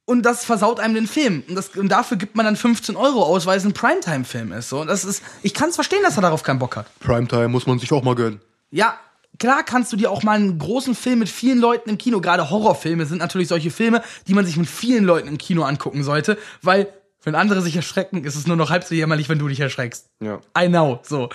und 0.07 0.23
das 0.23 0.45
versaut 0.45 0.79
einem 0.79 0.95
den 0.95 1.07
Film. 1.09 1.43
Und, 1.49 1.57
das, 1.57 1.71
und 1.71 1.89
dafür 1.89 2.17
gibt 2.17 2.37
man 2.37 2.47
dann 2.47 2.57
15 2.57 2.97
Euro 2.97 3.25
aus, 3.25 3.45
weil 3.45 3.59
es 3.59 3.65
ein 3.65 3.73
Primetime-Film 3.73 4.53
ist. 4.53 4.69
So, 4.69 4.81
und 4.81 4.87
das 4.87 5.05
ist, 5.05 5.23
ich 5.43 5.53
kann 5.53 5.71
es 5.71 5.75
verstehen, 5.75 6.03
dass 6.05 6.17
er 6.17 6.23
darauf 6.23 6.45
keinen 6.45 6.61
Bock 6.61 6.77
hat. 6.77 6.87
Primetime 7.01 7.49
muss 7.49 7.67
man 7.67 7.79
sich 7.81 7.93
auch 7.93 8.05
mal 8.05 8.15
gönnen. 8.15 8.41
Ja, 8.77 9.01
klar 9.39 9.63
kannst 9.63 9.91
du 9.91 9.97
dir 9.97 10.11
auch 10.11 10.23
mal 10.23 10.37
einen 10.37 10.59
großen 10.59 10.95
Film 10.95 11.21
mit 11.21 11.31
vielen 11.31 11.59
Leuten 11.59 11.89
im 11.89 11.97
Kino, 11.97 12.21
gerade 12.21 12.51
Horrorfilme 12.51 13.07
sind 13.07 13.19
natürlich 13.19 13.49
solche 13.49 13.71
Filme, 13.71 14.03
die 14.29 14.35
man 14.35 14.45
sich 14.45 14.59
mit 14.59 14.69
vielen 14.69 15.05
Leuten 15.05 15.29
im 15.29 15.39
Kino 15.39 15.63
angucken 15.63 16.05
sollte, 16.05 16.37
weil 16.61 16.93
wenn 17.23 17.35
andere 17.35 17.63
sich 17.63 17.75
erschrecken, 17.75 18.23
ist 18.25 18.37
es 18.37 18.47
nur 18.47 18.55
noch 18.55 18.69
halb 18.69 18.85
so 18.85 18.95
jämmerlich, 18.95 19.31
wenn 19.31 19.39
du 19.39 19.49
dich 19.49 19.61
erschreckst. 19.61 20.11
Ja. 20.21 20.43
I 20.59 20.69
know, 20.69 21.01
so. 21.03 21.31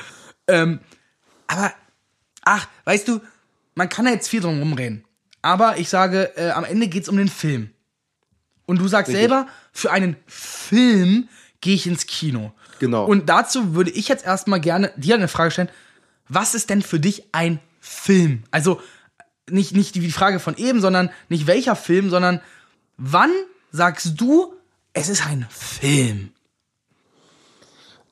Ähm, 0.48 0.82
aber, 1.48 1.74
ach, 2.46 2.68
weißt 2.86 3.08
du, 3.08 3.22
man 3.74 3.90
kann 3.90 4.06
da 4.06 4.12
jetzt 4.12 4.30
viel 4.30 4.42
drum 4.42 4.60
rumreden. 4.60 5.04
Aber 5.42 5.80
ich 5.80 5.90
sage, 5.90 6.32
äh, 6.38 6.52
am 6.52 6.64
Ende 6.64 6.90
geht's 6.90 7.10
um 7.10 7.18
den 7.18 7.28
Film. 7.28 7.72
Und 8.68 8.80
du 8.80 8.88
sagst 8.88 9.10
Richtig. 9.10 9.22
selber, 9.22 9.48
für 9.74 9.92
einen 9.92 10.16
Film 10.28 11.28
gehe 11.60 11.74
ich 11.74 11.88
ins 11.88 12.06
Kino. 12.06 12.54
Genau. 12.80 13.06
Und 13.06 13.30
dazu 13.30 13.74
würde 13.74 13.90
ich 13.90 14.08
jetzt 14.10 14.26
erstmal 14.26 14.62
gerne 14.62 14.94
dir 14.96 15.16
eine 15.16 15.28
Frage 15.28 15.50
stellen. 15.50 15.70
Was 16.34 16.56
ist 16.56 16.70
denn 16.70 16.82
für 16.82 16.98
dich 16.98 17.26
ein 17.34 17.60
Film? 17.82 18.44
Also 18.52 18.80
nicht, 19.50 19.76
nicht 19.76 19.96
die 19.96 20.12
Frage 20.12 20.40
von 20.40 20.56
eben, 20.56 20.80
sondern 20.80 21.10
nicht 21.28 21.46
welcher 21.46 21.76
Film, 21.76 22.10
sondern 22.10 22.40
wann 22.96 23.32
sagst 23.72 24.14
du, 24.16 24.54
es 24.94 25.10
ist 25.10 25.28
ein 25.28 25.46
Film? 25.50 26.30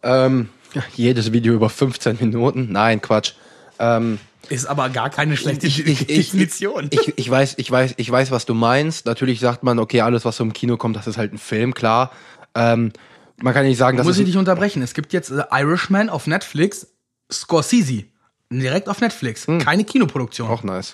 Ähm, 0.04 0.50
jedes 0.96 1.32
Video 1.32 1.54
über 1.54 1.70
15 1.70 2.18
Minuten. 2.20 2.74
Nein, 2.74 3.02
Quatsch. 3.02 3.36
Ähm, 3.80 4.20
Ist 4.50 4.66
aber 4.66 4.90
gar 4.90 5.10
keine 5.10 5.38
schlechte 5.38 5.68
ich, 5.68 5.88
ich, 5.88 6.06
Definition. 6.06 6.90
ich, 6.92 7.18
ich, 7.18 7.30
weiß, 7.30 7.54
ich, 7.56 7.72
weiß, 7.72 7.94
ich 7.96 8.12
weiß, 8.12 8.32
was 8.32 8.46
du 8.46 8.54
meinst. 8.54 9.06
Natürlich 9.06 9.40
sagt 9.40 9.64
man, 9.64 9.80
okay, 9.80 10.02
alles, 10.02 10.26
was 10.26 10.36
so 10.36 10.44
im 10.44 10.52
Kino 10.52 10.76
kommt, 10.76 10.98
das 10.98 11.08
ist 11.08 11.18
halt 11.18 11.32
ein 11.32 11.38
Film, 11.38 11.74
klar. 11.74 12.12
Ähm, 12.54 12.92
man 13.38 13.54
kann 13.54 13.66
nicht 13.66 13.78
sagen, 13.78 13.96
dass 13.96 14.06
Muss 14.06 14.18
ich 14.18 14.26
dich 14.26 14.36
unterbrechen? 14.36 14.82
Es 14.82 14.94
gibt 14.94 15.14
jetzt 15.14 15.32
äh, 15.32 15.44
Irishman 15.52 16.10
auf 16.10 16.28
Netflix, 16.28 16.88
Scorsese. 17.32 18.06
Direkt 18.52 18.90
auf 18.90 19.02
Netflix. 19.02 19.46
Keine 19.46 19.84
Kinoproduktion. 19.84 20.50
auch 20.50 20.64
nice. 20.64 20.94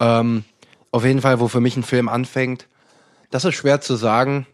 Ähm, 0.00 0.44
auf 0.90 1.04
jeden 1.04 1.20
Fall, 1.20 1.38
wo 1.40 1.48
für 1.48 1.60
mich 1.60 1.76
ein 1.76 1.84
Film 1.84 2.08
anfängt, 2.08 2.66
das 3.30 3.44
ist 3.44 3.54
schwer 3.54 3.80
zu 3.80 3.94
sagen. 3.96 4.46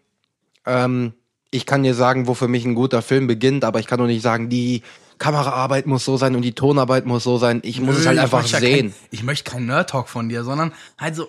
Ähm, 0.66 1.14
ich 1.51 1.64
kann 1.64 1.83
dir 1.83 1.94
sagen, 1.94 2.27
wo 2.27 2.35
für 2.35 2.49
mich 2.49 2.64
ein 2.66 2.75
guter 2.75 3.01
Film 3.01 3.27
beginnt, 3.27 3.64
aber 3.64 3.81
ich 3.81 3.87
kann 3.87 3.99
doch 3.99 4.07
nicht 4.07 4.23
sagen, 4.23 4.51
die 4.51 4.83
Kameraarbeit 5.18 5.87
muss 5.87 6.05
so 6.05 6.16
sein 6.18 6.37
und 6.37 6.42
die 6.42 6.53
Tonarbeit 6.55 7.07
muss 7.07 7.25
so 7.25 7.38
sein. 7.38 7.61
Ich 7.64 7.81
muss 7.81 7.97
es 7.97 8.03
Nö, 8.03 8.09
halt 8.09 8.16
ich 8.18 8.23
einfach 8.23 8.42
möchte 8.42 8.53
ja 8.57 8.61
sehen. 8.61 8.90
Kein, 8.90 8.94
ich 9.11 9.23
möchte 9.23 9.51
keinen 9.51 9.66
Nerd-Talk 9.66 10.09
von 10.09 10.29
dir, 10.29 10.44
sondern 10.44 10.73
halt 10.99 11.16
so. 11.16 11.29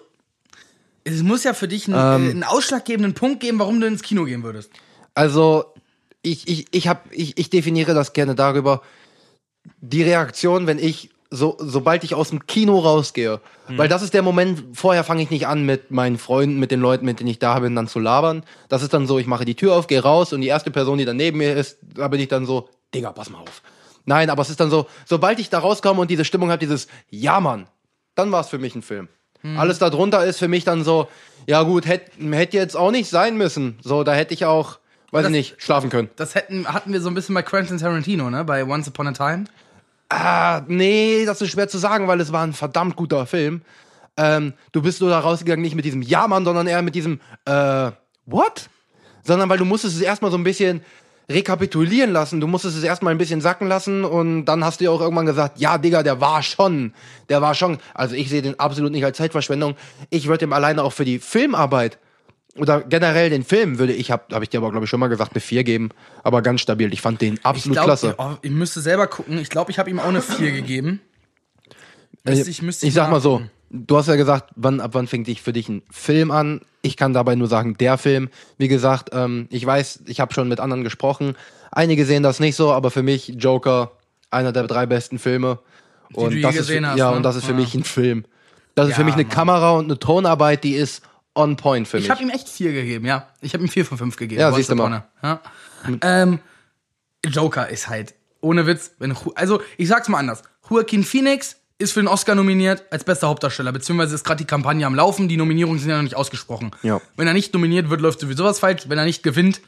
Es 1.06 1.24
muss 1.24 1.44
ja 1.46 1.54
für 1.54 1.68
dich 1.70 1.88
einen, 1.88 1.96
Ähm. 2.22 2.28
äh, 2.28 2.32
einen 2.32 2.44
ausschlaggebenden 2.44 3.14
Punkt 3.14 3.40
geben, 3.40 3.58
warum 3.60 3.80
du 3.80 3.88
ins 3.88 4.04
Kino 4.04 4.26
gehen 4.26 4.44
würdest. 4.44 4.70
Also, 5.16 5.74
ich, 6.22 6.48
ich, 6.48 6.68
ich, 6.72 6.88
hab, 6.90 7.08
ich, 7.12 7.38
ich 7.38 7.50
definiere 7.50 7.94
das 7.94 8.12
gerne 8.14 8.36
darüber, 8.36 8.82
die 9.82 10.04
Reaktion, 10.04 10.68
wenn 10.68 10.80
ich, 10.80 11.10
so, 11.32 11.58
sobald 11.60 12.04
ich 12.04 12.16
aus 12.16 12.30
dem 12.30 12.48
Kino 12.48 12.80
rausgehe, 12.80 13.40
weil 13.68 13.88
das 13.88 14.02
ist 14.02 14.16
der 14.16 14.24
Moment, 14.24 14.64
vorher 14.74 15.04
fange 15.04 15.22
ich 15.22 15.30
nicht 15.30 15.46
an 15.46 15.64
mit 15.64 15.92
meinen 15.92 16.18
Freunden, 16.18 16.60
mit 16.60 16.72
den 16.72 16.80
Leuten, 16.80 17.06
mit 17.06 17.20
denen 17.20 17.30
ich 17.30 17.38
da 17.38 17.60
bin, 17.60 17.76
dann 17.76 17.88
zu 17.88 18.00
labern. 18.00 18.44
Das 18.68 18.82
ist 18.82 18.94
dann 18.94 19.06
so, 19.06 19.20
ich 19.20 19.28
mache 19.28 19.46
die 19.46 19.54
Tür 19.54 19.76
auf, 19.76 19.86
gehe 19.86 20.02
raus 20.02 20.34
und 20.34 20.42
die 20.42 20.48
erste 20.48 20.72
Person, 20.72 20.98
die 20.98 21.06
dann 21.06 21.18
neben 21.18 21.38
mir 21.38 21.56
ist, 21.56 21.78
da 21.94 22.08
bin 22.08 22.20
ich 22.20 22.30
dann 22.30 22.48
so, 22.48 22.70
Digga, 22.96 23.12
pass 23.12 23.30
mal 23.30 23.40
auf. 23.40 23.62
Nein, 24.06 24.32
aber 24.32 24.42
es 24.42 24.50
ist 24.50 24.60
dann 24.60 24.72
so, 24.72 24.88
sobald 25.06 25.40
ich 25.40 25.52
da 25.52 25.60
rauskomme 25.60 26.02
und 26.02 26.10
diese 26.10 26.26
Stimmung 26.26 26.50
habe, 26.50 26.60
dieses, 26.60 26.88
ja 27.12 27.40
Mann, 27.40 27.68
dann 28.16 28.32
war 28.32 28.42
es 28.42 28.50
für 28.50 28.58
mich 28.58 28.74
ein 28.74 28.82
Film. 28.82 29.08
Alles 29.42 29.80
darunter 29.80 30.26
ist 30.26 30.38
für 30.40 30.50
mich 30.50 30.66
dann 30.66 30.84
so, 30.84 31.08
ja 31.48 31.64
gut, 31.64 31.86
hätte 31.88 32.12
hätt 32.32 32.54
jetzt 32.54 32.76
auch 32.76 32.92
nicht 32.92 33.10
sein 33.10 33.38
müssen. 33.38 33.80
So, 33.82 34.04
da 34.04 34.14
hätte 34.14 34.34
ich 34.34 34.44
auch, 34.44 34.80
weiß 35.12 35.22
ich 35.22 35.24
Das- 35.24 35.32
nicht, 35.32 35.56
schlafen 35.62 35.90
können. 35.90 36.10
Das 36.16 36.36
hätten, 36.36 36.68
hatten 36.68 36.94
wir 36.94 37.02
so 37.02 37.10
ein 37.10 37.16
bisschen 37.16 37.36
bei 37.36 37.42
Quentin 37.42 37.78
Tarantino, 37.78 38.30
ne? 38.30 38.44
Bei 38.44 38.66
Once 38.66 38.88
Upon 38.88 39.08
a 39.08 39.12
Time. 39.12 39.46
Ah, 40.10 40.62
nee, 40.68 41.24
das 41.26 41.42
ist 41.42 41.52
schwer 41.52 41.68
zu 41.68 41.78
sagen, 41.78 42.08
weil 42.08 42.20
es 42.20 42.32
war 42.32 42.44
ein 42.44 42.54
verdammt 42.54 42.96
guter 42.96 43.26
Film. 43.26 43.62
Ähm, 44.18 44.54
du 44.72 44.82
bist 44.82 45.02
nur 45.02 45.10
da 45.12 45.20
rausgegangen, 45.20 45.62
nicht 45.62 45.76
mit 45.76 45.86
diesem 45.86 46.02
Ja, 46.02 46.28
Mann, 46.28 46.44
sondern 46.46 46.68
eher 46.68 46.82
mit 46.82 46.96
diesem 46.96 47.20
äh, 47.46 47.92
What? 48.26 48.70
Sondern 49.24 49.50
weil 49.50 49.58
du 49.60 49.66
musstest 49.66 49.96
es 49.96 50.02
erstmal 50.02 50.32
so 50.32 50.38
ein 50.38 50.44
bisschen 50.44 50.82
rekapitulieren 51.30 52.12
lassen. 52.12 52.42
Du 52.42 52.48
musstest 52.48 52.76
es 52.78 52.84
erstmal 52.84 53.14
ein 53.14 53.18
bisschen 53.20 53.40
sacken 53.40 53.68
lassen 53.68 54.04
und 54.04 54.46
dann 54.46 54.64
hast 54.66 54.80
du 54.82 54.86
ja 54.86 54.90
auch 54.92 55.00
irgendwann 55.02 55.28
gesagt, 55.28 55.60
ja, 55.60 55.78
Digga, 55.78 56.02
der 56.02 56.20
war 56.20 56.42
schon. 56.42 56.94
Der 57.30 57.42
war 57.42 57.54
schon. 57.54 57.78
Also 57.94 58.16
ich 58.16 58.30
sehe 58.30 58.42
den 58.42 58.60
absolut 58.60 58.92
nicht 58.92 59.06
als 59.06 59.18
Zeitverschwendung. 59.18 59.76
Ich 60.10 60.28
würde 60.28 60.46
ihm 60.46 60.54
alleine 60.54 60.84
auch 60.84 60.94
für 60.94 61.06
die 61.06 61.20
Filmarbeit 61.20 62.00
oder 62.60 62.82
generell 62.82 63.30
den 63.30 63.44
Film 63.44 63.80
würde 63.80 63.94
ich, 63.94 64.12
habe 64.12 64.24
hab 64.36 64.44
ich 64.44 64.50
dir 64.50 64.58
aber 64.60 64.72
glaube 64.72 64.86
ich 64.86 64.90
schon 64.90 65.00
mal 65.00 65.08
gesagt, 65.08 65.34
eine 65.34 65.42
4 65.42 65.64
geben. 65.64 65.90
Aber 66.24 66.42
ganz 66.42 66.62
stabil. 66.62 66.92
Ich 66.94 67.02
fand 67.02 67.22
den 67.22 67.36
Ich 67.36 67.46
absolut 67.46 67.76
glaube, 67.76 67.88
klasse. 67.88 68.16
oh, 68.18 68.36
ich 68.42 68.52
müsste 68.52 68.82
selber 68.82 69.08
gucken. 69.08 69.38
Ich 69.40 69.50
glaube, 69.50 69.72
ich 69.72 69.80
habe 69.80 69.90
ihm 69.90 70.00
auch 70.00 70.06
eine 70.08 70.22
4 70.22 70.52
gegeben. 70.52 71.02
Äh, 72.26 72.32
Müsste 72.32 72.50
ich, 72.50 72.62
müsste 72.62 72.86
ich 72.88 72.94
sag 72.94 73.10
mal 73.10 73.22
so, 73.22 73.42
du 73.70 73.98
hast 73.98 74.08
ja 74.08 74.16
gesagt, 74.16 74.52
wann, 74.56 74.82
ab 74.82 74.92
wann 74.94 75.08
fängt 75.08 75.28
dich 75.28 75.42
für 75.42 75.54
dich 75.54 75.70
ein 75.70 75.82
Film 75.90 76.32
an? 76.32 76.62
Ich 76.82 76.98
kann 76.98 77.14
dabei 77.14 77.36
nur 77.36 77.48
sagen, 77.48 77.76
der 77.78 77.98
Film. 77.98 78.30
Wie 78.58 78.68
gesagt, 78.68 79.10
ähm, 79.14 79.48
ich 79.52 79.66
weiß, 79.66 80.02
ich 80.08 80.20
habe 80.20 80.34
schon 80.34 80.48
mit 80.48 80.60
anderen 80.60 80.84
gesprochen. 80.84 81.36
Einige 81.72 82.06
sehen 82.06 82.24
das 82.24 82.40
nicht 82.40 82.56
so, 82.56 82.72
aber 82.72 82.92
für 82.92 83.04
mich 83.04 83.30
Joker 83.38 83.92
einer 84.32 84.52
der 84.52 84.64
drei 84.68 84.86
besten 84.86 85.18
Filme. 85.20 85.60
Und 86.14 86.32
du 86.32 86.38
je 86.38 86.42
das 86.42 86.56
gesehen 86.56 86.84
ist, 86.84 86.90
hast, 86.92 86.98
ja, 86.98 87.12
ne? 87.12 87.18
und 87.18 87.24
das 87.24 87.36
ist 87.36 87.46
für 87.46 87.52
Ja. 87.52 87.58
mich 87.58 87.74
ein 87.76 87.84
Film. 87.84 88.26
Das 88.76 88.88
ist 88.90 88.96
für 88.96 89.02
Ja, 89.02 89.06
mich 89.06 89.16
eine 89.16 89.24
Mann. 89.24 89.32
Kamera 89.34 89.72
und 89.72 89.86
eine 89.86 90.00
Tonarbeit, 90.00 90.64
die 90.64 90.74
ist 90.74 91.02
on 91.40 91.56
point 91.56 91.88
für 91.88 91.98
Ich 91.98 92.04
mich. 92.04 92.12
habe 92.12 92.22
ihm 92.22 92.30
echt 92.30 92.50
4 92.50 92.72
gegeben, 92.74 93.06
ja. 93.06 93.28
Ich 93.42 93.54
habe 93.54 93.64
ihm 93.64 93.70
4 93.70 93.86
von 93.86 93.98
5 93.98 94.16
gegeben. 94.18 94.42
Ja, 94.42 94.52
siehst 94.52 94.70
du 94.70 94.76
mal. 94.76 95.04
Ja. 95.24 95.42
Ähm, 96.02 96.40
Joker 97.26 97.70
ist 97.70 97.88
halt, 97.90 98.14
ohne 98.42 98.68
Witz, 98.68 98.92
wenn, 99.00 99.16
also 99.36 99.62
ich 99.78 99.88
sag's 99.88 100.10
mal 100.10 100.20
anders. 100.20 100.44
Joaquin 100.70 101.04
Phoenix 101.04 101.56
ist 101.78 101.94
für 101.94 102.02
den 102.02 102.08
Oscar 102.08 102.36
nominiert 102.36 102.84
als 102.92 103.04
bester 103.06 103.28
Hauptdarsteller, 103.30 103.72
beziehungsweise 103.72 104.14
ist 104.16 104.26
gerade 104.26 104.38
die 104.44 104.48
Kampagne 104.48 104.86
am 104.86 104.96
Laufen, 104.96 105.30
die 105.30 105.38
Nominierungen 105.38 105.80
sind 105.80 105.90
ja 105.90 105.96
noch 105.96 106.04
nicht 106.04 106.16
ausgesprochen. 106.16 106.72
Ja. 106.84 107.00
Wenn 107.16 107.28
er 107.28 107.34
nicht 107.34 107.54
nominiert 107.54 107.90
wird, 107.90 108.02
läuft 108.02 108.20
sowieso 108.20 108.44
was 108.44 108.60
falsch. 108.60 108.84
Wenn 108.90 108.98
er 109.00 109.06
nicht 109.06 109.24
gewinnt, 109.24 109.62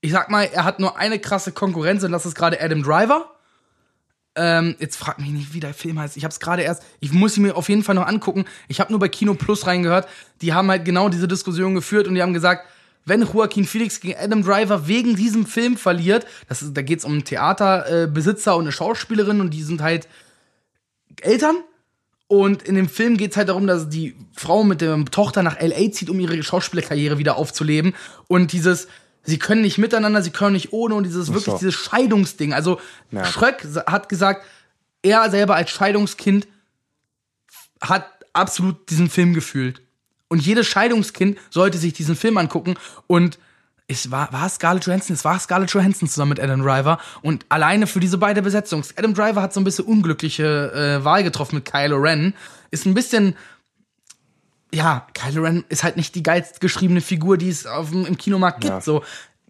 ich 0.00 0.12
sag 0.12 0.30
mal, 0.30 0.44
er 0.44 0.64
hat 0.64 0.78
nur 0.80 0.96
eine 0.96 1.18
krasse 1.18 1.50
Konkurrenz 1.50 2.04
und 2.04 2.12
das 2.12 2.24
ist 2.26 2.34
gerade 2.36 2.60
Adam 2.60 2.82
Driver. 2.82 3.33
Ähm, 4.36 4.74
jetzt 4.80 4.96
frag 4.96 5.20
mich 5.20 5.30
nicht, 5.30 5.54
wie 5.54 5.60
der 5.60 5.74
Film 5.74 5.98
heißt. 5.98 6.16
Ich 6.16 6.24
habe 6.24 6.32
es 6.32 6.40
gerade 6.40 6.62
erst. 6.62 6.82
Ich 7.00 7.12
muss 7.12 7.36
ihn 7.36 7.44
mir 7.44 7.56
auf 7.56 7.68
jeden 7.68 7.84
Fall 7.84 7.94
noch 7.94 8.06
angucken. 8.06 8.44
Ich 8.68 8.80
habe 8.80 8.90
nur 8.90 8.98
bei 8.98 9.08
Kino 9.08 9.34
Plus 9.34 9.66
reingehört. 9.66 10.08
Die 10.40 10.52
haben 10.52 10.68
halt 10.70 10.84
genau 10.84 11.08
diese 11.08 11.28
Diskussion 11.28 11.74
geführt 11.74 12.08
und 12.08 12.14
die 12.14 12.22
haben 12.22 12.34
gesagt, 12.34 12.66
wenn 13.04 13.22
Joaquin 13.22 13.64
Phoenix 13.64 14.00
gegen 14.00 14.18
Adam 14.18 14.42
Driver 14.42 14.88
wegen 14.88 15.14
diesem 15.14 15.46
Film 15.46 15.76
verliert, 15.76 16.26
das 16.48 16.62
ist, 16.62 16.76
da 16.76 16.82
geht's 16.82 17.04
um 17.04 17.12
einen 17.12 17.24
Theaterbesitzer 17.24 18.52
äh, 18.52 18.54
und 18.54 18.62
eine 18.62 18.72
Schauspielerin 18.72 19.40
und 19.40 19.50
die 19.50 19.62
sind 19.62 19.82
halt 19.82 20.08
Eltern. 21.20 21.56
Und 22.26 22.62
in 22.62 22.74
dem 22.74 22.88
Film 22.88 23.18
geht's 23.18 23.36
halt 23.36 23.50
darum, 23.50 23.66
dass 23.66 23.90
die 23.90 24.16
Frau 24.32 24.64
mit 24.64 24.80
der 24.80 25.04
Tochter 25.04 25.42
nach 25.42 25.60
LA 25.60 25.92
zieht, 25.92 26.08
um 26.08 26.18
ihre 26.18 26.42
Schauspielerkarriere 26.42 27.18
wieder 27.18 27.36
aufzuleben. 27.36 27.94
Und 28.26 28.52
dieses, 28.52 28.88
sie 29.24 29.38
können 29.38 29.62
nicht 29.62 29.78
miteinander, 29.78 30.22
sie 30.22 30.30
können 30.30 30.52
nicht 30.52 30.72
ohne 30.72 30.94
und 30.94 31.04
dieses 31.04 31.28
wirklich 31.28 31.44
so. 31.46 31.58
dieses 31.58 31.74
Scheidungsding. 31.74 32.52
Also 32.52 32.80
Ja. 33.10 33.24
Schröck 33.24 33.66
hat 33.86 34.08
gesagt, 34.08 34.44
er 35.02 35.30
selber 35.30 35.54
als 35.54 35.70
Scheidungskind 35.70 36.46
hat 37.80 38.06
absolut 38.32 38.88
diesen 38.90 39.10
Film 39.10 39.34
gefühlt. 39.34 39.82
Und 40.28 40.44
jedes 40.44 40.66
Scheidungskind 40.66 41.38
sollte 41.50 41.78
sich 41.78 41.92
diesen 41.92 42.16
Film 42.16 42.38
angucken. 42.38 42.74
Und 43.06 43.38
es 43.86 44.10
war, 44.10 44.32
war 44.32 44.48
Scarlett 44.48 44.86
Johansson, 44.86 45.14
es 45.14 45.24
war 45.24 45.38
Scarlett 45.38 45.70
Johansson 45.70 46.08
zusammen 46.08 46.30
mit 46.30 46.40
Adam 46.40 46.62
Driver. 46.62 46.98
Und 47.22 47.44
alleine 47.50 47.86
für 47.86 48.00
diese 48.00 48.18
beide 48.18 48.42
Besetzungen. 48.42 48.84
Adam 48.96 49.14
Driver 49.14 49.42
hat 49.42 49.52
so 49.52 49.60
ein 49.60 49.64
bisschen 49.64 49.84
unglückliche 49.84 50.72
äh, 50.72 51.04
Wahl 51.04 51.22
getroffen 51.22 51.56
mit 51.56 51.66
Kylo 51.66 51.98
Ren. 51.98 52.34
Ist 52.70 52.86
ein 52.86 52.94
bisschen, 52.94 53.36
ja, 54.74 55.06
Kylo 55.14 55.42
Ren 55.42 55.64
ist 55.68 55.84
halt 55.84 55.96
nicht 55.96 56.14
die 56.14 56.22
geilst 56.22 56.60
geschriebene 56.60 57.00
Figur, 57.00 57.38
die 57.38 57.48
es 57.48 57.66
auf 57.66 57.90
dem, 57.90 58.04
im 58.06 58.18
Kinomarkt 58.18 58.60
gibt. 58.60 58.72
Ja. 58.72 58.80
So 58.80 59.02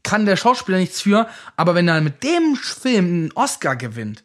kann 0.02 0.26
der 0.26 0.36
Schauspieler 0.36 0.78
nichts 0.78 1.00
für. 1.00 1.26
Aber 1.56 1.74
wenn 1.74 1.88
er 1.88 2.00
mit 2.00 2.22
dem 2.22 2.56
Film 2.56 3.04
einen 3.06 3.32
Oscar 3.32 3.76
gewinnt, 3.76 4.22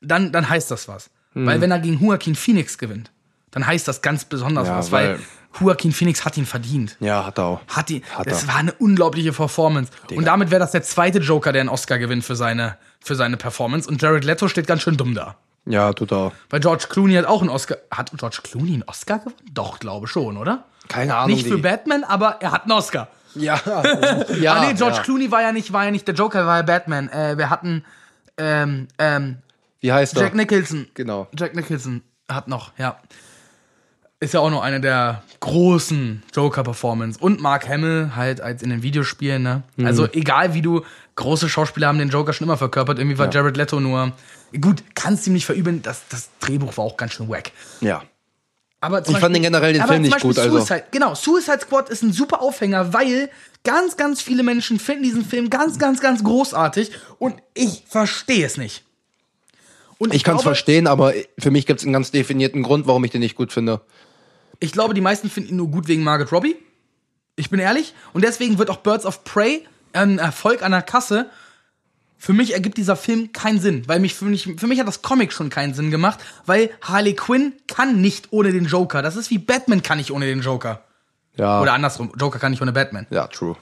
dann, 0.00 0.32
dann 0.32 0.48
heißt 0.48 0.70
das 0.70 0.88
was. 0.88 1.10
Hm. 1.34 1.46
Weil 1.46 1.60
wenn 1.60 1.70
er 1.70 1.78
gegen 1.80 2.02
Joaquin 2.04 2.34
Phoenix 2.34 2.78
gewinnt, 2.78 3.10
dann 3.50 3.66
heißt 3.66 3.86
das 3.86 4.02
ganz 4.02 4.24
besonders 4.24 4.68
Ja, 4.68 4.76
was, 4.78 4.90
weil, 4.92 5.14
weil- 5.14 5.20
Joaquin 5.60 5.92
Phoenix 5.92 6.24
hat 6.24 6.36
ihn 6.38 6.46
verdient. 6.46 6.96
Ja, 7.00 7.26
hat 7.26 7.38
er 7.38 7.44
auch. 7.44 7.60
Hat 7.68 7.90
die, 7.90 8.02
Hat 8.16 8.26
das 8.26 8.44
er. 8.44 8.48
war 8.48 8.56
eine 8.56 8.72
unglaubliche 8.72 9.32
Performance. 9.32 9.92
Und 10.14 10.24
damit 10.24 10.50
wäre 10.50 10.60
das 10.60 10.70
der 10.70 10.82
zweite 10.82 11.18
Joker, 11.18 11.52
der 11.52 11.60
einen 11.60 11.68
Oscar 11.68 11.98
gewinnt 11.98 12.24
für 12.24 12.36
seine, 12.36 12.78
für 13.00 13.16
seine 13.16 13.36
Performance. 13.36 13.86
Und 13.86 14.00
Jared 14.00 14.24
Leto 14.24 14.48
steht 14.48 14.66
ganz 14.66 14.80
schön 14.80 14.96
dumm 14.96 15.14
da. 15.14 15.36
Ja, 15.64 15.90
auch. 15.90 16.32
Weil 16.50 16.60
George 16.60 16.86
Clooney 16.88 17.14
hat 17.14 17.24
auch 17.26 17.40
einen 17.40 17.50
Oscar. 17.50 17.76
Hat 17.90 18.10
George 18.16 18.38
Clooney 18.42 18.74
einen 18.74 18.82
Oscar 18.84 19.18
gewonnen? 19.20 19.36
Doch, 19.52 19.78
glaube 19.78 20.08
schon, 20.08 20.36
oder? 20.36 20.64
Keine 20.88 21.14
Ahnung. 21.14 21.36
Nicht 21.36 21.46
für 21.46 21.56
die- 21.56 21.62
Batman, 21.62 22.04
aber 22.04 22.38
er 22.40 22.50
hat 22.52 22.62
einen 22.64 22.72
Oscar. 22.72 23.08
Ja, 23.34 23.60
ja. 24.40 24.54
ah, 24.54 24.66
nee, 24.66 24.74
George 24.74 24.96
ja. 24.96 25.02
Clooney 25.02 25.30
war 25.30 25.40
ja 25.40 25.52
nicht, 25.52 25.72
war 25.72 25.84
ja 25.84 25.90
nicht 25.90 26.06
der 26.06 26.14
Joker, 26.14 26.46
war 26.46 26.56
ja 26.58 26.62
Batman. 26.62 27.08
Äh, 27.08 27.38
wir 27.38 27.48
hatten 27.48 27.84
ähm, 28.36 28.88
ähm, 28.98 29.38
Wie 29.80 29.92
heißt 29.92 30.16
er? 30.16 30.22
Jack 30.22 30.34
Nicholson. 30.34 30.88
Genau. 30.94 31.28
Jack 31.38 31.54
Nicholson 31.54 32.02
hat 32.28 32.48
noch, 32.48 32.72
ja. 32.78 32.98
Ist 34.20 34.34
ja 34.34 34.40
auch 34.40 34.50
noch 34.50 34.62
eine 34.62 34.80
der 34.80 35.22
großen 35.40 36.22
Joker-Performance. 36.32 37.18
Und 37.20 37.40
Mark 37.40 37.68
Hamill 37.68 38.12
halt 38.14 38.40
als 38.40 38.62
in 38.62 38.70
den 38.70 38.82
Videospielen, 38.82 39.42
ne? 39.42 39.62
Mhm. 39.76 39.86
Also 39.86 40.06
egal 40.12 40.54
wie 40.54 40.62
du, 40.62 40.82
große 41.16 41.48
Schauspieler 41.48 41.88
haben 41.88 41.98
den 41.98 42.10
Joker 42.10 42.32
schon 42.32 42.46
immer 42.46 42.56
verkörpert. 42.56 42.98
Irgendwie 42.98 43.18
war 43.18 43.30
Jared 43.32 43.56
Leto 43.56 43.80
nur. 43.80 44.12
Gut, 44.60 44.82
kannst 44.94 45.26
ihm 45.26 45.32
nicht 45.32 45.46
verübeln, 45.46 45.82
das, 45.82 46.02
das 46.08 46.28
Drehbuch 46.40 46.76
war 46.76 46.84
auch 46.84 46.96
ganz 46.96 47.12
schön 47.12 47.28
wack. 47.28 47.52
Ja. 47.80 48.02
Aber 48.80 49.08
Ich 49.08 49.16
fand 49.16 49.34
den 49.34 49.42
generell 49.42 49.72
den 49.72 49.84
Film 49.86 50.02
nicht 50.02 50.20
gut, 50.20 50.34
Beispiel 50.34 50.54
also. 50.54 50.58
Suicide, 50.58 50.84
genau, 50.90 51.14
Suicide 51.14 51.60
Squad 51.60 51.88
ist 51.88 52.02
ein 52.02 52.12
super 52.12 52.42
Aufhänger, 52.42 52.92
weil 52.92 53.30
ganz, 53.62 53.96
ganz 53.96 54.20
viele 54.20 54.42
Menschen 54.42 54.80
finden 54.80 55.04
diesen 55.04 55.24
Film 55.24 55.50
ganz, 55.50 55.78
ganz, 55.78 56.00
ganz 56.00 56.24
großartig 56.24 56.90
und 57.18 57.36
ich 57.54 57.84
verstehe 57.88 58.44
es 58.44 58.56
nicht. 58.56 58.84
Und 59.98 60.12
Ich 60.12 60.24
kann 60.24 60.34
es 60.34 60.42
verstehen, 60.42 60.88
aber 60.88 61.14
für 61.38 61.52
mich 61.52 61.64
gibt 61.64 61.78
es 61.78 61.86
einen 61.86 61.92
ganz 61.92 62.10
definierten 62.10 62.64
Grund, 62.64 62.88
warum 62.88 63.04
ich 63.04 63.12
den 63.12 63.20
nicht 63.20 63.36
gut 63.36 63.52
finde. 63.52 63.82
Ich 64.58 64.72
glaube, 64.72 64.94
die 64.94 65.00
meisten 65.00 65.30
finden 65.30 65.50
ihn 65.50 65.56
nur 65.56 65.68
gut 65.68 65.86
wegen 65.86 66.02
Margaret 66.02 66.32
Robbie. 66.32 66.56
Ich 67.36 67.50
bin 67.50 67.60
ehrlich. 67.60 67.94
Und 68.12 68.24
deswegen 68.24 68.58
wird 68.58 68.68
auch 68.68 68.78
Birds 68.78 69.06
of 69.06 69.22
Prey 69.22 69.64
ein 69.92 70.18
Erfolg 70.18 70.62
an 70.62 70.72
der 70.72 70.82
Kasse. 70.82 71.30
Für 72.22 72.32
mich 72.32 72.54
ergibt 72.54 72.78
dieser 72.78 72.94
Film 72.94 73.32
keinen 73.32 73.58
Sinn, 73.58 73.82
weil 73.88 73.98
mich 73.98 74.14
für 74.14 74.26
mich, 74.26 74.48
für 74.56 74.68
mich 74.68 74.78
hat 74.78 74.86
das 74.86 75.02
Comic 75.02 75.32
schon 75.32 75.50
keinen 75.50 75.74
Sinn 75.74 75.90
gemacht, 75.90 76.20
weil 76.46 76.70
Harley 76.80 77.14
Quinn 77.14 77.52
kann 77.66 78.00
nicht 78.00 78.28
ohne 78.30 78.52
den 78.52 78.66
Joker. 78.66 79.02
Das 79.02 79.16
ist 79.16 79.28
wie 79.30 79.38
Batman 79.38 79.82
kann 79.82 79.98
nicht 79.98 80.12
ohne 80.12 80.26
den 80.26 80.40
Joker. 80.40 80.84
Ja. 81.36 81.60
Oder 81.60 81.72
andersrum, 81.72 82.12
Joker 82.16 82.38
kann 82.38 82.52
nicht 82.52 82.62
ohne 82.62 82.70
Batman. 82.70 83.08
ja, 83.10 83.26
true. 83.26 83.56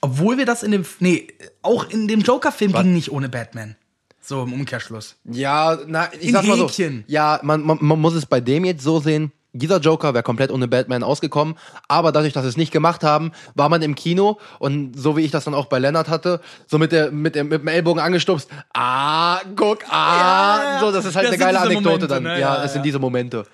Obwohl 0.00 0.38
wir 0.38 0.46
das 0.46 0.62
in 0.62 0.70
dem, 0.70 0.86
nee, 1.00 1.26
auch 1.62 1.90
in 1.90 2.06
dem 2.06 2.20
Joker-Film 2.20 2.72
ging 2.72 2.92
nicht 2.92 3.10
ohne 3.10 3.28
Batman. 3.28 3.74
So 4.20 4.44
im 4.44 4.52
Umkehrschluss. 4.52 5.16
Ja, 5.24 5.76
na, 5.88 6.08
ich 6.12 6.28
In 6.28 6.34
sag 6.34 6.44
mal 6.46 6.56
so. 6.56 6.68
Häkchen. 6.68 7.02
Ja, 7.08 7.40
man, 7.42 7.62
man, 7.62 7.78
man 7.80 8.00
muss 8.00 8.14
es 8.14 8.26
bei 8.26 8.40
dem 8.40 8.64
jetzt 8.64 8.84
so 8.84 9.00
sehen. 9.00 9.32
Dieser 9.56 9.78
Joker 9.78 10.12
wäre 10.14 10.22
komplett 10.24 10.50
ohne 10.50 10.68
Batman 10.68 11.02
ausgekommen, 11.02 11.54
aber 11.88 12.10
dadurch, 12.12 12.32
dass 12.32 12.42
sie 12.42 12.48
es 12.48 12.56
nicht 12.56 12.72
gemacht 12.72 13.02
haben, 13.04 13.32
war 13.54 13.68
man 13.68 13.82
im 13.82 13.94
Kino 13.94 14.38
und 14.58 14.98
so 14.98 15.16
wie 15.16 15.20
ich 15.22 15.30
das 15.30 15.44
dann 15.44 15.54
auch 15.54 15.66
bei 15.66 15.78
Lennart 15.78 16.08
hatte, 16.08 16.40
so 16.66 16.76
mit 16.78 16.90
der 16.92 17.10
mit 17.12 17.34
dem, 17.36 17.48
mit 17.48 17.62
dem 17.62 17.68
Ellbogen 17.68 18.02
angestupst. 18.02 18.50
Ah, 18.72 19.38
guck, 19.56 19.78
ah, 19.88 20.74
Ja, 20.74 20.80
so 20.80 20.90
das 20.92 21.04
ist 21.04 21.14
halt 21.16 21.26
Das 21.26 21.32
eine 21.32 21.38
sind 21.38 21.46
geile 21.46 21.60
Anekdote 21.60 21.84
Momente, 21.84 22.06
dann. 22.08 22.22
ne? 22.24 22.32
Ja, 22.40 22.56
Ja, 22.56 22.64
es 22.64 22.72
sind 22.72 22.80
ja. 22.80 22.84
diese 22.84 22.98
Momente. 22.98 23.44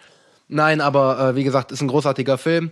Nein, 0.49 0.81
aber 0.81 1.21
äh, 1.31 1.37
wie 1.37 1.45
gesagt, 1.45 1.71
ist 1.71 1.81
ein 1.83 1.89
großartiger 1.89 2.39
Film. 2.39 2.71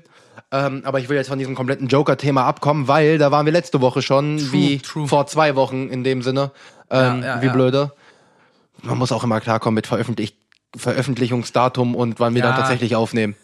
Ähm, 0.51 0.81
aber 0.85 0.99
ich 0.99 1.09
will 1.11 1.17
jetzt 1.17 1.29
von 1.29 1.39
diesem 1.39 1.55
kompletten 1.55 1.89
Joker-Thema 1.89 2.45
abkommen, 2.47 2.89
weil 2.89 3.19
da 3.19 3.31
waren 3.31 3.45
wir 3.45 3.53
letzte 3.53 3.81
Woche 3.83 4.01
schon, 4.03 4.51
wie 4.53 4.79
true. 4.79 5.07
vor 5.07 5.27
zwei 5.27 5.55
Wochen 5.57 5.89
in 5.89 6.03
dem 6.05 6.23
Sinne. 6.23 6.53
Ähm, 6.91 7.23
wie 7.41 7.51
blöde. 7.51 7.93
Man 8.83 8.97
muss 8.97 9.13
auch 9.13 9.25
immer 9.25 9.41
klarkommen 9.41 9.75
mit 9.75 9.87
Veröffentlich 9.87 10.38
Veröffentlichungsdatum 10.77 11.95
und 11.95 12.21
wann 12.21 12.35
wir 12.35 12.43
Ja. 12.43 12.49
dann 12.49 12.57
tatsächlich 12.61 12.97
aufnehmen. 12.97 13.37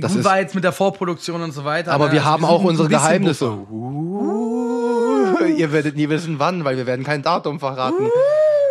Das 0.00 0.14
Gut 0.14 0.24
war 0.24 0.38
jetzt 0.38 0.54
mit 0.54 0.64
der 0.64 0.72
Vorproduktion 0.72 1.42
und 1.42 1.52
so 1.52 1.64
weiter. 1.64 1.92
Aber 1.92 2.06
ne? 2.06 2.12
wir 2.12 2.20
Also 2.20 2.30
haben 2.30 2.42
sind 2.42 2.50
auch 2.50 2.64
unsere 2.64 2.88
Geheimnisse. 2.88 3.50
Uh, 3.50 5.36
ihr 5.56 5.72
werdet 5.72 5.96
nie 5.96 6.08
wissen, 6.08 6.38
wann, 6.38 6.64
weil 6.64 6.76
wir 6.76 6.86
werden 6.86 7.04
kein 7.04 7.22
Datum 7.22 7.58
verraten. 7.60 8.08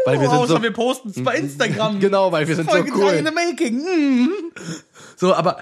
Weil 0.05 0.19
wir 0.19 0.29
sind 0.29 0.39
Außer 0.39 0.55
so, 0.55 0.63
wir 0.63 0.73
posten 0.73 1.09
es 1.09 1.23
bei 1.23 1.35
Instagram. 1.35 1.99
Genau, 1.99 2.31
weil 2.31 2.47
wir 2.47 2.55
sind 2.55 2.69
so 2.69 2.75
Folge 2.75 2.91
cool. 2.95 3.01
drei 3.01 3.17
in 3.19 3.25
the 3.25 3.33
making. 3.33 3.77
Mm. 3.77 4.29
So, 5.15 5.35
aber, 5.35 5.57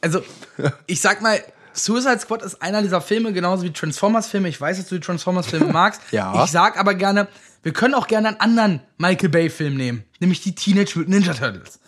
also, 0.00 0.20
ich 0.86 1.00
sag 1.00 1.22
mal, 1.22 1.40
Suicide 1.74 2.18
Squad 2.18 2.42
ist 2.42 2.60
einer 2.62 2.82
dieser 2.82 3.00
Filme, 3.00 3.32
genauso 3.32 3.62
wie 3.62 3.72
Transformers-Filme. 3.72 4.48
Ich 4.48 4.60
weiß, 4.60 4.78
dass 4.78 4.88
du 4.88 4.96
die 4.96 5.00
Transformers-Filme 5.00 5.72
magst. 5.72 6.00
Ja. 6.10 6.44
Ich 6.44 6.50
sag 6.50 6.78
aber 6.78 6.94
gerne, 6.94 7.28
wir 7.64 7.72
können 7.72 7.94
auch 7.94 8.06
gerne 8.06 8.28
einen 8.28 8.40
anderen 8.40 8.80
Michael 8.98 9.30
Bay-Film 9.30 9.74
nehmen, 9.74 10.04
nämlich 10.20 10.42
die 10.42 10.54
Teenage 10.54 10.96
Mutant 10.98 11.08
Ninja 11.08 11.34
Turtles. 11.34 11.80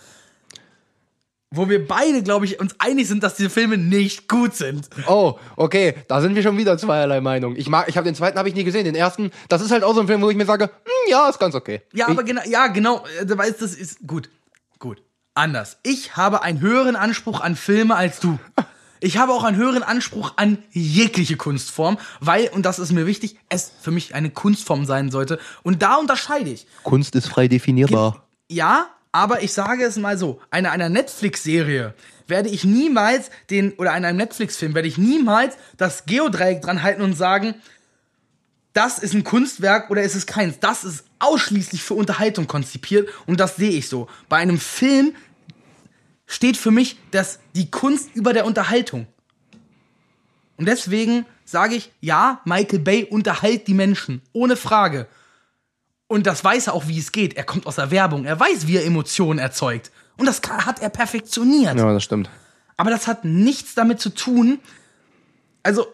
Wo 1.50 1.68
wir 1.68 1.86
beide, 1.86 2.22
glaube 2.22 2.44
ich, 2.44 2.58
uns 2.58 2.74
einig 2.80 3.06
sind, 3.06 3.22
dass 3.22 3.36
diese 3.36 3.50
Filme 3.50 3.78
nicht 3.78 4.26
gut 4.28 4.54
sind. 4.54 4.88
Oh, 5.06 5.38
okay, 5.54 5.94
da 6.08 6.20
sind 6.20 6.34
wir 6.34 6.42
schon 6.42 6.58
wieder 6.58 6.76
zweierlei 6.76 7.20
Meinung. 7.20 7.54
Ich 7.54 7.68
mag, 7.68 7.88
ich 7.88 7.96
habe 7.96 8.04
den 8.04 8.16
zweiten 8.16 8.36
habe 8.36 8.48
ich 8.48 8.54
nie 8.54 8.64
gesehen, 8.64 8.84
den 8.84 8.96
ersten. 8.96 9.30
Das 9.48 9.62
ist 9.62 9.70
halt 9.70 9.84
auch 9.84 9.94
so 9.94 10.00
ein 10.00 10.08
Film, 10.08 10.22
wo 10.22 10.30
ich 10.30 10.36
mir 10.36 10.44
sage, 10.44 10.64
hm, 10.64 11.10
ja, 11.10 11.28
ist 11.28 11.38
ganz 11.38 11.54
okay. 11.54 11.82
Ja, 11.92 12.08
aber 12.08 12.24
genau, 12.24 12.42
ja, 12.46 12.66
genau, 12.66 13.04
äh, 13.20 13.26
du 13.26 13.38
weißt, 13.38 13.62
das 13.62 13.74
ist 13.74 14.06
gut. 14.06 14.28
Gut. 14.78 15.02
Anders. 15.34 15.78
Ich 15.82 16.16
habe 16.16 16.42
einen 16.42 16.60
höheren 16.60 16.96
Anspruch 16.96 17.40
an 17.40 17.54
Filme 17.54 17.94
als 17.94 18.18
du. 18.18 18.38
Ich 19.00 19.18
habe 19.18 19.32
auch 19.32 19.44
einen 19.44 19.56
höheren 19.56 19.82
Anspruch 19.82 20.34
an 20.36 20.58
jegliche 20.72 21.36
Kunstform, 21.36 21.98
weil, 22.20 22.48
und 22.48 22.64
das 22.64 22.78
ist 22.78 22.92
mir 22.92 23.06
wichtig, 23.06 23.36
es 23.48 23.72
für 23.80 23.90
mich 23.90 24.14
eine 24.14 24.30
Kunstform 24.30 24.86
sein 24.86 25.10
sollte. 25.10 25.38
Und 25.62 25.82
da 25.82 25.96
unterscheide 25.96 26.50
ich. 26.50 26.66
Kunst 26.82 27.14
ist 27.14 27.28
frei 27.28 27.48
definierbar. 27.48 28.24
Ja, 28.48 28.88
aber 29.12 29.42
ich 29.42 29.52
sage 29.52 29.84
es 29.84 29.96
mal 29.96 30.18
so, 30.18 30.40
einer, 30.50 30.72
einer 30.72 30.88
Netflix-Serie 30.88 31.94
werde 32.26 32.48
ich 32.48 32.64
niemals 32.64 33.30
den, 33.50 33.72
oder 33.74 33.96
in 33.96 34.04
einem 34.04 34.18
Netflix-Film 34.18 34.74
werde 34.74 34.88
ich 34.88 34.98
niemals 34.98 35.56
das 35.76 36.06
Geodreieck 36.06 36.62
dran 36.62 36.82
halten 36.82 37.02
und 37.02 37.14
sagen, 37.14 37.54
das 38.76 38.98
ist 38.98 39.14
ein 39.14 39.24
Kunstwerk 39.24 39.90
oder 39.90 40.02
ist 40.02 40.14
es 40.14 40.26
keins. 40.26 40.58
Das 40.60 40.84
ist 40.84 41.04
ausschließlich 41.18 41.82
für 41.82 41.94
Unterhaltung 41.94 42.46
konzipiert 42.46 43.08
und 43.26 43.40
das 43.40 43.56
sehe 43.56 43.70
ich 43.70 43.88
so. 43.88 44.06
Bei 44.28 44.36
einem 44.36 44.60
Film 44.60 45.14
steht 46.26 46.56
für 46.56 46.70
mich 46.70 46.96
das, 47.10 47.38
die 47.54 47.70
Kunst 47.70 48.14
über 48.14 48.32
der 48.32 48.46
Unterhaltung. 48.46 49.06
Und 50.56 50.66
deswegen 50.66 51.26
sage 51.44 51.74
ich, 51.74 51.92
ja, 52.00 52.40
Michael 52.44 52.80
Bay 52.80 53.04
unterhält 53.04 53.68
die 53.68 53.74
Menschen, 53.74 54.22
ohne 54.32 54.56
Frage. 54.56 55.06
Und 56.08 56.26
das 56.26 56.42
weiß 56.42 56.68
er 56.68 56.74
auch, 56.74 56.86
wie 56.86 56.98
es 56.98 57.12
geht. 57.12 57.36
Er 57.36 57.44
kommt 57.44 57.66
aus 57.66 57.76
der 57.76 57.90
Werbung. 57.90 58.24
Er 58.24 58.38
weiß, 58.38 58.66
wie 58.66 58.76
er 58.76 58.84
Emotionen 58.84 59.38
erzeugt. 59.38 59.90
Und 60.16 60.26
das 60.26 60.40
hat 60.42 60.80
er 60.80 60.88
perfektioniert. 60.88 61.76
Ja, 61.76 61.92
das 61.92 62.04
stimmt. 62.04 62.30
Aber 62.76 62.90
das 62.90 63.06
hat 63.06 63.24
nichts 63.24 63.74
damit 63.74 64.00
zu 64.00 64.10
tun. 64.10 64.60
Also, 65.62 65.86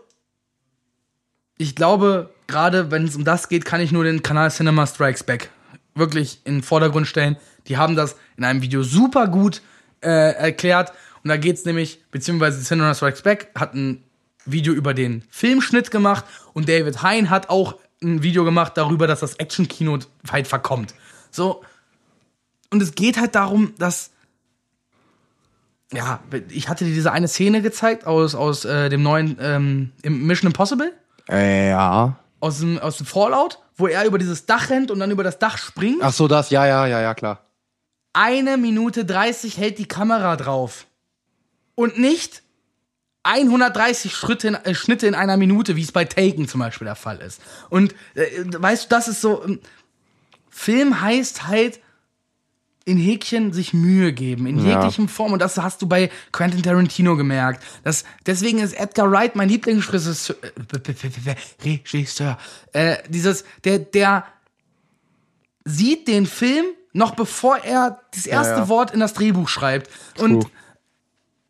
ich 1.59 1.75
glaube, 1.75 2.31
gerade 2.47 2.91
wenn 2.91 3.05
es 3.05 3.17
um 3.17 3.25
das 3.25 3.49
geht, 3.49 3.65
kann 3.65 3.81
ich 3.81 3.93
nur 3.93 4.05
den 4.05 4.23
Kanal 4.23 4.51
Cinema 4.51 4.87
Strikes 4.87 5.25
Back 5.25 5.51
wirklich 5.95 6.41
in 6.45 6.57
den 6.57 6.63
Vordergrund 6.63 7.07
stellen. 7.07 7.37
Die 7.69 7.77
haben 7.77 7.97
das 7.97 8.17
in 8.37 8.45
einem 8.45 8.63
Video 8.63 8.83
super 8.83 9.29
gut 9.29 9.63
äh, 10.03 10.33
erklärt. 10.35 10.93
Und 11.23 11.29
da 11.29 11.37
geht's 11.37 11.65
nämlich, 11.65 12.03
beziehungsweise 12.11 12.63
Cinema 12.63 12.95
Strikes 12.95 13.23
Back 13.23 13.51
hat 13.55 13.75
ein 13.75 14.03
Video 14.45 14.73
über 14.75 14.93
den 14.93 15.23
Filmschnitt 15.31 15.91
gemacht 15.91 16.25
und 16.53 16.69
David 16.69 17.03
Hein 17.03 17.31
hat 17.31 17.49
auch 17.49 17.77
ein 18.03 18.23
Video 18.23 18.45
gemacht 18.45 18.73
darüber, 18.77 19.07
dass 19.07 19.21
das 19.21 19.37
Action-Kino 19.37 19.99
weit 20.25 20.49
verkommt. 20.49 20.95
So. 21.31 21.63
Und 22.71 22.83
es 22.83 22.95
geht 22.95 23.19
halt 23.21 23.35
darum, 23.35 23.75
dass. 23.79 24.11
Ja, 25.93 26.21
ich 26.49 26.69
hatte 26.71 26.85
dir 26.87 26.95
diese 26.95 27.13
eine 27.13 27.29
Szene 27.29 27.61
gezeigt 27.61 28.07
aus, 28.07 28.35
aus 28.35 28.65
äh, 28.65 28.89
dem 28.89 29.03
neuen 29.03 29.37
ähm, 29.41 29.93
Mission 30.03 30.49
Impossible, 30.49 30.91
Äh, 31.29 31.69
ja. 31.69 32.17
aus 32.41 32.61
dem, 32.61 32.79
aus 32.79 32.97
dem 32.97 33.05
Fallout, 33.07 33.59
wo 33.77 33.89
er 33.89 34.07
über 34.07 34.17
dieses 34.17 34.47
Dach 34.47 34.71
rennt 34.71 34.91
und 34.91 35.01
dann 35.01 35.11
über 35.11 35.23
das 35.23 35.39
Dach 35.39 35.59
springt. 35.59 35.99
Ach 36.03 36.13
so, 36.13 36.29
das, 36.29 36.49
ja, 36.49 36.67
ja, 36.67 36.87
ja, 36.87 37.03
ja, 37.03 37.13
klar. 37.15 37.41
Eine 38.13 38.57
Minute 38.57 39.05
30 39.05 39.57
hält 39.57 39.79
die 39.79 39.87
Kamera 39.89 40.37
drauf. 40.37 40.87
Und 41.75 41.99
nicht 41.99 42.43
130 43.25 44.15
Schritte 44.15 44.49
in, 44.49 44.55
äh, 44.57 44.75
Schnitte 44.75 45.07
in 45.07 45.15
einer 45.15 45.37
Minute, 45.37 45.77
wie 45.77 45.83
es 45.83 45.93
bei 45.93 46.05
Taken 46.05 46.49
zum 46.49 46.61
Beispiel 46.61 46.87
der 46.87 46.97
Fall 46.97 47.19
ist. 47.21 47.41
Und 47.71 47.95
äh, 48.15 48.27
weißt 48.47 48.85
du, 48.85 48.89
das 48.89 49.09
ist 49.09 49.21
so. 49.21 49.45
ähm, 49.45 49.61
Film 50.51 51.01
heißt 51.01 51.47
halt 51.47 51.81
in 52.85 52.99
Häkchen 52.99 53.53
sich 53.53 53.73
Mühe 53.73 54.13
geben, 54.13 54.47
in 54.47 54.59
Ja. 54.59 54.73
jeglichem 54.75 55.09
Form. 55.09 55.33
Und 55.33 55.39
das 55.39 55.57
hast 55.57 55.81
du 55.81 55.87
bei 55.87 56.11
Quentin 56.33 56.63
Tarantino 56.63 57.17
gemerkt. 57.17 57.63
Das, 57.85 58.05
deswegen 58.27 58.59
ist 58.59 58.75
Edgar 58.75 59.11
Wright 59.11 59.37
mein 59.37 59.49
Lieblingsregisseur. 59.49 60.37
Äh, 60.43 61.37
Regisseur. 61.65 62.39
Äh, 62.73 62.97
dieses, 63.09 63.45
der, 63.65 63.79
der 63.79 64.27
sieht 65.65 66.09
den 66.09 66.27
Film 66.27 66.67
noch 66.93 67.15
bevor 67.15 67.59
er 67.59 68.01
das 68.15 68.27
erste 68.27 68.61
ja. 68.61 68.69
Wort 68.69 68.93
in 68.93 69.01
das 69.01 69.15
Drehbuch 69.15 69.49
schreibt. 69.49 69.91
Und 70.19 70.47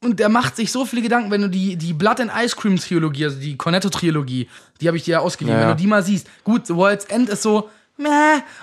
und 0.02 0.18
der 0.18 0.28
macht 0.28 0.56
sich 0.56 0.72
so 0.72 0.84
viele 0.84 1.00
Gedanken, 1.00 1.30
wenn 1.30 1.42
du 1.42 1.48
die, 1.48 1.76
die 1.76 1.92
Blood 1.92 2.20
and 2.20 2.32
Ice 2.36 2.56
Cream 2.56 2.76
Trilogie, 2.76 3.24
also 3.26 3.38
die 3.38 3.56
Cornetto-Trilogie, 3.56 4.48
die 4.80 4.88
habe 4.88 4.96
ich 4.96 5.04
dir 5.04 5.12
ja 5.12 5.18
ausgeliehen, 5.20 5.56
Ja, 5.56 5.60
wenn 5.60 5.68
ja. 5.68 5.74
du 5.74 5.80
die 5.80 5.86
mal 5.86 6.02
siehst. 6.02 6.26
Gut, 6.42 6.66
The 6.66 6.74
World's 6.74 7.04
End 7.04 7.28
ist 7.28 7.42
so, 7.42 7.70
meh, 7.96 8.08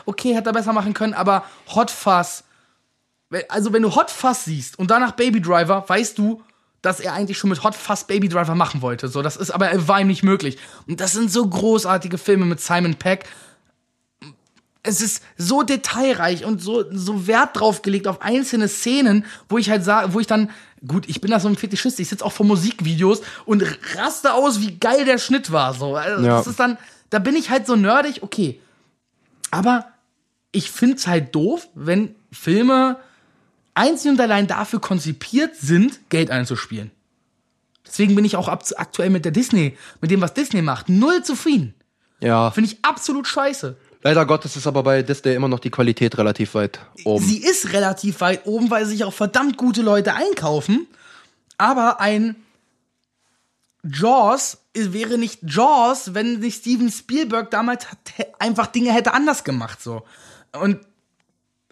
okay, 0.05 0.35
hätte 0.35 0.49
er 0.49 0.53
besser 0.53 0.73
machen 0.73 0.93
können, 0.93 1.13
aber 1.13 1.45
Hot 1.73 1.91
Fuzz, 1.91 2.43
also 3.47 3.71
wenn 3.71 3.83
du 3.83 3.95
Hot 3.95 4.11
Fuzz 4.11 4.43
siehst 4.45 4.77
und 4.77 4.91
danach 4.91 5.13
Baby 5.13 5.39
Driver, 5.39 5.85
weißt 5.87 6.17
du, 6.17 6.43
dass 6.81 6.99
er 6.99 7.13
eigentlich 7.13 7.37
schon 7.37 7.49
mit 7.49 7.63
Hot 7.63 7.75
Fuzz 7.75 8.03
Baby 8.05 8.27
Driver 8.27 8.55
machen 8.55 8.81
wollte. 8.81 9.07
So, 9.07 9.21
das 9.21 9.37
ist 9.37 9.51
aber 9.51 9.69
war 9.87 10.01
ihm 10.01 10.07
nicht 10.07 10.23
möglich. 10.23 10.57
Und 10.87 10.99
das 10.99 11.13
sind 11.13 11.31
so 11.31 11.47
großartige 11.47 12.17
Filme 12.17 12.45
mit 12.45 12.59
Simon 12.59 12.95
Peck. 12.95 13.25
Es 14.81 15.01
ist 15.01 15.21
so 15.37 15.61
detailreich 15.63 16.45
und 16.45 16.61
so, 16.61 16.85
so 16.91 17.27
Wert 17.27 17.59
drauf 17.59 17.81
gelegt 17.81 18.07
auf 18.07 18.21
einzelne 18.21 18.67
Szenen, 18.69 19.25
wo 19.49 19.57
ich 19.57 19.69
halt 19.69 19.83
sage, 19.83 20.13
wo 20.13 20.19
ich 20.21 20.27
dann, 20.27 20.49
gut, 20.87 21.07
ich 21.09 21.19
bin 21.19 21.31
da 21.31 21.39
so 21.41 21.49
ein 21.49 21.57
Fetischist, 21.57 21.99
ich 21.99 22.07
sitze 22.07 22.23
auch 22.25 22.31
vor 22.31 22.45
Musikvideos 22.45 23.21
und 23.45 23.63
raste 23.95 24.33
aus, 24.33 24.61
wie 24.61 24.77
geil 24.79 25.03
der 25.03 25.17
Schnitt 25.17 25.51
war. 25.51 25.73
So, 25.73 25.95
also 25.95 26.25
Ja. 26.25 26.37
das 26.37 26.47
ist 26.47 26.59
dann, 26.59 26.77
da 27.09 27.19
bin 27.19 27.35
ich 27.35 27.49
halt 27.49 27.67
so 27.67 27.75
nerdig, 27.75 28.23
okay. 28.23 28.59
Aber 29.51 29.85
ich 30.53 30.71
find's 30.71 31.07
halt 31.07 31.35
doof, 31.35 31.67
wenn 31.75 32.15
Filme 32.31 32.97
einzig 33.73 34.11
und 34.11 34.21
allein 34.21 34.47
dafür 34.47 34.79
konzipiert 34.79 35.55
sind, 35.57 35.99
Geld 36.09 36.31
einzuspielen. 36.31 36.91
Deswegen 37.85 38.15
bin 38.15 38.23
ich 38.25 38.35
auch 38.37 38.47
ab- 38.47 38.63
aktuell 38.77 39.09
mit 39.09 39.25
der 39.25 39.31
Disney, 39.31 39.77
mit 39.99 40.09
dem, 40.11 40.21
was 40.21 40.33
Disney 40.33 40.61
macht, 40.61 40.87
null 40.89 41.23
zufrieden. 41.23 41.73
Ja. 42.21 42.51
Finde 42.51 42.69
ich 42.69 42.77
absolut 42.83 43.27
scheiße. 43.27 43.75
Leider 44.01 44.25
Gottes 44.25 44.55
ist 44.55 44.65
aber 44.65 44.83
bei 44.83 45.03
Disney 45.03 45.33
immer 45.33 45.49
noch 45.49 45.59
die 45.59 45.71
Qualität 45.71 46.17
relativ 46.17 46.55
weit 46.55 46.79
oben. 47.03 47.25
Sie 47.25 47.37
ist 47.37 47.73
relativ 47.73 48.21
weit 48.21 48.45
oben, 48.45 48.71
weil 48.71 48.85
sich 48.85 49.03
auch 49.03 49.13
verdammt 49.13 49.57
gute 49.57 49.81
Leute 49.81 50.13
einkaufen. 50.13 50.87
Aber 51.57 51.99
ein 51.99 52.37
Jaws 53.83 54.59
wäre 54.73 55.17
nicht 55.17 55.39
Jaws, 55.43 56.13
wenn 56.13 56.39
nicht 56.39 56.59
Steven 56.59 56.89
Spielberg 56.91 57.51
damals 57.51 57.87
einfach 58.39 58.67
Dinge 58.67 58.93
hätte 58.93 59.13
anders 59.13 59.43
gemacht 59.43 59.81
so. 59.81 60.03
Und 60.53 60.79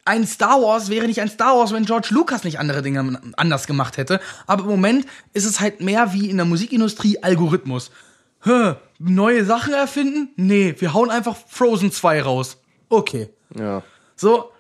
ein 0.04 0.26
Star 0.26 0.62
Wars 0.62 0.90
wäre 0.90 1.08
nicht 1.08 1.22
ein 1.22 1.30
Star 1.30 1.58
Wars, 1.58 1.74
wenn 1.74 1.86
George 1.86 2.10
Lucas 2.12 2.44
nicht 2.44 2.60
andere 2.60 2.82
Dinge 2.82 3.20
anders 3.36 3.68
gemacht 3.68 3.98
hätte. 3.98 4.22
Aber 4.46 4.64
im 4.64 4.70
Moment 4.70 5.06
ist 5.34 5.46
es 5.46 5.60
halt 5.60 5.82
mehr 5.82 6.14
wie 6.14 6.30
in 6.30 6.38
der 6.38 6.46
Musikindustrie 6.46 7.22
Algorithmus. 7.22 7.92
Hä, 8.44 8.76
neue 9.00 9.46
Sachen 9.46 9.74
erfinden? 9.74 10.30
Nee, 10.36 10.76
wir 10.80 10.94
hauen 10.94 11.10
einfach 11.10 11.36
Frozen 11.48 11.92
2 11.92 12.22
raus. 12.22 12.58
Okay. 12.90 13.30
ja. 13.56 13.84
So. 14.16 14.52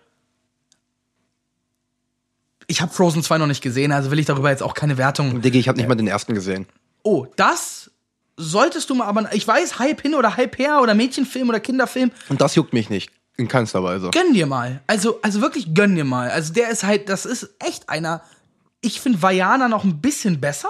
Ich 2.67 2.81
habe 2.81 2.93
Frozen 2.93 3.23
2 3.23 3.37
noch 3.37 3.47
nicht 3.47 3.61
gesehen, 3.63 3.91
also 3.93 4.11
will 4.11 4.19
ich 4.19 4.25
darüber 4.25 4.49
jetzt 4.49 4.61
auch 4.61 4.73
keine 4.73 4.97
Wertung. 4.97 5.41
Diggi, 5.41 5.57
ich 5.57 5.69
habe 5.69 5.77
nicht 5.77 5.87
mal 5.87 5.95
den 5.95 6.07
ersten 6.07 6.33
gesehen. 6.33 6.67
Oh, 7.01 7.25
das 7.37 7.89
solltest 8.35 8.89
du 8.89 8.95
mal, 8.95 9.05
aber 9.05 9.33
ich 9.33 9.47
weiß, 9.47 9.79
Hype 9.79 10.01
hin 10.01 10.13
oder 10.13 10.35
Hype 10.37 10.57
her 10.57 10.81
oder 10.81 10.93
Mädchenfilm 10.93 11.49
oder 11.49 11.59
Kinderfilm, 11.59 12.11
Und 12.29 12.41
das 12.41 12.55
juckt 12.55 12.73
mich 12.73 12.89
nicht. 12.89 13.11
In 13.37 13.47
keinster 13.47 13.83
Weise. 13.83 14.09
gönn 14.09 14.33
dir 14.33 14.47
mal. 14.47 14.81
Also, 14.87 15.19
also 15.21 15.41
wirklich 15.41 15.73
gönn 15.75 15.95
dir 15.95 16.03
mal. 16.05 16.29
Also 16.31 16.53
der 16.53 16.69
ist 16.69 16.83
halt, 16.83 17.07
das 17.07 17.25
ist 17.25 17.49
echt 17.59 17.87
einer. 17.87 18.21
Ich 18.81 18.99
finde 18.99 19.21
Vajana 19.21 19.67
noch 19.67 19.83
ein 19.83 20.01
bisschen 20.01 20.41
besser. 20.41 20.69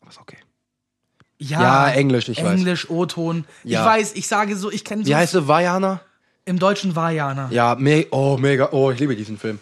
Aber 0.00 0.10
ist 0.10 0.20
okay. 0.20 0.36
Ja, 1.42 1.60
Ja, 1.60 1.88
Englisch, 1.90 2.28
ich 2.28 2.42
weiß. 2.42 2.52
Englisch, 2.52 2.90
O-Ton. 2.90 3.44
Ja. 3.64 3.80
Ich 3.80 3.86
weiß, 3.86 4.12
ich 4.14 4.26
sage 4.26 4.56
so, 4.56 4.70
ich 4.70 4.84
kenne 4.84 5.02
so 5.02 5.08
Wie 5.08 5.16
heißt 5.16 5.32
sie? 5.32 5.48
Vajana? 5.48 6.00
im 6.44 6.58
Deutschen 6.58 6.96
Vajana. 6.96 7.48
Ja, 7.50 7.74
me 7.78 8.06
oh, 8.10 8.36
mega. 8.36 8.70
Oh, 8.72 8.90
ich 8.90 8.98
liebe 8.98 9.16
diesen 9.16 9.38
Film. 9.38 9.58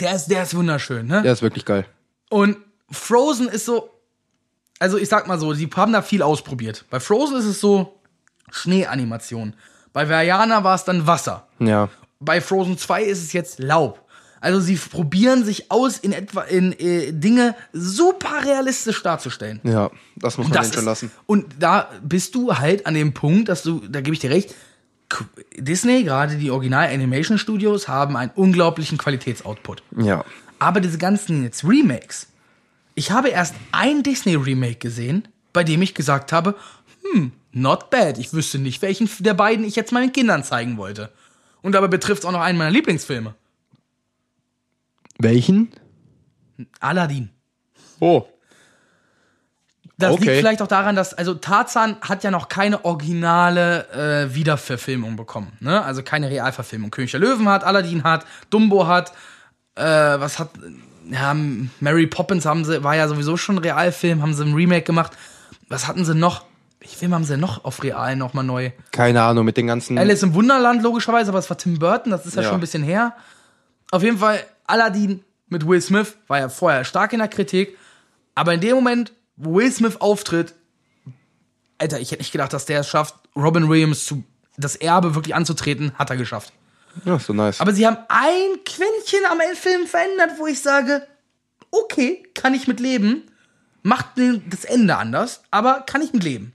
Der 0.00 0.14
ist, 0.14 0.26
der 0.28 0.42
ist 0.42 0.54
wunderschön, 0.54 1.06
ne? 1.06 1.22
Der 1.22 1.32
ist 1.32 1.42
wirklich 1.42 1.64
geil. 1.64 1.84
Und 2.30 2.56
Frozen 2.90 3.48
ist 3.48 3.66
so, 3.66 3.90
also 4.78 4.96
ich 4.96 5.08
sag 5.08 5.26
mal 5.26 5.38
so, 5.38 5.52
die 5.52 5.68
haben 5.74 5.92
da 5.92 6.02
viel 6.02 6.22
ausprobiert. 6.22 6.84
Bei 6.90 7.00
Frozen 7.00 7.36
ist 7.36 7.44
es 7.44 7.60
so 7.60 8.00
Schneeanimation. 8.50 9.54
Bei 9.92 10.08
Vajana 10.08 10.64
war 10.64 10.74
es 10.74 10.84
dann 10.84 11.06
Wasser. 11.06 11.46
Ja. 11.58 11.90
Bei 12.20 12.40
Frozen 12.40 12.78
2 12.78 13.02
ist 13.02 13.22
es 13.22 13.32
jetzt 13.32 13.58
Laub. 13.58 14.01
Also 14.42 14.58
sie 14.58 14.74
probieren 14.74 15.44
sich 15.44 15.70
aus, 15.70 15.98
in 15.98 16.12
etwa 16.12 16.42
in 16.42 16.72
äh, 16.72 17.12
Dinge 17.12 17.54
super 17.72 18.44
realistisch 18.44 19.00
darzustellen. 19.00 19.60
Ja, 19.62 19.88
das 20.16 20.36
muss 20.36 20.48
man 20.48 20.58
Das 20.58 20.74
schon 20.74 20.84
lassen. 20.84 21.12
Und 21.26 21.46
da 21.60 21.88
bist 22.02 22.34
du 22.34 22.52
halt 22.58 22.84
an 22.84 22.94
dem 22.94 23.14
Punkt, 23.14 23.48
dass 23.48 23.62
du, 23.62 23.80
da 23.88 24.00
gebe 24.00 24.14
ich 24.14 24.20
dir 24.20 24.30
recht, 24.30 24.52
Disney, 25.56 26.02
gerade 26.02 26.36
die 26.36 26.50
Original-Animation-Studios, 26.50 27.86
haben 27.86 28.16
einen 28.16 28.32
unglaublichen 28.34 28.98
Qualitätsoutput. 28.98 29.84
Ja. 29.96 30.24
Aber 30.58 30.80
diese 30.80 30.98
ganzen 30.98 31.44
jetzt 31.44 31.62
Remakes. 31.62 32.26
Ich 32.96 33.12
habe 33.12 33.28
erst 33.28 33.54
ein 33.70 34.02
Disney-Remake 34.02 34.76
gesehen, 34.76 35.28
bei 35.52 35.62
dem 35.62 35.82
ich 35.82 35.94
gesagt 35.94 36.32
habe, 36.32 36.56
hm, 37.12 37.30
not 37.52 37.90
bad. 37.90 38.18
Ich 38.18 38.32
wüsste 38.32 38.58
nicht, 38.58 38.82
welchen 38.82 39.08
der 39.20 39.34
beiden 39.34 39.64
ich 39.64 39.76
jetzt 39.76 39.92
meinen 39.92 40.12
Kindern 40.12 40.42
zeigen 40.42 40.78
wollte. 40.78 41.12
Und 41.60 41.72
dabei 41.72 41.86
betrifft 41.86 42.22
es 42.22 42.26
auch 42.26 42.32
noch 42.32 42.40
einen 42.40 42.58
meiner 42.58 42.72
Lieblingsfilme. 42.72 43.36
Welchen? 45.22 45.72
Aladdin. 46.80 47.30
Oh. 48.00 48.26
Das 49.98 50.12
Okay. 50.12 50.24
liegt 50.24 50.36
vielleicht 50.38 50.62
auch 50.62 50.66
daran, 50.68 50.96
dass, 50.96 51.14
also 51.14 51.34
Tarzan 51.34 51.96
hat 52.00 52.24
ja 52.24 52.30
noch 52.30 52.48
keine 52.48 52.84
originale 52.84 53.88
äh, 54.30 54.34
Wiederverfilmung 54.34 55.16
bekommen. 55.16 55.52
Ne? 55.60 55.82
Also 55.82 56.02
keine 56.02 56.28
Realverfilmung. 56.30 56.90
König 56.90 57.12
der 57.12 57.20
Löwen 57.20 57.48
hat, 57.48 57.62
Aladdin 57.62 58.02
hat, 58.02 58.26
Dumbo 58.50 58.86
hat, 58.86 59.12
äh, 59.76 59.82
was 59.84 60.38
hat, 60.38 60.50
ja, 61.10 61.34
Mary 61.80 62.06
Poppins 62.06 62.46
haben 62.46 62.64
sie, 62.64 62.82
war 62.82 62.96
ja 62.96 63.06
sowieso 63.06 63.36
schon 63.36 63.56
ein 63.56 63.58
Realfilm, 63.62 64.22
haben 64.22 64.34
sie 64.34 64.44
ein 64.44 64.54
Remake 64.54 64.82
gemacht. 64.84 65.12
Was 65.68 65.86
hatten 65.86 66.04
sie 66.04 66.14
noch? 66.14 66.44
Welchen 66.80 66.98
Film 66.98 67.14
haben 67.14 67.24
sie 67.24 67.36
noch 67.36 67.64
auf 67.64 67.82
Real 67.84 68.16
nochmal 68.16 68.44
neu? 68.44 68.70
Keine 68.90 69.22
Ahnung, 69.22 69.44
mit 69.44 69.56
den 69.56 69.68
ganzen. 69.68 69.98
Alice 69.98 70.24
im 70.24 70.34
Wunderland, 70.34 70.82
logischerweise, 70.82 71.28
aber 71.30 71.38
es 71.38 71.48
war 71.48 71.56
Tim 71.56 71.78
Burton, 71.78 72.10
das 72.10 72.26
ist 72.26 72.34
ja, 72.34 72.42
Ja. 72.42 72.48
schon 72.48 72.58
ein 72.58 72.60
bisschen 72.60 72.82
her. 72.82 73.14
Auf 73.92 74.02
jeden 74.02 74.18
Fall, 74.18 74.40
Aladdin 74.72 75.22
mit 75.48 75.68
Will 75.68 75.82
Smith 75.82 76.16
war 76.28 76.38
ja 76.38 76.48
vorher 76.48 76.84
stark 76.84 77.12
in 77.12 77.18
der 77.18 77.28
Kritik, 77.28 77.76
aber 78.34 78.54
in 78.54 78.60
dem 78.60 78.74
Moment, 78.74 79.12
wo 79.36 79.56
Will 79.56 79.70
Smith 79.70 80.00
auftritt, 80.00 80.54
Alter, 81.76 82.00
ich 82.00 82.10
hätte 82.10 82.22
nicht 82.22 82.32
gedacht, 82.32 82.52
dass 82.52 82.64
der 82.64 82.80
es 82.80 82.88
schafft, 82.88 83.14
Robin 83.36 83.68
Williams 83.68 84.06
zu, 84.06 84.24
das 84.56 84.76
Erbe 84.76 85.14
wirklich 85.14 85.34
anzutreten, 85.34 85.92
hat 85.98 86.08
er 86.08 86.16
geschafft. 86.16 86.52
Ja, 87.04 87.18
so 87.18 87.32
nice. 87.34 87.60
Aber 87.60 87.74
sie 87.74 87.86
haben 87.86 87.98
ein 88.08 88.64
Quäntchen 88.64 89.26
am 89.30 89.38
Film 89.56 89.86
verändert, 89.86 90.38
wo 90.38 90.46
ich 90.46 90.60
sage, 90.60 91.06
okay, 91.70 92.22
kann 92.34 92.54
ich 92.54 92.66
mit 92.66 92.80
leben. 92.80 93.24
Macht 93.82 94.06
das 94.48 94.64
Ende 94.64 94.96
anders, 94.96 95.42
aber 95.50 95.80
kann 95.80 96.02
ich 96.02 96.12
mit 96.12 96.22
leben. 96.22 96.52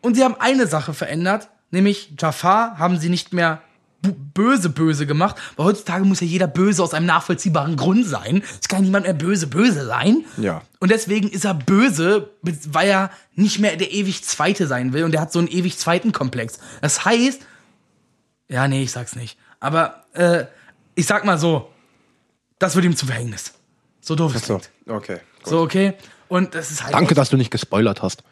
Und 0.00 0.14
sie 0.14 0.24
haben 0.24 0.36
eine 0.38 0.66
Sache 0.66 0.94
verändert, 0.94 1.48
nämlich 1.70 2.14
Jafar 2.18 2.78
haben 2.78 2.98
sie 2.98 3.08
nicht 3.08 3.32
mehr 3.32 3.60
böse 4.02 4.70
böse 4.70 5.06
gemacht, 5.06 5.36
weil 5.56 5.66
heutzutage 5.66 6.04
muss 6.04 6.20
ja 6.20 6.26
jeder 6.26 6.46
böse 6.46 6.82
aus 6.82 6.94
einem 6.94 7.06
nachvollziehbaren 7.06 7.76
Grund 7.76 8.06
sein. 8.06 8.42
Es 8.60 8.68
kann 8.68 8.82
niemand 8.82 9.04
mehr 9.04 9.14
böse 9.14 9.48
böse 9.48 9.86
sein. 9.86 10.24
Ja. 10.36 10.62
Und 10.78 10.90
deswegen 10.90 11.28
ist 11.28 11.44
er 11.44 11.54
böse, 11.54 12.30
weil 12.42 12.88
er 12.88 13.10
nicht 13.34 13.58
mehr 13.58 13.76
der 13.76 13.92
ewig 13.92 14.22
Zweite 14.24 14.66
sein 14.66 14.92
will 14.92 15.04
und 15.04 15.14
er 15.14 15.20
hat 15.20 15.32
so 15.32 15.40
einen 15.40 15.48
ewig 15.48 15.78
Zweiten 15.78 16.12
Komplex. 16.12 16.58
Das 16.80 17.04
heißt, 17.04 17.42
ja, 18.48 18.68
nee, 18.68 18.82
ich 18.82 18.92
sag's 18.92 19.16
nicht. 19.16 19.38
Aber 19.60 20.04
äh, 20.12 20.44
ich 20.94 21.06
sag 21.06 21.24
mal 21.24 21.38
so, 21.38 21.70
das 22.58 22.74
wird 22.76 22.84
ihm 22.84 22.96
zum 22.96 23.08
Verhängnis. 23.08 23.52
So 24.00 24.14
doof 24.14 24.34
es 24.34 24.46
so. 24.46 24.60
Okay. 24.86 25.20
gut. 25.42 25.48
So, 25.48 25.60
okay. 25.60 25.94
Und 26.28 26.54
das 26.54 26.70
ist 26.70 26.84
halt. 26.84 26.94
Danke, 26.94 27.10
echt, 27.10 27.18
dass 27.18 27.30
du 27.30 27.36
nicht 27.36 27.50
gespoilert 27.50 28.02
hast. 28.02 28.22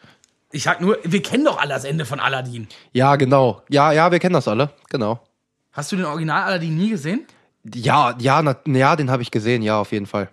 ich 0.51 0.63
sag 0.63 0.81
nur, 0.81 0.97
wir 1.03 1.21
kennen 1.21 1.45
doch 1.45 1.59
alle 1.59 1.73
das 1.73 1.83
Ende 1.83 2.05
von 2.05 2.19
Aladdin. 2.19 2.67
Ja, 2.93 3.15
genau. 3.15 3.63
Ja, 3.69 3.91
ja, 3.91 4.11
wir 4.11 4.19
kennen 4.19 4.33
das 4.33 4.47
alle. 4.47 4.71
Genau. 4.89 5.19
Hast 5.77 5.91
du 5.91 5.95
den 5.95 6.05
Original 6.05 6.41
Aladdin 6.41 6.75
nie 6.75 6.89
gesehen? 6.89 7.27
Ja, 7.75 8.15
ja, 8.17 8.41
na, 8.41 8.55
ja, 8.65 8.95
den 8.95 9.11
habe 9.11 9.21
ich 9.21 9.29
gesehen, 9.29 9.61
ja, 9.61 9.79
auf 9.79 9.91
jeden 9.91 10.07
Fall. 10.07 10.27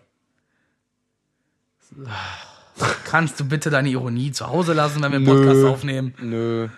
Kannst 3.04 3.38
du 3.38 3.44
bitte 3.44 3.68
deine 3.68 3.90
Ironie 3.90 4.32
zu 4.32 4.48
Hause 4.48 4.72
lassen, 4.72 5.02
wenn 5.02 5.12
wir 5.12 5.18
einen 5.18 5.26
Podcast 5.26 5.60
Nö. 5.60 5.68
aufnehmen? 5.68 6.14
Nö. 6.18 6.68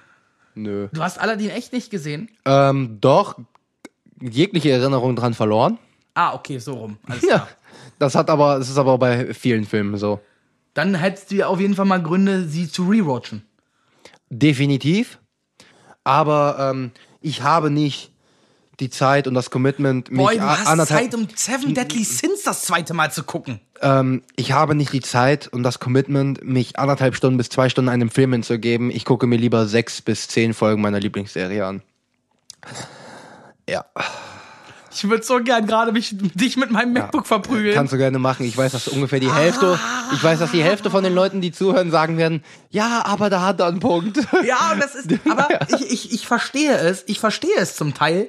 Nö. 0.57 0.89
Du 0.93 1.01
hast 1.01 1.21
Aladdin 1.21 1.51
echt 1.51 1.73
nicht 1.73 1.93
gesehen? 1.93 2.29
Ähm, 2.45 2.99
doch, 3.01 3.39
jegliche 4.21 4.73
Erinnerung 4.73 5.15
dran 5.15 5.35
verloren. 5.35 5.79
Ah, 6.15 6.35
okay, 6.35 6.59
so 6.59 6.75
rum. 6.75 6.99
Alles 7.07 7.23
klar. 7.23 7.39
Ja. 7.39 7.49
Das 8.01 8.17
hat 8.17 8.29
aber, 8.31 8.59
das 8.59 8.69
ist 8.69 8.79
aber 8.79 8.99
bei 8.99 9.33
vielen 9.33 9.65
Filmen 9.65 9.97
so. 9.97 10.21
Dann 10.75 10.97
hättest 10.97 11.31
du 11.31 11.37
ja 11.37 11.47
auf 11.47 11.61
jeden 11.61 11.77
Fall 11.77 11.85
mal 11.85 12.03
Gründe, 12.03 12.49
sie 12.49 12.69
zu 12.69 12.89
rewatchen. 12.89 13.47
Definitiv. 14.29 15.21
Aber 16.03 16.57
ähm, 16.59 16.91
ich 17.21 17.43
habe 17.43 17.71
nicht 17.71 18.11
die 18.81 18.91
Zeit 18.91 19.27
und 19.27 19.35
das 19.35 19.51
Commitment, 19.51 20.11
mich 20.11 20.19
Boy, 20.21 20.37
du 20.37 20.43
hast 20.43 20.89
Zeit, 20.89 21.15
um 21.15 21.27
Seven 21.35 21.75
Deadly 21.75 22.05
Sins 22.05 22.43
das 22.45 22.63
zweite 22.63 22.93
Mal 22.95 23.11
zu 23.11 23.23
gucken. 23.23 23.61
ähm, 23.81 24.23
ich 24.37 24.53
habe 24.53 24.75
nicht 24.75 24.93
die 24.93 25.01
Zeit 25.01 25.49
und 25.49 25.63
das 25.63 25.79
Commitment, 25.81 26.45
mich 26.45 26.79
anderthalb 26.79 27.15
Stunden 27.17 27.39
bis 27.39 27.49
zwei 27.49 27.69
Stunden 27.69 27.89
einem 27.89 28.11
Film 28.11 28.33
hinzugeben. 28.33 28.91
Ich 28.91 29.05
gucke 29.05 29.27
mir 29.27 29.37
lieber 29.37 29.67
sechs 29.67 30.03
bis 30.03 30.29
zehn 30.29 30.53
Folgen 30.55 30.83
meiner 30.83 31.01
Lieblingsserie 31.01 31.65
an. 31.65 31.83
Ja, 33.69 33.85
Ich 34.93 35.09
würde 35.09 35.23
so 35.23 35.43
gern 35.43 35.67
gerade 35.67 35.93
mich 35.93 36.15
dich 36.17 36.57
mit 36.57 36.71
meinem 36.71 36.93
MacBook 36.93 37.27
verprügeln. 37.27 37.75
kannst 37.75 37.93
du 37.93 37.99
gerne 37.99 38.19
machen. 38.19 38.47
Ich 38.47 38.57
weiß, 38.57 38.73
dass 38.73 38.89
ungefähr 38.89 39.21
die 39.21 39.33
Hälfte, 39.33 39.79
ich 40.13 40.23
weiß, 40.23 40.39
dass 40.39 40.53
die 40.53 40.63
Hälfte 40.63 40.91
von 40.91 41.03
den 41.05 41.15
Leuten, 41.15 41.41
die 41.41 41.53
zuhören, 41.53 41.91
sagen 41.91 42.17
werden, 42.17 42.43
ja, 42.71 43.05
aber 43.05 43.29
da 43.29 43.43
hat 43.43 43.61
er 43.61 43.67
einen 43.67 43.81
Punkt. 43.81 44.19
Ja, 44.47 44.73
und 44.73 44.83
das 44.83 44.95
ist, 44.95 45.11
aber 45.29 45.49
ich, 45.69 45.93
ich, 45.93 46.13
ich 46.13 46.27
verstehe 46.27 46.77
es, 46.79 47.05
ich 47.07 47.21
verstehe 47.21 47.57
es 47.57 47.77
zum 47.77 47.93
Teil, 47.93 48.29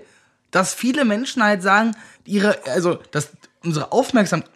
dass 0.51 0.73
viele 0.73 1.05
Menschen 1.05 1.43
halt 1.43 1.61
sagen, 1.61 1.95
ihre, 2.25 2.57
also, 2.67 2.99
dass 3.11 3.29
unsere 3.63 3.91
Aufmerksamkeit, 3.91 4.49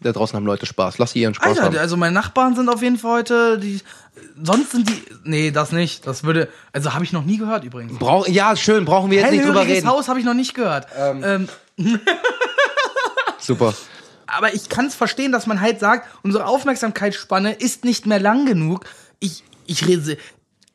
Da 0.00 0.12
draußen 0.12 0.36
haben 0.36 0.46
Leute 0.46 0.66
Spaß. 0.66 0.98
Lass 0.98 1.12
sie 1.12 1.20
ihren 1.20 1.34
Spaß 1.34 1.58
haben. 1.58 1.68
Alter, 1.68 1.80
also 1.80 1.96
meine 1.96 2.14
Nachbarn 2.14 2.56
sind 2.56 2.68
auf 2.68 2.82
jeden 2.82 2.98
Fall 2.98 3.18
heute, 3.18 3.58
die, 3.58 3.80
sonst 4.42 4.72
sind 4.72 4.88
die, 4.88 5.02
nee, 5.24 5.50
das 5.50 5.72
nicht, 5.72 6.06
das 6.06 6.24
würde, 6.24 6.48
also 6.72 6.94
habe 6.94 7.04
ich 7.04 7.12
noch 7.12 7.24
nie 7.24 7.36
gehört 7.36 7.64
übrigens. 7.64 7.98
Brauch, 7.98 8.26
ja, 8.26 8.56
schön, 8.56 8.84
brauchen 8.84 9.10
wir 9.10 9.20
jetzt 9.20 9.30
nicht 9.30 9.44
drüber 9.44 9.66
reden. 9.66 9.86
Haus 9.86 10.08
habe 10.08 10.18
ich 10.18 10.24
noch 10.24 10.34
nicht 10.34 10.54
gehört. 10.54 10.86
Ähm, 10.96 11.48
Super. 13.38 13.74
aber 14.26 14.54
ich 14.54 14.68
kann 14.68 14.86
es 14.86 14.94
verstehen, 14.94 15.32
dass 15.32 15.46
man 15.46 15.60
halt 15.60 15.80
sagt, 15.80 16.08
unsere 16.22 16.46
Aufmerksamkeitsspanne 16.46 17.52
ist 17.52 17.84
nicht 17.84 18.06
mehr 18.06 18.20
lang 18.20 18.46
genug. 18.46 18.84
Ich, 19.18 19.44
ich 19.66 19.86
rede, 19.86 20.16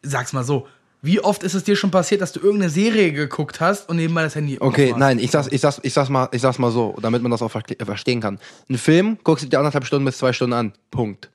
sag's 0.02 0.34
mal 0.34 0.44
so. 0.44 0.68
Wie 1.06 1.20
oft 1.20 1.44
ist 1.44 1.54
es 1.54 1.64
dir 1.64 1.76
schon 1.76 1.92
passiert, 1.92 2.22
dass 2.22 2.32
du 2.32 2.40
irgendeine 2.40 2.70
Serie 2.72 3.12
geguckt 3.12 3.60
hast 3.60 3.88
und 3.90 3.98
nebenbei 3.98 4.24
das 4.24 4.36
Handy 4.36 4.58
Okay, 4.60 4.86
aufmachst? 4.86 5.00
nein, 5.00 5.20
ich 5.20 5.30
sag's, 5.32 5.48
ich 5.52 5.62
sag's, 5.62 5.80
ich 5.84 5.94
sag's 5.94 6.10
mal, 6.10 6.28
ich 6.32 6.42
sag's 6.42 6.58
mal 6.58 6.72
so, 6.72 6.96
damit 7.02 7.22
man 7.22 7.32
das 7.32 7.42
auch 7.42 7.52
verste- 7.52 7.84
verstehen 7.86 8.22
kann. 8.22 8.40
Ein 8.70 8.78
Film 8.78 9.18
guckst 9.24 9.46
du 9.46 9.50
dir 9.50 9.60
anderthalb 9.60 9.86
Stunden 9.86 10.06
bis 10.06 10.18
zwei 10.18 10.34
Stunden 10.34 10.54
an. 10.54 10.74
Punkt. 10.92 11.30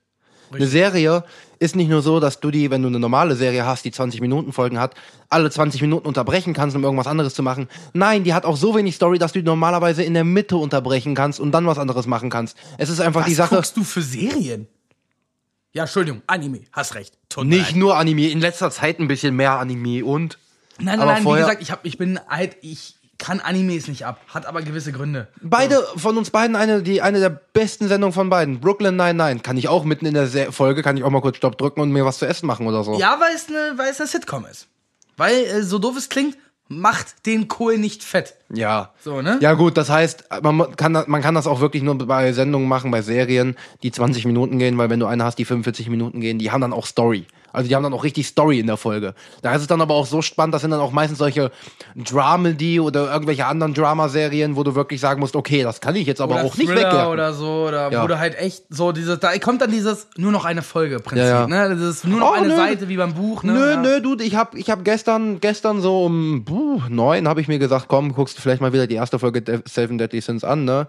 Eine 0.52 0.66
Serie 0.66 1.22
ist 1.61 1.76
nicht 1.76 1.88
nur 1.88 2.02
so, 2.02 2.18
dass 2.18 2.40
du 2.40 2.50
die, 2.50 2.72
wenn 2.72 2.83
du 2.83 2.88
eine 2.88 2.98
normale 2.98 3.37
Serie 3.37 3.64
hast, 3.64 3.85
die 3.85 3.92
20 3.92 4.20
Minuten 4.20 4.52
Folgen 4.52 4.80
hat, 4.80 4.94
alle 5.28 5.48
20 5.48 5.80
Minuten 5.83 6.09
unterbrechen 6.09 6.54
kannst, 6.54 6.74
um 6.74 6.83
irgendwas 6.83 7.06
anderes 7.06 7.35
zu 7.35 7.44
machen. 7.44 7.68
Nein, 7.92 8.24
die 8.24 8.35
hat 8.35 8.44
auch 8.44 8.56
so 8.56 8.74
wenig 8.74 8.96
Story, 8.96 9.18
dass 9.20 9.30
du 9.33 9.38
die 9.38 9.44
normalerweise 9.46 10.02
in 10.02 10.14
der 10.14 10.24
Mitte 10.24 10.56
unterbrechen 10.56 11.14
kannst 11.14 11.38
und 11.38 11.52
dann 11.52 11.66
was 11.66 11.78
anderes 11.78 12.09
machen 12.09 12.30
kannst. 12.30 12.56
Es 12.78 12.88
ist 12.88 12.98
einfach 13.00 13.20
Was 13.20 13.28
die 13.28 13.35
Sache. 13.35 13.54
guckst 13.54 13.76
du 13.76 13.85
für 13.85 14.02
Serien? 14.02 14.66
Ja, 15.72 15.85
Entschuldigung, 15.85 16.22
Anime, 16.26 16.62
hast 16.72 16.94
recht. 16.94 17.14
Tut 17.28 17.46
Nicht 17.46 17.76
nur 17.76 17.96
Anime, 17.96 18.28
in 18.28 18.40
letzter 18.40 18.70
Zeit 18.70 18.98
ein 18.98 19.06
bisschen 19.09 19.37
mehr 19.37 19.52
Anime 19.59 20.04
und. 20.04 20.38
Nein, 20.78 20.87
nein, 20.87 21.00
aber 21.00 21.12
nein, 21.12 21.22
vorher- 21.22 21.44
wie 21.44 21.48
gesagt, 21.48 21.62
ich, 21.62 21.70
hab, 21.70 21.85
ich 21.85 21.96
bin 21.98 22.18
halt, 22.28 22.56
ich 22.62 22.96
kann 23.18 23.38
Animes 23.38 23.87
nicht 23.87 24.06
ab, 24.06 24.18
hat 24.28 24.46
aber 24.46 24.62
gewisse 24.62 24.92
Gründe. 24.92 25.28
Beide 25.42 25.87
von 25.96 26.16
uns 26.16 26.30
beiden 26.30 26.56
eine, 26.56 26.83
die, 26.83 27.02
eine 27.02 27.20
der 27.20 27.28
besten 27.28 27.87
Sendungen 27.87 28.14
von 28.14 28.30
beiden. 28.30 28.61
Brooklyn 28.61 28.96
99. 28.96 29.42
Kann 29.42 29.59
ich 29.59 29.68
auch 29.68 29.85
mitten 29.85 30.06
in 30.06 30.14
der 30.14 30.26
Se 30.26 30.50
Folge, 30.52 30.83
kann 30.83 30.96
ich 30.96 31.04
auch 31.04 31.11
mal 31.11 31.20
kurz 31.20 31.37
Stopp 31.37 31.59
drücken 31.59 31.83
und 31.83 31.92
mir 31.92 32.06
was 32.06 32.18
zu 32.18 32.26
essen 32.26 32.46
machen 32.46 32.66
oder 32.66 32.83
so. 32.83 32.98
Ja, 32.98 33.20
weil 33.20 33.35
es 33.35 33.48
eine, 33.48 33.74
weil 33.76 33.90
es 33.90 34.00
eine 34.00 34.09
Sitcom 34.09 34.46
ist. 34.46 34.68
Weil, 35.18 35.35
äh, 35.35 35.62
so 35.62 35.78
doof 35.78 35.96
es 35.98 36.09
klingt, 36.09 36.38
macht 36.72 37.26
den 37.26 37.48
Kohl 37.48 37.78
nicht 37.78 38.04
fett. 38.04 38.35
Ja. 38.48 38.90
So, 39.02 39.22
ne? 39.22 39.38
Ja 39.40 39.54
gut, 39.54 39.76
das 39.76 39.90
heißt, 39.90 40.26
man 40.40 40.76
kann, 40.76 40.94
das- 40.94 41.09
man 41.09 41.20
kann 41.20 41.35
das 41.35 41.48
auch 41.48 41.61
wirklich 41.61 41.83
nur 41.83 41.98
bei 41.98 42.33
Sendungen 42.33 42.68
machen, 42.68 42.92
bei 42.92 43.02
Serien, 43.02 43.56
die 43.83 43.90
20 43.90 44.24
Minuten 44.24 44.59
gehen, 44.61 44.78
weil 44.78 44.88
wenn 44.88 45.00
du 45.00 45.06
eine 45.06 45.24
hast, 45.24 45.37
die 45.40 45.44
45 45.44 45.88
Minuten 45.90 46.20
gehen, 46.20 46.38
die 46.38 46.52
haben 46.52 46.61
dann 46.61 46.72
auch 46.72 46.87
Story. 46.87 47.26
Also 47.53 47.69
die 47.69 47.75
haben 47.75 47.83
dann 47.83 47.93
auch 47.95 48.05
richtig 48.05 48.27
Story 48.27 48.61
in 48.61 48.67
der 48.67 48.77
Folge. 48.77 49.15
Da 49.43 49.55
ist 49.55 49.63
es 49.63 49.67
dann 49.67 49.81
aber 49.81 49.95
auch 49.95 50.07
so 50.07 50.23
spannend, 50.23 50.55
das 50.55 50.63
sind 50.63 50.71
dann 50.71 50.81
auch 50.81 50.93
meistens 50.93 51.19
solche 51.19 51.51
Dramedy 51.97 52.81
oder 52.81 53.13
irgendwelche 53.13 53.47
anderen 53.47 53.75
Dramaserien, 53.75 54.57
wo 54.57 54.63
du 54.65 54.75
wirklich 54.75 55.01
sagen 55.01 55.21
musst, 55.21 55.37
okay, 55.37 55.63
das 55.63 55.81
kann 55.81 55.97
ich 55.97 56.07
jetzt 56.07 56.21
aber 56.21 56.35
oder 56.37 56.45
auch 56.45 56.57
nicht 56.57 56.69
Thriller 56.69 56.87
wegjagen. 56.89 57.13
oder 57.13 57.33
so, 57.33 57.65
oder 57.69 57.91
Ja. 57.93 58.03
wo 58.03 58.07
du 58.07 58.19
halt 58.19 58.39
echt 58.39 58.65
so 58.71 58.93
dieses, 58.93 59.19
da 59.21 59.37
kommt 59.39 59.61
dann 59.63 59.71
dieses 59.71 60.07
nur 60.17 60.33
noch 60.33 60.45
eine 60.45 60.63
Folge 60.63 60.99
Prinzip, 61.01 61.25
Ja, 61.27 61.41
ja. 61.41 61.47
ne? 61.47 61.69
Das 61.77 61.81
ist 61.81 62.05
nur 62.07 62.21
noch 62.21 62.31
Oh, 62.31 62.35
eine 62.35 62.49
nö. 62.49 62.57
Seite 62.57 62.89
wie 62.89 62.97
beim 62.97 63.15
Buch, 63.15 63.43
ne? 63.43 63.53
Nö, 63.53 63.77
nö, 63.77 64.01
du, 64.01 64.17
ich 64.23 64.35
hab, 64.37 64.55
ich 64.55 64.71
hab 64.71 64.85
gestern, 64.85 65.41
gestern 65.41 65.81
so 65.81 66.05
um 66.05 66.45
buh, 66.45 66.81
neun 66.89 67.27
habe 67.29 67.41
ich 67.41 67.49
mir 67.49 67.59
gesagt, 67.59 67.87
komm, 67.89 68.15
guckst 68.15 68.39
du 68.39 68.43
vielleicht 68.43 68.61
mal 68.61 68.73
wieder 68.73 68.87
die 68.87 68.95
erste 68.95 69.19
Folge 69.19 69.63
Seven 69.67 69.99
Deadly 69.99 70.21
Sins 70.21 70.45
an, 70.45 70.65
ne? 70.65 70.87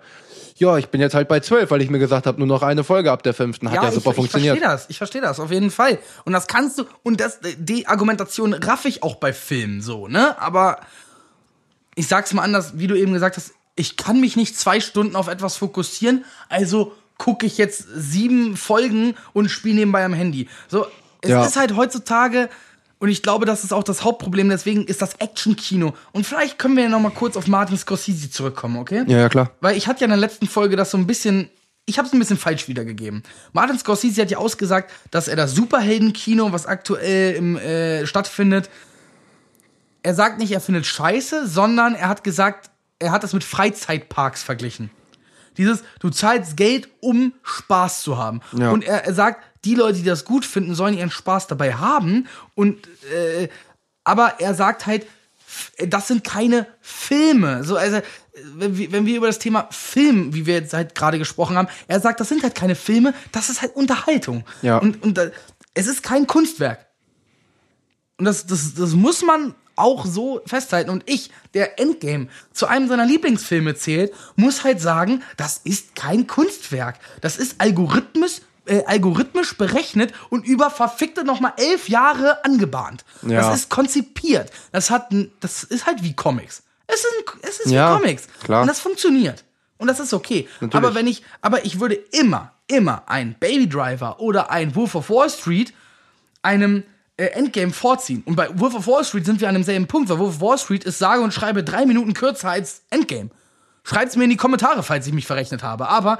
Ja, 0.61 0.77
ich 0.77 0.89
bin 0.89 1.01
jetzt 1.01 1.15
halt 1.15 1.27
bei 1.27 1.39
zwölf, 1.39 1.71
weil 1.71 1.81
ich 1.81 1.89
mir 1.89 1.97
gesagt 1.97 2.27
habe, 2.27 2.37
nur 2.37 2.45
noch 2.47 2.61
eine 2.61 2.83
Folge 2.83 3.11
ab 3.11 3.23
der 3.23 3.33
fünften. 3.33 3.67
Hat 3.71 3.75
ja, 3.81 3.91
super 3.91 4.11
ich, 4.11 4.15
funktioniert. 4.15 4.53
Ich 4.55 4.61
verstehe 4.61 4.77
das, 4.77 4.89
ich 4.89 4.97
verstehe 4.99 5.21
das, 5.21 5.39
auf 5.39 5.49
jeden 5.49 5.71
Fall. 5.71 5.97
Und 6.23 6.33
das 6.33 6.45
kannst 6.45 6.77
du, 6.77 6.85
und 7.01 7.19
das, 7.19 7.39
die 7.57 7.87
Argumentation 7.87 8.53
raff 8.53 8.85
ich 8.85 9.01
auch 9.01 9.15
bei 9.15 9.33
Filmen 9.33 9.81
so, 9.81 10.07
ne? 10.07 10.39
Aber 10.39 10.79
ich 11.95 12.07
sag's 12.07 12.31
mal 12.33 12.43
anders, 12.43 12.73
wie 12.77 12.85
du 12.85 12.95
eben 12.95 13.11
gesagt 13.11 13.37
hast, 13.37 13.53
ich 13.75 13.97
kann 13.97 14.21
mich 14.21 14.35
nicht 14.35 14.55
zwei 14.55 14.79
Stunden 14.81 15.15
auf 15.15 15.27
etwas 15.27 15.57
fokussieren, 15.57 16.25
also 16.47 16.93
gucke 17.17 17.47
ich 17.47 17.57
jetzt 17.57 17.83
sieben 17.95 18.55
Folgen 18.55 19.15
und 19.33 19.49
spiele 19.49 19.77
nebenbei 19.77 20.05
am 20.05 20.13
Handy. 20.13 20.47
So, 20.67 20.85
es 21.21 21.29
Ja. 21.31 21.43
ist 21.43 21.55
halt 21.57 21.75
heutzutage, 21.75 22.49
und 23.01 23.09
ich 23.09 23.23
glaube, 23.23 23.47
das 23.47 23.63
ist 23.63 23.73
auch 23.73 23.83
das 23.83 24.03
Hauptproblem, 24.03 24.49
deswegen 24.49 24.85
ist 24.85 25.01
das 25.01 25.15
Action-Kino. 25.15 25.95
Und 26.11 26.27
vielleicht 26.27 26.59
können 26.59 26.75
wir 26.75 26.83
ja 26.83 26.89
noch 26.89 26.99
mal 26.99 27.09
kurz 27.09 27.35
auf 27.35 27.47
Martin 27.47 27.75
Scorsese 27.75 28.29
zurückkommen, 28.29 28.77
okay? 28.77 29.03
Ja, 29.07 29.17
ja, 29.17 29.27
klar. 29.27 29.49
Weil 29.59 29.75
ich 29.75 29.87
hatte 29.87 30.01
ja 30.01 30.05
in 30.05 30.11
der 30.11 30.19
letzten 30.19 30.45
Folge 30.45 30.75
das 30.75 30.91
so 30.91 30.99
ein 30.99 31.07
bisschen. 31.07 31.49
Ich 31.87 31.97
habe 31.97 32.07
es 32.07 32.13
ein 32.13 32.19
bisschen 32.19 32.37
falsch 32.37 32.67
wiedergegeben. 32.67 33.23
Martin 33.53 33.79
Scorsese 33.79 34.21
hat 34.21 34.29
ja 34.29 34.37
ausgesagt, 34.37 34.91
dass 35.09 35.27
er 35.27 35.35
das 35.35 35.55
Superhelden-Kino, 35.55 36.51
was 36.51 36.67
aktuell 36.67 37.33
im, 37.33 37.57
äh, 37.57 38.05
stattfindet, 38.05 38.69
er 40.03 40.13
sagt 40.13 40.37
nicht, 40.37 40.51
er 40.51 40.61
findet 40.61 40.85
scheiße, 40.85 41.47
sondern 41.47 41.95
er 41.95 42.07
hat 42.07 42.23
gesagt, 42.23 42.69
er 42.99 43.11
hat 43.11 43.23
das 43.23 43.33
mit 43.33 43.43
Freizeitparks 43.43 44.43
verglichen. 44.43 44.91
Dieses, 45.57 45.83
du 45.99 46.11
zahlst 46.11 46.55
Geld, 46.55 46.87
um 46.99 47.33
Spaß 47.41 48.03
zu 48.03 48.19
haben. 48.19 48.41
Ja. 48.55 48.69
Und 48.69 48.83
er, 48.83 49.05
er 49.05 49.13
sagt, 49.15 49.43
die 49.65 49.75
Leute, 49.75 49.99
die 49.99 50.05
das 50.05 50.25
gut 50.25 50.45
finden, 50.45 50.75
sollen 50.75 50.97
ihren 50.97 51.11
Spaß 51.11 51.47
dabei 51.47 51.75
haben. 51.75 52.27
Und 52.55 52.87
äh, 53.13 53.49
aber 54.03 54.39
er 54.39 54.53
sagt 54.53 54.87
halt, 54.87 55.05
das 55.77 56.07
sind 56.07 56.23
keine 56.23 56.67
Filme. 56.79 57.63
So, 57.63 57.75
also, 57.75 58.01
wenn 58.55 58.77
wir, 59.05 59.17
über 59.17 59.27
das 59.27 59.39
Thema 59.39 59.67
Film, 59.71 60.33
wie 60.33 60.45
wir 60.45 60.55
jetzt 60.55 60.73
halt 60.73 60.95
gerade 60.95 61.19
gesprochen 61.19 61.57
haben, 61.57 61.67
er 61.87 61.99
sagt, 61.99 62.19
das 62.19 62.29
sind 62.29 62.43
halt 62.43 62.55
keine 62.55 62.75
Filme, 62.75 63.13
das 63.31 63.49
ist 63.49 63.61
halt 63.61 63.75
Unterhaltung. 63.75 64.45
Ja. 64.61 64.77
Und, 64.77 65.03
und 65.03 65.17
äh, 65.17 65.31
es 65.73 65.87
ist 65.87 66.03
kein 66.03 66.27
Kunstwerk. 66.27 66.87
Und 68.17 68.25
das, 68.25 68.45
das, 68.45 68.73
das 68.73 68.93
muss 68.93 69.23
man 69.23 69.55
auch 69.75 70.05
so 70.05 70.41
festhalten. 70.45 70.89
Und 70.89 71.03
ich, 71.07 71.31
der 71.53 71.79
Endgame 71.79 72.27
zu 72.53 72.67
einem 72.67 72.87
seiner 72.87 73.05
Lieblingsfilme 73.05 73.75
zählt, 73.75 74.13
muss 74.35 74.63
halt 74.63 74.79
sagen, 74.79 75.23
das 75.37 75.59
ist 75.63 75.95
kein 75.95 76.27
Kunstwerk. 76.27 76.99
Das 77.21 77.37
ist 77.37 77.55
Algorithmus, 77.59 78.41
äh, 78.65 78.83
algorithmisch 78.85 79.57
berechnet 79.57 80.13
und 80.29 80.45
über 80.45 80.69
verfickte 80.69 81.23
nochmal 81.23 81.53
elf 81.57 81.89
Jahre 81.89 82.43
angebahnt. 82.45 83.03
Ja. 83.23 83.41
Das 83.41 83.55
ist 83.55 83.69
konzipiert. 83.69 84.51
Das 84.71 84.89
hat, 84.89 85.13
das 85.39 85.63
ist 85.63 85.85
halt 85.85 86.03
wie 86.03 86.13
Comics. 86.15 86.63
Es 86.87 86.99
ist, 86.99 87.07
ein, 87.17 87.39
es 87.41 87.59
ist 87.61 87.71
Ja, 87.71 87.95
wie 87.95 88.01
Comics. 88.01 88.27
klar. 88.43 88.61
Und 88.61 88.67
das 88.67 88.79
funktioniert. 88.79 89.43
Und 89.77 89.87
das 89.87 89.99
ist 89.99 90.13
okay. 90.13 90.47
Natürlich. 90.59 90.75
Aber 90.75 90.95
wenn 90.95 91.07
ich, 91.07 91.23
aber 91.41 91.65
ich 91.65 91.79
würde 91.79 91.95
immer, 91.95 92.51
immer 92.67 93.03
ein 93.07 93.35
Baby 93.39 93.67
Driver 93.67 94.19
oder 94.19 94.51
ein 94.51 94.75
Wolf 94.75 94.93
of 94.95 95.09
Wall 95.09 95.29
Street 95.29 95.73
einem 96.43 96.83
äh, 97.17 97.25
Endgame 97.27 97.71
vorziehen. 97.71 98.21
Und 98.25 98.35
bei 98.35 98.47
Wolf 98.59 98.75
of 98.75 98.85
Wall 98.87 99.03
Street 99.03 99.25
sind 99.25 99.41
wir 99.41 99.47
an 99.47 99.55
demselben 99.55 99.87
Punkt, 99.87 100.09
weil 100.09 100.19
Wolf 100.19 100.35
of 100.35 100.41
Wall 100.41 100.57
Street 100.57 100.83
ist 100.83 100.99
sage 100.99 101.21
und 101.21 101.33
schreibe 101.33 101.63
drei 101.63 101.85
Minuten 101.85 102.13
kürzer 102.13 102.49
als 102.49 102.83
Endgame. 102.91 103.29
Schreibt's 103.83 104.15
mir 104.15 104.25
in 104.25 104.29
die 104.29 104.37
Kommentare, 104.37 104.83
falls 104.83 105.07
ich 105.07 105.13
mich 105.13 105.25
verrechnet 105.25 105.63
habe. 105.63 105.87
Aber, 105.89 106.19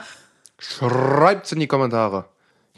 Schreibt's 0.57 1.51
in 1.51 1.59
die 1.59 1.67
Kommentare. 1.67 2.25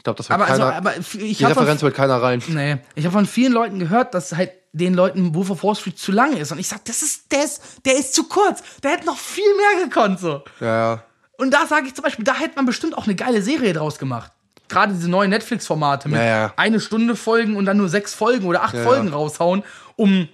Ich 0.04 0.06
glaube, 0.06 0.18
das 0.18 0.28
wird 0.28 0.38
aber, 0.38 0.50
also, 0.50 0.62
keiner. 0.64 0.76
aber 0.76 0.96
f- 0.98 1.14
ich 1.14 1.38
die 1.38 1.44
habe 1.46 1.56
Referenz 1.58 1.80
wird 1.80 1.94
keiner 1.94 2.20
rein. 2.20 2.42
nee, 2.48 2.76
ich 2.94 3.06
habe 3.06 3.14
von 3.14 3.24
vielen 3.24 3.54
Leuten 3.54 3.78
gehört, 3.78 4.12
dass 4.12 4.34
halt 4.36 4.50
den 4.72 4.92
Leuten 4.92 5.34
Wolf 5.34 5.48
of 5.48 5.62
Wall 5.64 5.74
Street 5.74 5.98
zu 5.98 6.12
lang 6.12 6.36
ist. 6.36 6.52
Und 6.52 6.58
ich 6.58 6.68
sag, 6.68 6.84
das 6.84 7.00
ist, 7.00 7.32
der 7.32 7.42
ist, 7.42 7.62
der 7.86 7.96
ist 7.96 8.14
zu 8.14 8.24
kurz. 8.24 8.62
Der 8.82 8.90
hätte 8.90 9.06
noch 9.06 9.16
viel 9.16 9.44
mehr 9.56 9.84
gekonnt, 9.86 10.20
so. 10.20 10.42
Ja. 10.60 11.02
Und 11.38 11.54
da 11.54 11.66
sage 11.66 11.86
ich 11.86 11.94
zum 11.94 12.02
Beispiel, 12.02 12.22
da 12.22 12.34
hätte 12.34 12.56
man 12.56 12.66
bestimmt 12.66 12.98
auch 12.98 13.04
eine 13.06 13.14
geile 13.14 13.40
Serie 13.40 13.72
draus 13.72 13.98
gemacht. 13.98 14.30
Gerade 14.68 14.92
diese 14.92 15.08
neuen 15.08 15.30
Netflix-Formate 15.30 16.10
mit 16.10 16.18
Ja, 16.18 16.24
ja. 16.26 16.52
eine 16.56 16.80
Stunde 16.80 17.16
Folgen 17.16 17.56
und 17.56 17.64
dann 17.64 17.78
nur 17.78 17.88
sechs 17.88 18.12
Folgen 18.12 18.44
oder 18.46 18.62
acht 18.62 18.74
Ja, 18.74 18.82
Folgen 18.82 19.08
raushauen, 19.08 19.62
um 19.96 20.28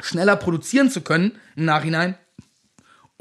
schneller 0.00 0.36
produzieren 0.36 0.90
zu 0.90 1.00
können 1.00 1.32
im 1.56 1.64
Nachhinein. 1.64 2.16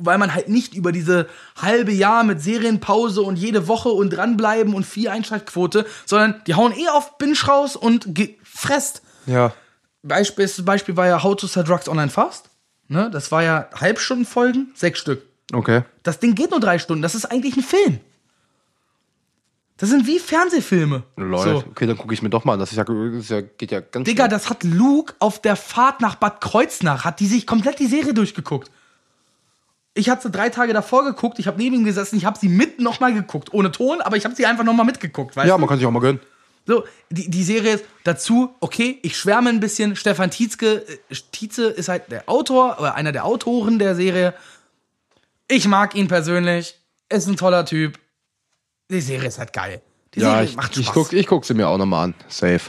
Weil 0.03 0.17
man 0.17 0.33
halt 0.33 0.49
nicht 0.49 0.73
über 0.73 0.91
diese 0.91 1.27
halbe 1.61 1.91
Jahr 1.91 2.23
mit 2.23 2.41
Serienpause 2.41 3.21
und 3.21 3.35
jede 3.37 3.67
Woche 3.67 3.89
und 3.89 4.09
dranbleiben 4.11 4.73
und 4.73 4.85
viel 4.85 5.07
Einschaltquote, 5.09 5.85
sondern 6.05 6.41
die 6.47 6.55
hauen 6.55 6.73
eh 6.73 6.89
auf 6.89 7.17
Binge 7.17 7.37
raus 7.47 7.75
und 7.75 8.15
gefresst. 8.15 9.01
Ja. 9.25 9.53
Beispiel, 10.03 10.49
Beispiel 10.63 10.97
war 10.97 11.07
ja 11.07 11.21
How 11.23 11.35
to 11.35 11.47
Sell 11.47 11.63
Drugs 11.63 11.87
Online 11.87 12.09
Fast. 12.09 12.49
Ne? 12.87 13.09
Das 13.11 13.31
war 13.31 13.43
ja 13.43 13.69
Halbstundenfolgen, 13.79 14.71
sechs 14.75 14.99
Stück. 14.99 15.23
Okay. 15.53 15.83
Das 16.03 16.19
Ding 16.19 16.35
geht 16.35 16.51
nur 16.51 16.59
drei 16.59 16.79
Stunden. 16.79 17.01
Das 17.01 17.15
ist 17.15 17.25
eigentlich 17.25 17.55
ein 17.55 17.63
Film. 17.63 17.99
Das 19.77 19.89
sind 19.89 20.05
wie 20.05 20.19
Fernsehfilme. 20.19 21.01
Leute, 21.17 21.49
So. 21.49 21.57
okay, 21.71 21.87
dann 21.87 21.97
gucke 21.97 22.13
ich 22.13 22.21
mir 22.21 22.29
doch 22.29 22.45
mal 22.45 22.53
an. 22.53 22.59
Das 22.59 22.71
ist 22.71 22.77
ja, 22.77 22.83
das 22.83 22.95
ist 22.95 23.29
ja, 23.31 23.41
geht 23.41 23.71
ja 23.71 23.79
ganz 23.79 24.05
Digga, 24.05 24.25
schnell. 24.25 24.29
das 24.29 24.49
hat 24.49 24.63
Luke 24.63 25.15
auf 25.17 25.41
der 25.41 25.55
Fahrt 25.55 26.01
nach 26.01 26.15
Bad 26.15 26.39
Kreuznach, 26.39 27.03
hat 27.03 27.19
die 27.19 27.25
sich 27.25 27.47
komplett 27.47 27.79
die 27.79 27.87
Serie 27.87 28.13
durchgeguckt. 28.13 28.69
Ich 29.93 30.09
hatte 30.09 30.29
drei 30.29 30.49
Tage 30.49 30.71
davor 30.73 31.03
geguckt, 31.03 31.37
ich 31.39 31.47
habe 31.47 31.57
neben 31.57 31.75
ihm 31.75 31.83
gesessen, 31.83 32.15
ich 32.15 32.25
habe 32.25 32.39
sie 32.39 32.47
mit 32.47 32.79
nochmal 32.79 33.13
geguckt. 33.13 33.53
Ohne 33.53 33.71
Ton, 33.71 34.01
aber 34.01 34.15
ich 34.15 34.23
habe 34.25 34.33
sie 34.35 34.45
einfach 34.45 34.63
nochmal 34.63 34.85
mitgeguckt, 34.85 35.35
weißt 35.35 35.47
Ja, 35.47 35.55
du? 35.55 35.59
man 35.59 35.67
kann 35.69 35.77
sich 35.79 35.85
auch 35.87 35.91
mal 35.91 35.99
gönnen. 35.99 36.21
So, 36.65 36.85
die, 37.09 37.29
die 37.29 37.43
Serie 37.43 37.73
ist 37.75 37.85
dazu, 38.03 38.55
okay, 38.59 38.99
ich 39.01 39.17
schwärme 39.17 39.49
ein 39.49 39.59
bisschen. 39.59 39.95
Stefan 39.95 40.29
Tietzke, 40.31 40.85
äh, 41.09 41.15
Tietze 41.31 41.65
ist 41.65 41.89
halt 41.89 42.11
der 42.11 42.29
Autor 42.29 42.77
oder 42.79 42.95
einer 42.95 43.11
der 43.11 43.25
Autoren 43.25 43.79
der 43.79 43.95
Serie. 43.95 44.33
Ich 45.47 45.67
mag 45.67 45.95
ihn 45.95 46.07
persönlich. 46.07 46.77
Ist 47.09 47.27
ein 47.27 47.35
toller 47.35 47.65
Typ. 47.65 47.99
Die 48.89 49.01
Serie 49.01 49.27
ist 49.27 49.39
halt 49.39 49.51
geil. 49.53 49.81
Die 50.13 50.19
Ja, 50.21 50.31
Serie 50.33 50.45
ich, 50.45 50.55
macht 50.55 50.77
ich 50.77 50.85
Spaß. 50.85 50.93
guck, 50.93 51.13
ich 51.13 51.27
guck 51.27 51.45
sie 51.45 51.53
mir 51.55 51.67
auch 51.67 51.77
nochmal 51.77 52.05
an. 52.05 52.13
Safe. 52.29 52.61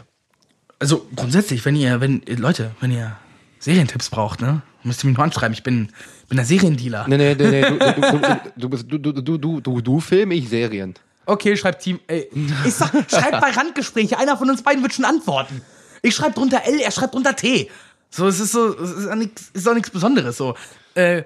Also 0.78 1.06
grundsätzlich, 1.14 1.64
wenn 1.64 1.76
ihr, 1.76 2.00
wenn, 2.00 2.22
Leute, 2.26 2.72
wenn 2.80 2.90
ihr 2.90 3.16
Serientipps 3.60 4.10
braucht, 4.10 4.40
ne, 4.40 4.62
müsst 4.84 5.04
ihr 5.04 5.08
mich 5.08 5.16
nur 5.16 5.24
anschreiben. 5.24 5.52
Ich 5.52 5.62
bin, 5.62 5.88
bin 6.28 6.36
der 6.36 6.46
Seriendealer. 6.46 7.06
Nee, 7.08 7.16
nee, 7.16 7.34
nee, 7.34 7.50
nee. 7.50 7.62
Du, 7.62 7.78
du, 7.78 8.18
du, 8.18 8.40
du, 8.56 8.68
bist, 8.68 8.86
du, 8.88 8.98
du, 8.98 9.12
du, 9.12 9.38
du, 9.38 9.60
du, 9.60 9.80
du 9.80 10.00
Film, 10.00 10.30
ich 10.30 10.48
Serien. 10.48 10.94
Okay, 11.26 11.56
schreibt 11.56 11.82
Team. 11.82 12.00
Ey, 12.06 12.28
ich 12.64 12.74
sag, 12.74 12.90
schreibt 13.08 13.40
bei 13.40 13.50
Randgespräche. 13.50 14.18
Einer 14.18 14.36
von 14.36 14.50
uns 14.50 14.62
beiden 14.62 14.82
wird 14.82 14.92
schon 14.92 15.04
antworten. 15.04 15.62
Ich 16.02 16.14
schreibe 16.14 16.34
drunter 16.34 16.62
L, 16.64 16.80
er 16.80 16.90
schreibt 16.90 17.14
drunter 17.14 17.36
T. 17.36 17.70
So, 18.10 18.26
es 18.26 18.40
ist 18.40 18.52
so, 18.52 18.76
es 18.76 18.90
ist 18.90 19.08
auch 19.08 19.14
nichts, 19.14 19.50
ist 19.52 19.68
auch 19.68 19.74
nichts 19.74 19.90
Besonderes. 19.90 20.36
So, 20.36 20.54
äh, 20.94 21.22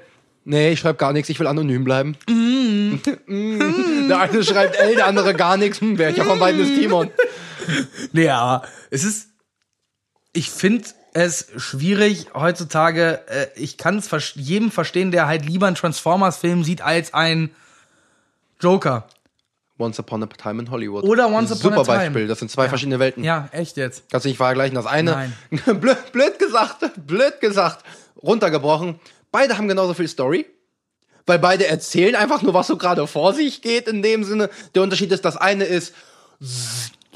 Nee, 0.48 0.70
ich 0.70 0.78
schreibe 0.78 0.96
gar 0.96 1.12
nichts, 1.12 1.28
ich 1.28 1.40
will 1.40 1.48
anonym 1.48 1.82
bleiben. 1.82 2.16
Mm. 2.28 2.98
Der 4.08 4.20
eine 4.20 4.44
schreibt 4.44 4.76
L, 4.76 4.94
der 4.94 5.08
andere 5.08 5.34
gar 5.34 5.56
nichts. 5.56 5.80
Hm, 5.80 5.98
Welcher 5.98 6.24
von 6.24 6.38
beiden 6.38 6.60
ist 6.60 6.80
Timon? 6.80 7.10
nee, 8.12 8.28
aber 8.28 8.64
es 8.90 9.02
ist. 9.02 9.30
Ich 10.32 10.50
finde 10.50 10.84
es 11.16 11.46
schwierig 11.56 12.26
heutzutage. 12.34 13.20
Äh, 13.28 13.46
ich 13.56 13.78
kann 13.78 13.96
es 13.98 14.06
vers- 14.06 14.32
jedem 14.34 14.70
verstehen, 14.70 15.10
der 15.10 15.26
halt 15.26 15.46
lieber 15.46 15.66
einen 15.66 15.76
Transformers-Film 15.76 16.62
sieht 16.62 16.82
als 16.82 17.14
ein 17.14 17.50
Joker. 18.60 19.06
Once 19.78 19.98
Upon 19.98 20.22
a 20.22 20.26
Time 20.26 20.62
in 20.62 20.70
Hollywood. 20.70 21.04
Oder 21.04 21.28
Once 21.28 21.50
Upon 21.52 21.72
a 21.72 21.76
Super 21.76 21.84
Time. 21.84 21.96
Beispiel, 22.04 22.26
das 22.28 22.38
sind 22.38 22.50
zwei 22.50 22.68
verschiedene 22.68 22.98
Welten. 22.98 23.24
Ja, 23.24 23.48
echt 23.52 23.76
jetzt. 23.78 24.04
Kannst 24.10 24.24
du 24.24 24.28
nicht 24.28 24.36
vergleichen. 24.36 24.74
Das 24.74 24.86
eine, 24.86 25.10
Nein. 25.10 25.32
blöd, 25.80 26.12
blöd 26.12 26.38
gesagt, 26.38 26.84
blöd 27.06 27.40
gesagt, 27.40 27.84
runtergebrochen. 28.22 29.00
Beide 29.32 29.56
haben 29.56 29.68
genauso 29.68 29.94
viel 29.94 30.08
Story. 30.08 30.46
Weil 31.26 31.38
beide 31.38 31.66
erzählen 31.66 32.14
einfach 32.14 32.42
nur, 32.42 32.52
was 32.54 32.66
so 32.68 32.76
gerade 32.76 33.06
vor 33.06 33.32
sich 33.34 33.60
geht 33.62 33.88
in 33.88 34.02
dem 34.02 34.22
Sinne. 34.22 34.48
Der 34.74 34.82
Unterschied 34.82 35.10
ist, 35.12 35.24
das 35.24 35.36
eine 35.36 35.64
ist 35.64 35.92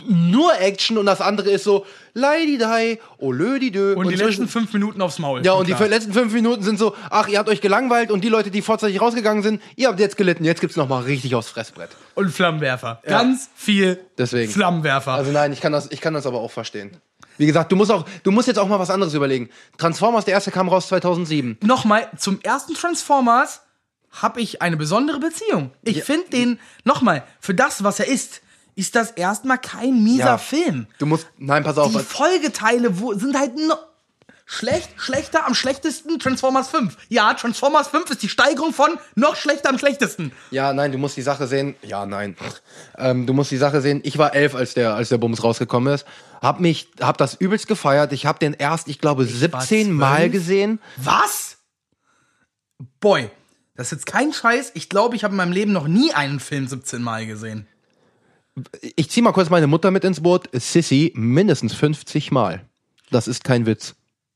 nur 0.09 0.59
Action 0.59 0.96
und 0.98 1.07
das 1.07 1.20
andere 1.20 1.51
ist 1.51 1.64
so 1.64 1.84
Lady 2.14 2.58
Dai, 2.58 2.98
oh 3.18 3.32
Lödi 3.32 3.70
dö. 3.70 3.94
Und, 3.94 4.08
die 4.11 4.16
letzten 4.16 4.48
fünf 4.48 4.72
Minuten 4.72 5.00
aufs 5.02 5.18
Maul. 5.18 5.44
ja, 5.44 5.52
und 5.52 5.68
die 5.68 5.74
klar. 5.74 5.88
letzten 5.88 6.12
fünf 6.12 6.32
Minuten 6.32 6.62
sind 6.62 6.78
so, 6.78 6.94
ach, 7.11 7.28
ihr 7.28 7.38
habt 7.38 7.48
euch 7.48 7.61
gelangweilt 7.61 8.11
und 8.11 8.22
die 8.22 8.28
Leute, 8.28 8.50
die 8.50 8.62
vorzeitig 8.62 9.00
rausgegangen 9.00 9.42
sind, 9.42 9.62
ihr 9.76 9.88
habt 9.88 10.00
jetzt 10.00 10.16
gelitten, 10.16 10.44
jetzt 10.44 10.61
gibt's 10.61 10.76
noch 10.76 10.88
mal 10.88 11.02
richtig 11.02 11.34
aufs 11.34 11.48
Fressbrett. 11.50 11.90
Und 12.14 12.30
Flammenwerfer. 12.30 13.00
Ganz 13.06 13.48
viel 13.54 14.00
Deswegen. 14.18 14.50
Flammenwerfer. 14.52 15.12
Also 15.12 15.30
nein, 15.32 15.52
ich 15.52 15.61
kann 15.61 15.72
das, 15.72 15.90
ich 15.90 16.00
kann 16.00 16.14
das 16.14 16.26
aber 16.26 16.40
auch 16.40 16.50
verstehen. 16.50 16.96
Wie 17.38 17.46
gesagt, 17.46 17.72
du 17.72 17.76
musst 17.76 17.90
auch, 17.90 18.04
du 18.22 18.30
musst 18.32 18.48
jetzt 18.48 18.58
auch 18.58 18.68
mal 18.68 18.78
was 18.78 18.90
anderes 18.90 19.14
überlegen. 19.14 19.48
Transformers, 19.78 20.26
der 20.26 20.34
erste 20.34 20.50
kam 20.50 20.68
raus 20.68 20.88
2007. 20.88 21.58
nochmal, 21.62 22.08
zum 22.18 22.38
ersten 22.42 22.74
Transformers 22.74 23.62
habe 24.11 24.40
ich 24.40 24.61
eine 24.61 24.76
besondere 24.76 25.20
Beziehung. 25.20 25.70
Ich 25.82 25.98
Ja. 25.98 26.04
finde 26.04 26.28
den, 26.30 26.58
nochmal, 26.84 27.22
für 27.38 27.54
das, 27.54 27.84
was 27.84 28.00
er 28.00 28.08
ist, 28.08 28.42
ist 28.81 28.97
das 28.97 29.11
erstmal 29.11 29.59
kein 29.59 30.03
mieser 30.03 30.24
Ja. 30.24 30.39
Film. 30.39 30.87
Du 30.99 31.07
musst, 31.07 31.26
nein, 31.37 31.62
pass 31.62 31.76
auf. 31.76 31.93
Die 31.93 31.99
Folgeteile 31.99 32.99
wo, 32.99 33.12
sind 33.12 33.39
halt 33.39 33.55
no 33.57 33.74
schlecht, 34.47 34.91
schlechter, 34.97 35.47
am 35.47 35.55
schlechtesten 35.55 36.18
Transformers 36.18 36.70
5. 36.70 36.97
Ja, 37.09 37.35
Transformers 37.35 37.89
5 37.89 38.11
ist 38.11 38.22
die 38.22 38.28
Steigerung 38.28 38.72
von 38.72 38.91
noch 39.14 39.37
schlechter 39.37 39.68
am 39.68 39.78
schlechtesten. 39.78 40.33
Ja, 40.51 40.72
nein, 40.72 40.91
du 40.93 40.99
musst 40.99 41.16
die 41.16 41.22
Sache 41.22 41.47
sehen. 41.47 41.76
Ja, 41.83 42.07
nein. 42.07 42.37
Ähm, 42.99 43.26
du 43.26 43.35
musst 43.35 43.51
die 43.51 43.59
Sache 43.59 43.81
sehen. 43.83 44.01
Ich 44.03 44.18
war 44.18 44.35
elf, 44.35 44.55
als 44.55 44.74
der, 44.74 44.95
als 44.95 45.11
der 45.11 45.18
Bums 45.18 45.45
rausgekommen 45.45 45.93
ist. 45.95 46.05
Hab 46.41 46.59
mich, 46.59 46.89
hab 47.01 47.18
das 47.18 47.35
übelst 47.35 47.68
gefeiert. 47.68 48.12
Ich 48.12 48.24
hab 48.26 48.41
den 48.41 48.55
erst, 48.55 48.89
ich 48.89 48.99
glaube, 48.99 49.26
17 49.26 49.93
Mal 49.93 50.31
gesehen. 50.31 50.81
Was? 50.97 51.59
Boy, 52.99 53.31
das 53.76 53.89
ist 53.89 53.93
jetzt 53.93 54.07
kein 54.07 54.33
Scheiß. 54.33 54.72
Ich 54.74 54.89
glaube, 54.89 55.16
ich 55.16 55.22
habe 55.22 55.33
in 55.33 55.37
meinem 55.37 55.53
Leben 55.53 55.72
noch 55.72 55.87
nie 55.87 56.12
einen 56.12 56.41
Film 56.41 56.66
17 56.66 57.03
Mal 57.03 57.26
gesehen. 57.26 57.66
Ich 58.96 59.11
zieh 59.11 59.22
mal 59.22 59.32
kurz 59.32 59.50
meine 59.50 59.66
Mutter 59.66 59.90
mit 59.90 60.04
ins 60.04 60.20
Boot. 60.20 60.48
Sissy 60.52 61.12
mindestens 61.14 61.74
50 61.74 62.30
Mal. 62.30 62.64
Das 63.11 63.28
ist 63.28 63.44
kein 63.44 63.66
Witz. 63.66 63.94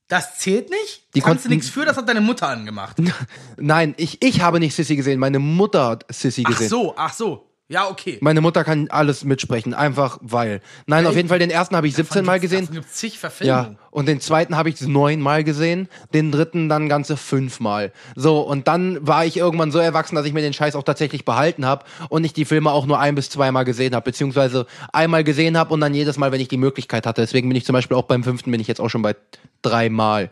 Das 0.08 0.38
zählt 0.38 0.68
nicht? 0.70 1.08
Die 1.14 1.20
Kannst 1.20 1.46
du 1.46 1.48
nichts 1.48 1.70
für, 1.70 1.84
das 1.84 1.96
hat 1.96 2.08
deine 2.08 2.20
Mutter 2.20 2.48
angemacht. 2.48 2.98
Nein, 3.56 3.94
ich, 3.96 4.22
ich 4.22 4.42
habe 4.42 4.60
nicht 4.60 4.74
Sissy 4.74 4.96
gesehen. 4.96 5.18
Meine 5.18 5.38
Mutter 5.38 5.88
hat 5.88 6.06
Sissy 6.10 6.42
Ach 6.44 6.50
gesehen. 6.50 6.68
so, 6.68 6.94
ach 6.96 7.14
so. 7.14 7.48
Ja, 7.66 7.88
okay. 7.88 8.18
Meine 8.20 8.42
Mutter 8.42 8.62
kann 8.62 8.88
alles 8.90 9.24
mitsprechen, 9.24 9.72
einfach 9.72 10.18
weil. 10.20 10.60
Nein, 10.86 11.06
auf 11.06 11.16
jeden 11.16 11.30
Fall 11.30 11.38
den 11.38 11.48
ersten 11.48 11.74
habe 11.74 11.88
ich 11.88 11.94
17 11.94 12.22
Mal 12.22 12.38
gesehen. 12.38 12.60
Davon 12.66 12.74
gibt's 12.74 12.92
zig 12.92 13.14
Ja, 13.14 13.18
Verfilmungen. 13.20 13.78
und 13.90 14.06
den 14.06 14.20
zweiten 14.20 14.54
habe 14.54 14.68
ich 14.68 14.82
neun 14.82 15.20
Mal 15.20 15.44
gesehen, 15.44 15.88
den 16.12 16.30
dritten 16.30 16.68
dann 16.68 16.90
ganze 16.90 17.16
fünfmal. 17.16 17.90
So, 18.16 18.40
und 18.40 18.68
dann 18.68 19.06
war 19.06 19.24
ich 19.24 19.38
irgendwann 19.38 19.72
so 19.72 19.78
erwachsen, 19.78 20.14
dass 20.14 20.26
ich 20.26 20.34
mir 20.34 20.42
den 20.42 20.52
Scheiß 20.52 20.76
auch 20.76 20.82
tatsächlich 20.82 21.24
behalten 21.24 21.64
habe 21.64 21.86
und 22.10 22.22
ich 22.24 22.34
die 22.34 22.44
Filme 22.44 22.70
auch 22.70 22.84
nur 22.84 22.98
ein 23.00 23.14
bis 23.14 23.30
zweimal 23.30 23.64
gesehen 23.64 23.94
habe, 23.94 24.04
beziehungsweise 24.04 24.66
einmal 24.92 25.24
gesehen 25.24 25.56
habe 25.56 25.72
und 25.72 25.80
dann 25.80 25.94
jedes 25.94 26.18
Mal, 26.18 26.32
wenn 26.32 26.42
ich 26.42 26.48
die 26.48 26.58
Möglichkeit 26.58 27.06
hatte. 27.06 27.22
Deswegen 27.22 27.48
bin 27.48 27.56
ich 27.56 27.64
zum 27.64 27.72
Beispiel 27.72 27.96
auch 27.96 28.04
beim 28.04 28.24
fünften 28.24 28.50
bin 28.50 28.60
ich 28.60 28.68
jetzt 28.68 28.80
auch 28.80 28.90
schon 28.90 29.00
bei 29.00 29.16
dreimal. 29.62 30.30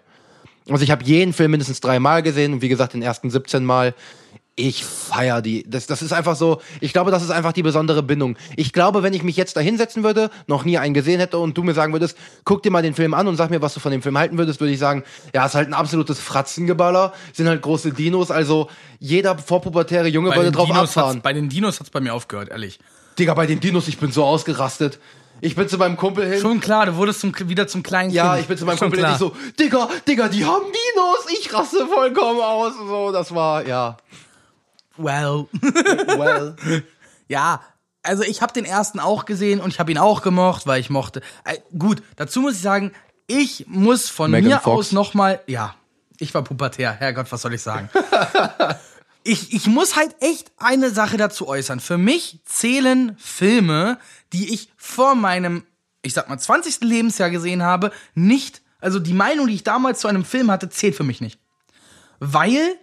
Also 0.68 0.84
ich 0.84 0.90
habe 0.90 1.02
jeden 1.04 1.32
Film 1.32 1.52
mindestens 1.52 1.80
dreimal 1.80 2.22
gesehen 2.22 2.52
und 2.52 2.62
wie 2.62 2.68
gesagt 2.68 2.92
den 2.92 3.02
ersten 3.02 3.30
17 3.30 3.64
Mal. 3.64 3.94
Ich 4.54 4.84
feier 4.84 5.40
die. 5.40 5.64
Das, 5.66 5.86
das 5.86 6.02
ist 6.02 6.12
einfach 6.12 6.36
so, 6.36 6.60
ich 6.82 6.92
glaube, 6.92 7.10
das 7.10 7.22
ist 7.22 7.30
einfach 7.30 7.52
die 7.54 7.62
besondere 7.62 8.02
Bindung. 8.02 8.36
Ich 8.54 8.74
glaube, 8.74 9.02
wenn 9.02 9.14
ich 9.14 9.22
mich 9.22 9.36
jetzt 9.38 9.56
da 9.56 9.60
hinsetzen 9.60 10.04
würde, 10.04 10.30
noch 10.46 10.64
nie 10.66 10.76
einen 10.76 10.92
gesehen 10.92 11.20
hätte 11.20 11.38
und 11.38 11.56
du 11.56 11.62
mir 11.62 11.72
sagen 11.72 11.94
würdest, 11.94 12.18
guck 12.44 12.62
dir 12.62 12.70
mal 12.70 12.82
den 12.82 12.92
Film 12.94 13.14
an 13.14 13.28
und 13.28 13.36
sag 13.36 13.48
mir, 13.48 13.62
was 13.62 13.72
du 13.72 13.80
von 13.80 13.92
dem 13.92 14.02
Film 14.02 14.18
halten 14.18 14.36
würdest, 14.36 14.60
würde 14.60 14.74
ich 14.74 14.78
sagen, 14.78 15.04
ja, 15.34 15.46
ist 15.46 15.54
halt 15.54 15.68
ein 15.68 15.74
absolutes 15.74 16.18
Fratzengeballer, 16.20 17.14
sind 17.32 17.48
halt 17.48 17.62
große 17.62 17.92
Dinos, 17.92 18.30
also 18.30 18.68
jeder 18.98 19.38
vorpubertäre 19.38 20.08
Junge 20.08 20.28
Bei 20.30 20.36
würde 20.36 20.52
drauf 20.52 20.66
Dinos 20.66 20.96
abfahren. 20.98 21.22
bei 21.22 21.32
den 21.32 21.48
Dinos 21.48 21.80
hat's 21.80 21.88
bei 21.88 22.00
mir 22.00 22.12
aufgehört, 22.12 22.50
ehrlich. 22.50 22.78
Digga, 23.18 23.32
bei 23.32 23.46
den 23.46 23.60
Dinos, 23.60 23.88
ich 23.88 23.98
bin 23.98 24.12
so 24.12 24.22
ausgerastet. 24.24 24.98
Ich 25.40 25.56
bin 25.56 25.66
zu 25.68 25.76
meinem 25.78 25.96
Kumpel 25.96 26.30
hin. 26.30 26.40
Schon 26.40 26.60
klar, 26.60 26.86
du 26.86 26.96
wurdest 26.96 27.20
zum, 27.20 27.32
wieder 27.48 27.66
zum 27.66 27.82
kleinen 27.82 28.10
Ja, 28.10 28.32
Kind. 28.32 28.42
ich 28.42 28.48
bin 28.48 28.58
zu 28.58 28.64
meinem 28.66 28.76
Schon 28.78 28.90
Kumpel 28.90 28.98
hin, 29.06 29.16
klar. 29.16 29.32
ich 29.32 29.36
so, 29.48 29.52
Digga, 29.58 29.88
Digga, 30.06 30.28
die 30.28 30.44
haben 30.44 30.62
Dinos, 30.66 31.40
ich 31.40 31.52
raste 31.52 31.86
vollkommen 31.86 32.40
aus. 32.40 32.74
So, 32.86 33.10
das 33.12 33.34
war, 33.34 33.66
ja. 33.66 33.96
Well. 34.96 35.46
Well. 35.52 36.56
ja, 37.28 37.60
also 38.02 38.22
ich 38.22 38.42
habe 38.42 38.52
den 38.52 38.64
ersten 38.64 38.98
auch 38.98 39.24
gesehen 39.24 39.60
und 39.60 39.70
ich 39.70 39.80
habe 39.80 39.90
ihn 39.92 39.98
auch 39.98 40.22
gemocht, 40.22 40.66
weil 40.66 40.80
ich 40.80 40.90
mochte. 40.90 41.20
Äh, 41.44 41.58
gut, 41.78 42.02
dazu 42.16 42.40
muss 42.40 42.54
ich 42.54 42.62
sagen, 42.62 42.92
ich 43.26 43.66
muss 43.68 44.08
von 44.08 44.30
Megan 44.30 44.50
mir 44.50 44.60
Fox. 44.60 44.88
aus 44.88 44.92
nochmal. 44.92 45.40
Ja, 45.46 45.74
ich 46.18 46.34
war 46.34 46.42
pubertär. 46.42 46.92
Herrgott, 46.92 47.30
was 47.30 47.42
soll 47.42 47.54
ich 47.54 47.62
sagen? 47.62 47.88
ich, 49.24 49.52
ich 49.52 49.66
muss 49.66 49.96
halt 49.96 50.14
echt 50.20 50.52
eine 50.58 50.90
Sache 50.90 51.16
dazu 51.16 51.48
äußern. 51.48 51.80
Für 51.80 51.98
mich 51.98 52.40
zählen 52.44 53.16
Filme, 53.18 53.98
die 54.32 54.52
ich 54.52 54.72
vor 54.76 55.14
meinem, 55.14 55.64
ich 56.02 56.14
sag 56.14 56.28
mal, 56.28 56.38
20. 56.38 56.80
Lebensjahr 56.80 57.30
gesehen 57.30 57.62
habe, 57.62 57.92
nicht. 58.14 58.62
Also 58.80 58.98
die 58.98 59.14
Meinung, 59.14 59.46
die 59.46 59.54
ich 59.54 59.64
damals 59.64 60.00
zu 60.00 60.08
einem 60.08 60.24
Film 60.24 60.50
hatte, 60.50 60.68
zählt 60.68 60.96
für 60.96 61.04
mich 61.04 61.20
nicht. 61.20 61.38
Weil 62.18 62.76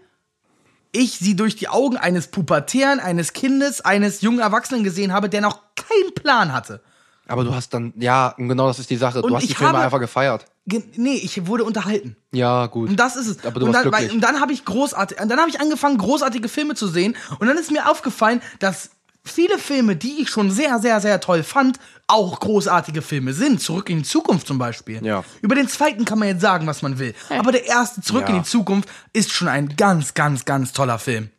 ich 0.92 1.18
sie 1.20 1.36
durch 1.36 1.56
die 1.56 1.68
Augen 1.70 1.98
eines 1.98 2.28
Pubertären, 2.28 3.00
eines 3.00 3.34
Kindes, 3.34 3.82
eines 3.82 4.22
jungen 4.22 4.40
Erwachsenen 4.40 4.84
gesehen 4.84 5.14
habe, 5.14 5.30
der 5.30 5.42
noch 5.42 5.60
keinen 5.76 6.14
Plan 6.16 6.52
hatte. 6.54 6.82
Aber 7.28 7.44
du 7.44 7.54
hast 7.54 7.76
dann, 7.76 7.94
ja, 7.98 8.34
genau 8.38 8.68
das 8.68 8.80
ist 8.80 8.90
die 8.90 8.96
Sache. 8.96 9.22
Und 9.22 9.30
Du 9.30 9.36
hast 9.36 9.48
die 9.48 9.54
Filme 9.54 9.74
habe- 9.74 9.84
einfach 9.84 10.00
gefeiert. 10.00 10.46
Ge 10.66 10.84
nee, 10.96 11.14
ich 11.14 11.46
wurde 11.46 11.64
unterhalten. 11.64 12.16
Ja, 12.32 12.66
gut. 12.66 12.90
Und 12.90 13.00
das 13.00 13.16
ist 13.16 13.28
es. 13.28 13.46
Aber 13.46 13.60
du 13.60 13.68
und 13.68 13.74
warst 13.74 13.86
dann, 13.86 13.92
glücklich. 13.92 14.10
weil- 14.10 14.16
und 14.16 14.22
dann 14.22 14.42
habe 14.42 14.52
ich 14.52 14.66
großartig, 14.66 15.18
dann 15.20 15.40
habe 15.40 15.50
ich 15.50 15.60
angefangen, 15.62 16.00
großartige 16.00 16.50
Filme 16.50 16.74
zu 16.74 16.88
sehen. 16.88 17.16
Und 17.38 17.48
dann 17.48 17.58
ist 17.58 17.70
mir 17.72 17.88
aufgefallen, 17.90 18.42
dass 18.58 18.90
viele 19.24 19.60
Filme, 19.60 19.96
die 19.96 20.22
ich 20.22 20.30
schon 20.30 20.50
sehr, 20.50 20.80
sehr, 20.80 21.02
sehr 21.02 21.20
toll 21.20 21.44
fand, 21.44 21.78
auch 22.10 22.39
großartige 22.39 23.01
Filme 23.01 23.34
sind. 23.34 23.62
Zurück 23.62 23.89
in 23.89 23.99
die 23.99 24.03
Zukunft 24.03 24.47
zum 24.47 24.57
Beispiel. 24.57 25.03
Ja. 25.05 25.24
Über 25.41 25.55
den 25.55 25.68
zweiten 25.68 26.05
kann 26.05 26.20
man 26.20 26.28
jetzt 26.28 26.41
sagen, 26.41 26.68
was 26.68 26.82
man 26.82 26.99
will. 26.99 27.14
Aber 27.30 27.51
der 27.51 27.66
erste 27.66 28.01
Zurück 28.01 28.24
Ja. 28.28 28.36
in 28.36 28.41
die 28.43 28.47
Zukunft 28.49 28.89
ist 29.14 29.32
schon 29.32 29.47
ein 29.47 29.76
ganz, 29.76 30.14
ganz, 30.14 30.45
ganz 30.45 30.74
toller 30.74 30.99
Film. 30.99 31.30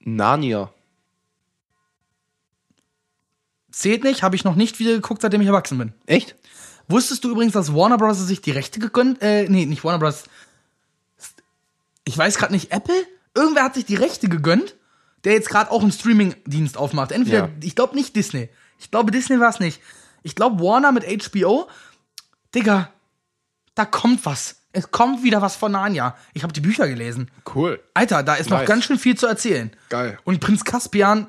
Narnia. 0.00 0.72
Zählt 3.70 4.02
nicht, 4.04 4.22
habe 4.22 4.36
ich 4.36 4.44
noch 4.44 4.56
nicht 4.56 4.78
wieder 4.78 4.92
geguckt, 4.92 5.22
seitdem 5.22 5.40
ich 5.40 5.46
erwachsen 5.46 5.78
bin. 5.78 5.92
Echt? 6.06 6.34
Wusstest 6.88 7.22
du 7.24 7.30
übrigens, 7.30 7.52
dass 7.52 7.72
Warner 7.74 7.98
Bros. 7.98 8.18
sich 8.18 8.40
die 8.40 8.50
Rechte 8.50 8.80
gegönnt, 8.80 9.22
äh, 9.22 9.48
nee, 9.48 9.64
nicht 9.66 9.84
Warner 9.84 9.98
Bros. 10.00 10.24
Ich 12.04 12.18
weiß 12.18 12.36
gerade 12.38 12.52
nicht, 12.52 12.72
Apple? 12.72 12.94
Irgendwer 13.34 13.62
hat 13.62 13.74
sich 13.74 13.84
die 13.84 13.94
Rechte 13.94 14.28
gegönnt, 14.28 14.74
der 15.24 15.34
jetzt 15.34 15.48
gerade 15.48 15.70
auch 15.70 15.82
einen 15.82 15.92
Streaming-Dienst 15.92 16.76
aufmacht. 16.76 17.12
Entweder, 17.12 17.38
Ja. 17.46 17.48
ich 17.62 17.76
glaube 17.76 17.94
nicht 17.94 18.16
Disney. 18.16 18.48
Ich 18.80 18.90
glaube, 18.90 19.12
Disney 19.12 19.38
war 19.38 19.50
es 19.50 19.60
nicht. 19.60 19.80
Ich 20.22 20.34
glaube, 20.34 20.60
Warner 20.62 20.90
mit 20.90 21.04
HBO. 21.04 21.68
Digga, 22.54 22.88
da 23.74 23.84
kommt 23.84 24.24
was. 24.26 24.56
Es 24.72 24.90
kommt 24.90 25.22
wieder 25.22 25.42
was 25.42 25.56
von 25.56 25.72
Narnia. 25.72 26.16
Ich 26.32 26.42
habe 26.42 26.52
die 26.52 26.60
Bücher 26.60 26.86
gelesen. 26.88 27.30
Cool. 27.54 27.80
Alter, 27.94 28.22
da 28.22 28.34
ist 28.34 28.50
noch 28.50 28.58
Nice. 28.58 28.68
ganz 28.68 28.84
schön 28.84 28.98
viel 28.98 29.16
zu 29.16 29.26
erzählen. 29.26 29.70
Geil. 29.88 30.18
Und 30.24 30.40
Prinz 30.40 30.64
Caspian, 30.64 31.26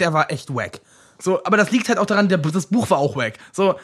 der 0.00 0.12
war 0.12 0.30
echt 0.30 0.54
wack. 0.54 0.80
So, 1.18 1.44
aber 1.44 1.56
das 1.56 1.70
liegt 1.70 1.88
halt 1.88 1.98
auch 1.98 2.06
daran, 2.06 2.28
der, 2.28 2.38
das 2.38 2.66
Buch 2.66 2.88
war 2.90 2.98
auch 2.98 3.14
wack. 3.14 3.34
So, 3.52 3.78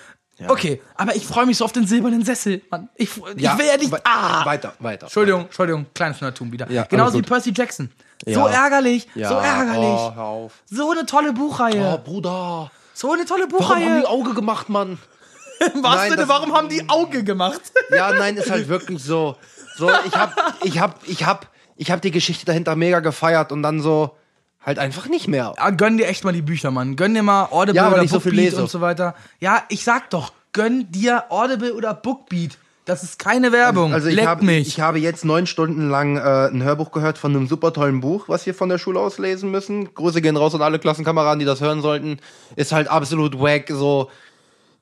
okay, 0.49 0.81
aber 0.97 1.14
ich 1.14 1.27
freue 1.27 1.47
mich 1.47 1.59
so 1.59 1.64
auf 1.64 1.73
den 1.73 1.87
silbernen 1.87 2.25
Sessel, 2.25 2.62
Mann. 2.71 2.89
Ich, 2.97 3.11
ich 3.37 3.41
Ja, 3.43 3.57
will 3.59 3.67
ja 3.67 3.77
nicht. 3.77 3.93
we- 3.93 4.01
Ah! 4.05 4.45
Weiter, 4.45 4.73
weiter. 4.81 5.05
Entschuldigung, 5.07 5.43
Entschuldigung, 5.43 5.87
kleines 5.95 6.21
Nerdtum 6.21 6.51
wieder. 6.51 6.69
Ja, 6.71 6.85
Genauso 6.85 7.19
wie. 7.19 7.23
Percy 7.23 7.53
Jackson. 7.55 7.91
So 8.25 8.31
Ja. 8.31 8.49
ärgerlich, 8.49 9.07
Ja, 9.14 9.29
so 9.29 9.35
ärgerlich. 9.37 9.79
Oh, 9.85 10.14
hör 10.14 10.25
auf. 10.25 10.53
So 10.67 10.91
eine 10.91 11.05
tolle 11.07 11.33
Buchreihe. 11.33 11.95
Oh, 11.95 11.99
Bruder. 12.03 12.71
So 12.99 13.12
eine 13.12 13.26
tolle 13.26 13.47
Warum 13.51 13.68
haben 13.68 13.78
Buchreihe. 13.82 14.01
die 14.01 14.07
Auge 14.07 14.32
gemacht, 14.32 14.68
Mann? 14.70 14.99
Was 15.82 15.97
Nein, 15.97 16.16
das- 16.16 16.28
warum 16.28 16.55
haben 16.55 16.70
die 16.70 16.88
Auge 16.88 17.24
gemacht? 17.24 17.61
Ja, 17.90 18.11
nein, 18.12 18.36
ist 18.38 18.51
halt 18.51 18.68
wirklich 18.68 19.03
so. 19.03 19.36
So, 19.76 19.90
ich 20.07 20.14
hab, 20.16 20.34
ich 20.64 20.78
hab, 20.80 21.07
ich 21.07 21.24
hab, 21.26 21.51
ich 21.76 21.90
hab 21.90 22.01
die 22.01 22.11
Geschichte 22.11 22.47
dahinter 22.47 22.74
mega 22.74 23.01
gefeiert 23.01 23.53
und 23.53 23.62
dann 23.62 23.80
so 23.82 24.16
halt 24.64 24.78
einfach 24.78 25.09
nicht 25.09 25.28
mehr. 25.28 25.55
Ja, 25.59 25.70
gönn 25.70 25.99
dir 25.99 26.07
echt 26.09 26.24
mal 26.24 26.32
die 26.32 26.40
Bücher, 26.42 26.70
Mann. 26.70 26.97
Gönn 26.97 27.12
dir 27.12 27.22
mal 27.22 27.49
Audible 27.51 27.76
Ja, 27.76 27.92
oder 27.92 28.09
so 28.09 28.16
Bookbeat 28.16 28.34
lese. 28.34 28.62
und 28.62 28.70
so 28.70 28.80
weiter. 28.80 29.14
Ja, 29.40 29.62
ich 29.68 29.84
sag 29.84 30.09
doch, 30.11 30.32
gönn 30.55 30.90
dir 30.90 31.24
Audible 31.28 31.74
oder 31.74 31.92
Bookbeat. 31.92 32.57
Das 32.87 33.03
ist 33.03 33.18
keine 33.18 33.51
Werbung. 33.51 33.93
Also 33.93 34.07
ich 34.09 34.14
Leck 34.14 34.26
habe 34.26 34.45
mich. 34.45 34.68
ich 34.68 34.80
habe 34.80 34.99
jetzt 35.01 35.24
neun 35.24 35.47
Stunden 35.49 35.91
lang 35.91 36.16
äh, 36.16 36.20
ein 36.47 36.62
Hörbuch 36.62 36.93
gehört 36.93 37.18
von 37.18 37.34
einem 37.34 37.49
super 37.49 37.72
tollen 37.72 38.01
Buch, 38.01 38.28
was 38.28 38.47
wir 38.47 38.55
von 38.55 38.68
der 38.68 38.78
Schule 38.78 39.01
aus 39.01 39.18
lesen 39.18 39.51
müssen. 39.51 39.93
Grüße 39.93 40.22
gehen 40.22 40.37
raus 40.37 40.55
an 40.55 40.62
alle 40.62 40.78
Klassenkameraden, 40.78 41.41
die 41.41 41.45
das 41.45 41.61
hören 41.61 41.82
sollten. 41.82 42.18
Ist 42.55 42.70
halt 42.72 42.89
absolut 42.89 43.39
wack, 43.41 43.68
so. 43.68 44.09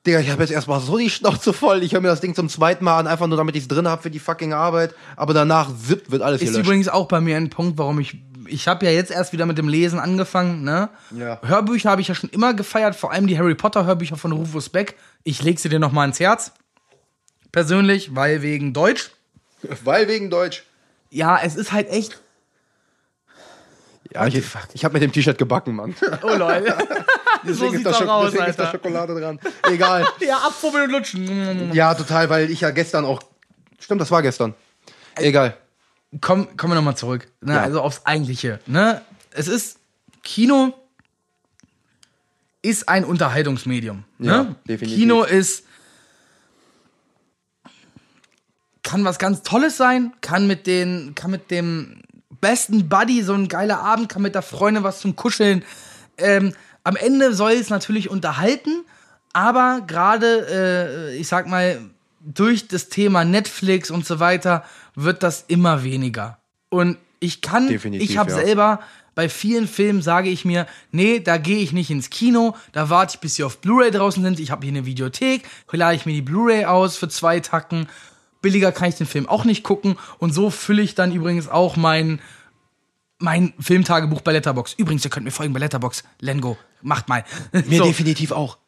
Digga, 0.05 0.19
ich 0.19 0.29
habe 0.29 0.43
jetzt 0.43 0.51
erstmal 0.51 0.79
so 0.81 0.99
die 0.99 1.09
Schnauze 1.09 1.51
voll. 1.51 1.81
Ich 1.81 1.93
höre 1.93 2.01
mir 2.01 2.09
das 2.09 2.21
Ding 2.21 2.35
zum 2.35 2.47
zweiten 2.47 2.85
Mal 2.85 2.99
an, 2.99 3.07
einfach 3.07 3.25
nur 3.25 3.37
damit 3.37 3.55
ich 3.55 3.63
es 3.63 3.67
drin 3.67 3.87
habe 3.87 4.03
für 4.03 4.11
die 4.11 4.19
fucking 4.19 4.53
Arbeit. 4.53 4.93
Aber 5.15 5.33
danach 5.33 5.71
zip 5.75 6.11
wird 6.11 6.21
alles 6.21 6.43
Ist 6.43 6.49
gelöscht. 6.51 6.67
übrigens 6.67 6.87
auch 6.89 7.07
bei 7.07 7.19
mir 7.21 7.37
ein 7.37 7.49
Punkt, 7.49 7.79
warum 7.79 7.99
ich. 7.99 8.19
Ich 8.47 8.67
habe 8.67 8.85
ja 8.85 8.91
jetzt 8.91 9.09
erst 9.09 9.33
wieder 9.33 9.47
mit 9.47 9.57
dem 9.57 9.67
Lesen 9.67 9.97
angefangen, 9.97 10.63
ne? 10.63 10.89
Ja. 11.09 11.39
Hörbücher 11.43 11.89
habe 11.89 12.01
ich 12.01 12.07
ja 12.07 12.13
schon 12.13 12.29
immer 12.29 12.53
gefeiert, 12.53 12.95
vor 12.95 13.11
allem 13.11 13.25
die 13.25 13.39
Harry 13.39 13.55
Potter 13.55 13.87
Hörbücher 13.87 14.15
von 14.15 14.31
Rufus 14.31 14.69
Beck. 14.69 14.95
Ich 15.23 15.41
leg 15.41 15.59
sie 15.59 15.69
dir 15.69 15.79
noch 15.79 15.91
mal 15.91 16.01
ans 16.01 16.19
Herz. 16.19 16.51
Persönlich, 17.55 18.13
weil 18.13 18.41
wegen 18.41 18.73
Deutsch. 18.73 19.11
Weil 19.85 20.09
wegen 20.09 20.29
Deutsch. 20.29 20.65
Ja, 21.09 21.39
es 21.41 21.55
ist 21.55 21.71
halt 21.71 21.89
echt. 21.89 22.19
Ja, 24.13 24.27
ich, 24.27 24.35
ich 24.73 24.83
habe 24.83 24.91
mit 24.91 25.01
dem 25.01 25.13
T-Shirt 25.13 25.37
gebacken, 25.37 25.73
Mann. 25.73 25.95
Oh 26.21 26.35
lol. 26.35 26.65
so 27.45 27.69
Deswegen, 27.69 27.81
doch 27.81 28.25
deswegen 28.25 28.45
ist 28.47 28.59
da 28.59 28.63
Alter. 28.65 28.71
Schokolade 28.71 29.17
dran. 29.17 29.39
Egal. 29.71 30.05
Ja, 30.19 30.39
abfummeln 30.39 30.87
und 30.87 30.91
lutschen. 30.91 31.73
ja, 31.73 31.93
total, 31.93 32.29
weil 32.29 32.51
ich 32.51 32.59
ja 32.59 32.71
gestern 32.71 33.05
auch. 33.05 33.21
Stimmt, 33.79 34.01
das 34.01 34.11
war 34.11 34.21
gestern. 34.21 34.53
Egal. 35.15 35.55
Komm, 36.19 36.57
kommen 36.57 36.73
wir 36.73 36.75
nochmal 36.75 36.97
zurück. 36.97 37.25
Ne? 37.39 37.53
Ja. 37.53 37.61
Also 37.61 37.79
aufs 37.79 38.05
Eigentliche. 38.05 38.59
Ne? 38.65 39.01
Es 39.31 39.47
ist 39.47 39.79
Kino 40.23 40.73
ist 42.61 42.89
ein 42.89 43.05
Unterhaltungsmedium. 43.05 44.03
Ja, 44.19 44.43
ne? 44.43 44.55
definitiv. 44.67 44.99
Kino 44.99 45.23
ist 45.23 45.63
kann 48.85 49.03
was 49.03 49.19
ganz 49.19 49.41
Tolles 49.41 49.75
sein, 49.75 50.13
kann 50.21 50.47
mit 50.47 50.67
den, 50.67 51.13
kann 51.15 51.31
mit 51.31 51.51
dem 51.51 51.97
besten 52.39 52.87
Buddy 52.87 53.23
so 53.23 53.33
ein 53.33 53.49
geiler 53.49 53.79
Abend, 53.79 54.07
kann 54.07 54.21
mit 54.21 54.35
der 54.35 54.41
Freundin 54.41 54.83
was 54.83 55.01
zum 55.01 55.17
Kuscheln. 55.17 55.65
Ähm, 56.17 56.53
am 56.85 56.95
Ende 56.95 57.33
soll 57.33 57.53
es 57.53 57.69
natürlich 57.69 58.09
unterhalten, 58.09 58.85
aber 59.33 59.81
gerade, 59.85 61.11
äh, 61.11 61.17
ich 61.17 61.27
sag 61.27 61.47
mal, 61.47 61.81
durch 62.21 62.67
das 62.67 62.89
Thema 62.89 63.25
Netflix 63.25 63.91
und 63.91 64.05
so 64.05 64.19
weiter 64.19 64.63
wird 64.95 65.23
das 65.23 65.43
immer 65.47 65.83
weniger. 65.83 66.37
Und 66.69 66.97
ich 67.19 67.41
kann, 67.41 67.67
Definitiv, 67.67 68.09
ich 68.09 68.17
habe 68.17 68.31
ja. 68.31 68.37
selber 68.37 68.79
bei 69.15 69.29
vielen 69.29 69.67
Filmen 69.67 70.01
sage 70.01 70.29
ich 70.29 70.45
mir, 70.45 70.67
nee, 70.91 71.19
da 71.19 71.37
gehe 71.37 71.59
ich 71.59 71.71
nicht 71.71 71.89
ins 71.89 72.09
Kino, 72.09 72.55
da 72.73 72.89
warte 72.89 73.15
ich, 73.15 73.21
bis 73.21 73.35
sie 73.35 73.43
auf 73.43 73.59
Blu-ray 73.61 73.89
draußen 73.89 74.21
sind. 74.21 74.39
Ich 74.39 74.51
habe 74.51 74.65
hier 74.65 74.73
eine 74.73 74.85
Videothek, 74.85 75.43
lade 75.71 75.95
ich 75.95 76.05
mir 76.05 76.13
die 76.13 76.21
Blu-ray 76.21 76.65
aus 76.65 76.97
für 76.97 77.07
zwei 77.07 77.39
Tacken. 77.39 77.87
Billiger 78.45 78.71
kann 78.71 78.89
ich 78.89 78.93
den 78.93 79.07
Film 79.07 79.27
auch 79.27 79.43
nicht 79.43 79.63
gucken. 79.63 79.97
Und 80.19 80.31
so 80.31 80.51
fülle 80.51 80.83
ich 80.83 80.93
dann 80.93 81.11
übrigens 81.11 81.47
auch 81.47 81.77
mein, 81.77 82.21
mein 83.17 83.55
Filmtagebuch 83.59 84.21
bei 84.21 84.33
Letterbox. 84.33 84.73
Übrigens, 84.73 85.03
ihr 85.03 85.09
könnt 85.09 85.25
mir 85.25 85.31
folgen 85.31 85.51
bei 85.51 85.59
Letterbox. 85.59 86.03
Lengo, 86.19 86.55
macht 86.83 87.09
mal. 87.09 87.23
Mir 87.51 87.77
so, 87.79 87.85
definitiv 87.85 88.31
auch. 88.31 88.59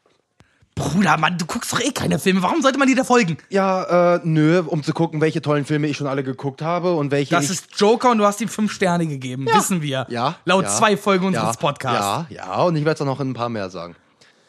Bruder, 0.73 1.17
Mann, 1.17 1.37
du 1.37 1.45
guckst 1.45 1.71
doch 1.71 1.79
eh 1.79 1.91
keine 1.91 2.17
Filme. 2.17 2.41
Warum 2.41 2.63
sollte 2.63 2.79
man 2.79 2.87
dir 2.87 2.95
da 2.95 3.03
folgen? 3.03 3.37
Ja, 3.49 4.15
äh, 4.15 4.21
nö, 4.23 4.63
um 4.65 4.81
zu 4.81 4.93
gucken, 4.93 5.21
welche 5.21 5.43
tollen 5.43 5.63
Filme 5.63 5.85
ich 5.85 5.95
schon 5.95 6.07
alle 6.07 6.23
geguckt 6.23 6.63
habe 6.63 6.93
und 6.93 7.11
welche 7.11 7.35
Das 7.35 7.51
ist 7.51 7.79
Joker 7.79 8.09
und 8.09 8.17
du 8.17 8.25
hast 8.25 8.41
ihm 8.41 8.49
fünf 8.49 8.71
Sterne 8.71 9.05
gegeben, 9.05 9.45
wissen 9.45 9.83
wir. 9.83 10.07
ja, 10.09 10.37
Laut 10.45 10.63
ja, 10.63 10.71
zwei 10.71 10.97
Folgen 10.97 11.33
ja, 11.33 11.41
unseres 11.41 11.57
Podcasts. 11.57 12.31
Ja, 12.31 12.47
ja, 12.47 12.63
und 12.63 12.75
ich 12.75 12.83
werde 12.83 12.95
es 12.95 13.01
auch 13.01 13.05
noch 13.05 13.19
in 13.19 13.29
ein 13.29 13.33
paar 13.35 13.49
mehr 13.49 13.69
sagen. 13.69 13.95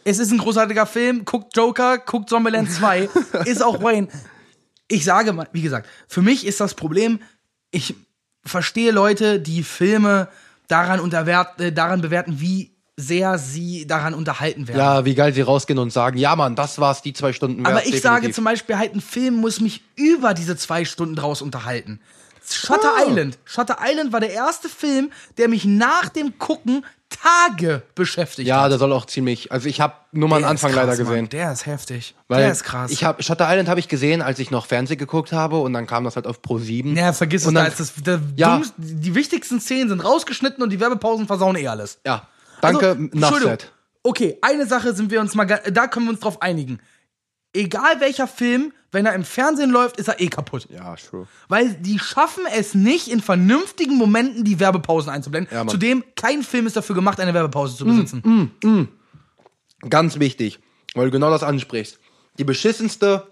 Es 0.04 0.18
ist 0.18 0.32
ein 0.32 0.38
großartiger 0.38 0.86
Film. 0.86 1.26
Guckt 1.26 1.54
Joker, 1.54 1.98
guckt 1.98 2.30
Zombieland 2.30 2.72
2. 2.72 3.10
ist 3.44 3.62
auch 3.62 3.82
Wayne. 3.82 4.08
Ich 4.88 5.04
sage 5.04 5.32
mal, 5.32 5.48
wie 5.52 5.62
gesagt, 5.62 5.88
für 6.08 6.22
mich 6.22 6.46
ist 6.46 6.60
das 6.60 6.74
Problem, 6.74 7.20
ich 7.70 7.94
verstehe 8.44 8.90
Leute, 8.90 9.40
die 9.40 9.62
Filme 9.62 10.28
daran, 10.66 11.00
unterwert, 11.00 11.60
äh, 11.60 11.72
daran 11.72 12.00
bewerten, 12.00 12.40
wie 12.40 12.72
sehr 12.96 13.38
sie 13.38 13.86
daran 13.86 14.12
unterhalten 14.12 14.66
werden. 14.66 14.78
Ja, 14.78 15.04
wie 15.04 15.14
geil 15.14 15.32
sie 15.32 15.42
rausgehen 15.42 15.78
und 15.78 15.92
sagen, 15.92 16.18
ja 16.18 16.34
Mann, 16.34 16.56
das 16.56 16.80
war's, 16.80 17.00
die 17.00 17.12
zwei 17.12 17.32
Stunden 17.32 17.64
Aber 17.64 17.86
ich 17.86 18.00
sage 18.00 18.16
definitiv. 18.16 18.34
zum 18.34 18.44
Beispiel 18.44 18.76
halt, 18.76 18.94
ein 18.94 19.00
Film 19.00 19.36
muss 19.36 19.60
mich 19.60 19.82
über 19.94 20.34
diese 20.34 20.56
zwei 20.56 20.84
Stunden 20.84 21.14
draus 21.14 21.40
unterhalten. 21.40 22.00
Shutter 22.54 22.92
Ah. 22.96 23.04
Island. 23.08 23.38
Shutter 23.44 23.78
Island 23.82 24.12
war 24.12 24.20
der 24.20 24.30
erste 24.30 24.68
Film, 24.68 25.10
der 25.36 25.48
mich 25.48 25.64
nach 25.64 26.08
dem 26.08 26.38
Gucken 26.38 26.84
Tage 27.10 27.82
beschäftigt 27.94 28.46
Ja, 28.46 28.62
hat. 28.62 28.70
der 28.70 28.78
soll 28.78 28.92
auch 28.92 29.06
ziemlich, 29.06 29.50
also 29.50 29.66
ich 29.66 29.80
habe 29.80 29.94
nur 30.12 30.28
mal 30.28 30.36
einen 30.36 30.44
Anfang 30.44 30.72
krass, 30.72 30.86
leider 30.86 31.04
Mann. 31.04 31.12
gesehen. 31.12 31.28
Der 31.30 31.52
ist 31.52 31.64
heftig. 31.64 32.14
Weil 32.28 32.42
der 32.42 32.52
ist 32.52 32.64
krass. 32.64 32.90
Ich 32.90 33.02
hab, 33.02 33.24
Shutter 33.24 33.48
Island 33.48 33.68
habe 33.68 33.80
ich 33.80 33.88
gesehen, 33.88 34.20
als 34.20 34.38
ich 34.38 34.50
noch 34.50 34.66
Fernsehen 34.66 34.98
geguckt 34.98 35.32
habe 35.32 35.58
und 35.58 35.72
dann 35.72 35.86
kam 35.86 36.04
das 36.04 36.16
halt 36.16 36.26
auf 36.26 36.42
Pro 36.42 36.58
7. 36.58 36.94
Ja, 36.96 37.12
vergiss 37.14 37.42
es, 37.42 37.48
Und 37.48 37.54
da 37.54 37.62
dann- 37.62 37.70
ist 37.72 37.80
das, 37.80 37.94
der 37.96 38.20
Ja. 38.36 38.56
dummste- 38.56 38.74
die 38.78 39.14
wichtigsten 39.14 39.58
Szenen 39.60 39.88
sind 39.88 40.00
rausgeschnitten 40.04 40.62
und 40.62 40.68
die 40.70 40.80
Werbepausen 40.80 41.26
versauen 41.26 41.56
eh 41.56 41.66
alles. 41.68 41.98
Ja. 42.04 42.28
Danke, 42.60 43.08
Also, 43.22 43.38
said. 43.40 43.72
Okay, 44.02 44.38
eine 44.42 44.66
Sache 44.66 44.94
sind 44.94 45.10
wir 45.10 45.20
uns 45.20 45.34
mal, 45.34 45.46
da 45.46 45.86
können 45.86 46.06
wir 46.06 46.10
uns 46.10 46.20
drauf 46.20 46.42
einigen. 46.42 46.78
Egal 47.54 48.00
welcher 48.00 48.26
Film, 48.26 48.72
wenn 48.90 49.06
er 49.06 49.14
im 49.14 49.24
Fernsehen 49.24 49.70
läuft, 49.70 49.98
ist 49.98 50.08
er 50.08 50.20
eh 50.20 50.28
kaputt. 50.28 50.68
Ja, 50.70 50.96
true. 50.96 51.26
Weil 51.48 51.74
die 51.74 51.98
schaffen 51.98 52.44
es 52.54 52.74
nicht, 52.74 53.08
in 53.08 53.20
vernünftigen 53.20 53.96
Momenten 53.96 54.44
die 54.44 54.60
Werbepausen 54.60 55.10
einzublenden. 55.10 55.52
Ja, 55.52 55.64
Mann. 55.64 55.68
Zudem, 55.68 56.04
kein 56.16 56.42
Film 56.42 56.66
ist 56.66 56.76
dafür 56.76 56.94
gemacht, 56.94 57.20
eine 57.20 57.34
Werbepause 57.34 57.76
zu 57.76 57.84
besitzen. 57.84 58.52
Ganz 59.88 60.18
wichtig, 60.18 60.58
weil 60.94 61.06
du 61.06 61.12
genau 61.12 61.30
das 61.30 61.42
ansprichst. 61.42 61.98
Die 62.38 62.44
beschissenste 62.44 63.26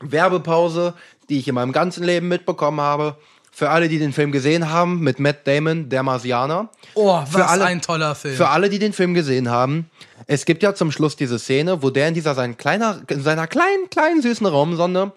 Werbepause, 0.00 0.94
die 1.28 1.38
ich 1.38 1.48
in 1.48 1.54
meinem 1.54 1.72
ganzen 1.72 2.04
Leben 2.04 2.28
mitbekommen 2.28 2.80
habe, 2.80 3.16
für 3.54 3.70
alle, 3.70 3.88
die 3.88 3.98
den 4.00 4.12
Film 4.12 4.32
gesehen 4.32 4.68
haben, 4.70 4.98
mit 5.00 5.20
Matt 5.20 5.46
Damon, 5.46 5.88
der 5.88 6.02
Marsianer. 6.02 6.70
Oh, 6.94 7.06
was 7.14 7.30
Für 7.30 7.46
alle- 7.46 7.64
ein 7.66 7.80
toller 7.80 8.14
Film. 8.16 8.34
Für 8.34 8.48
alle, 8.48 8.68
die 8.68 8.78
den 8.80 8.92
Film 8.92 9.14
gesehen 9.14 9.48
haben, 9.48 9.88
es 10.26 10.44
gibt 10.44 10.62
ja 10.64 10.74
zum 10.74 10.90
Schluss 10.90 11.14
diese 11.16 11.38
Szene, 11.38 11.82
wo 11.82 11.90
der 11.90 12.08
in 12.08 12.14
dieser 12.14 12.34
sein 12.34 12.56
kleiner, 12.56 13.02
in 13.08 13.22
seiner 13.22 13.46
kleinen, 13.46 13.88
kleinen, 13.90 14.22
süßen 14.22 14.46
Raumsonde 14.46 15.12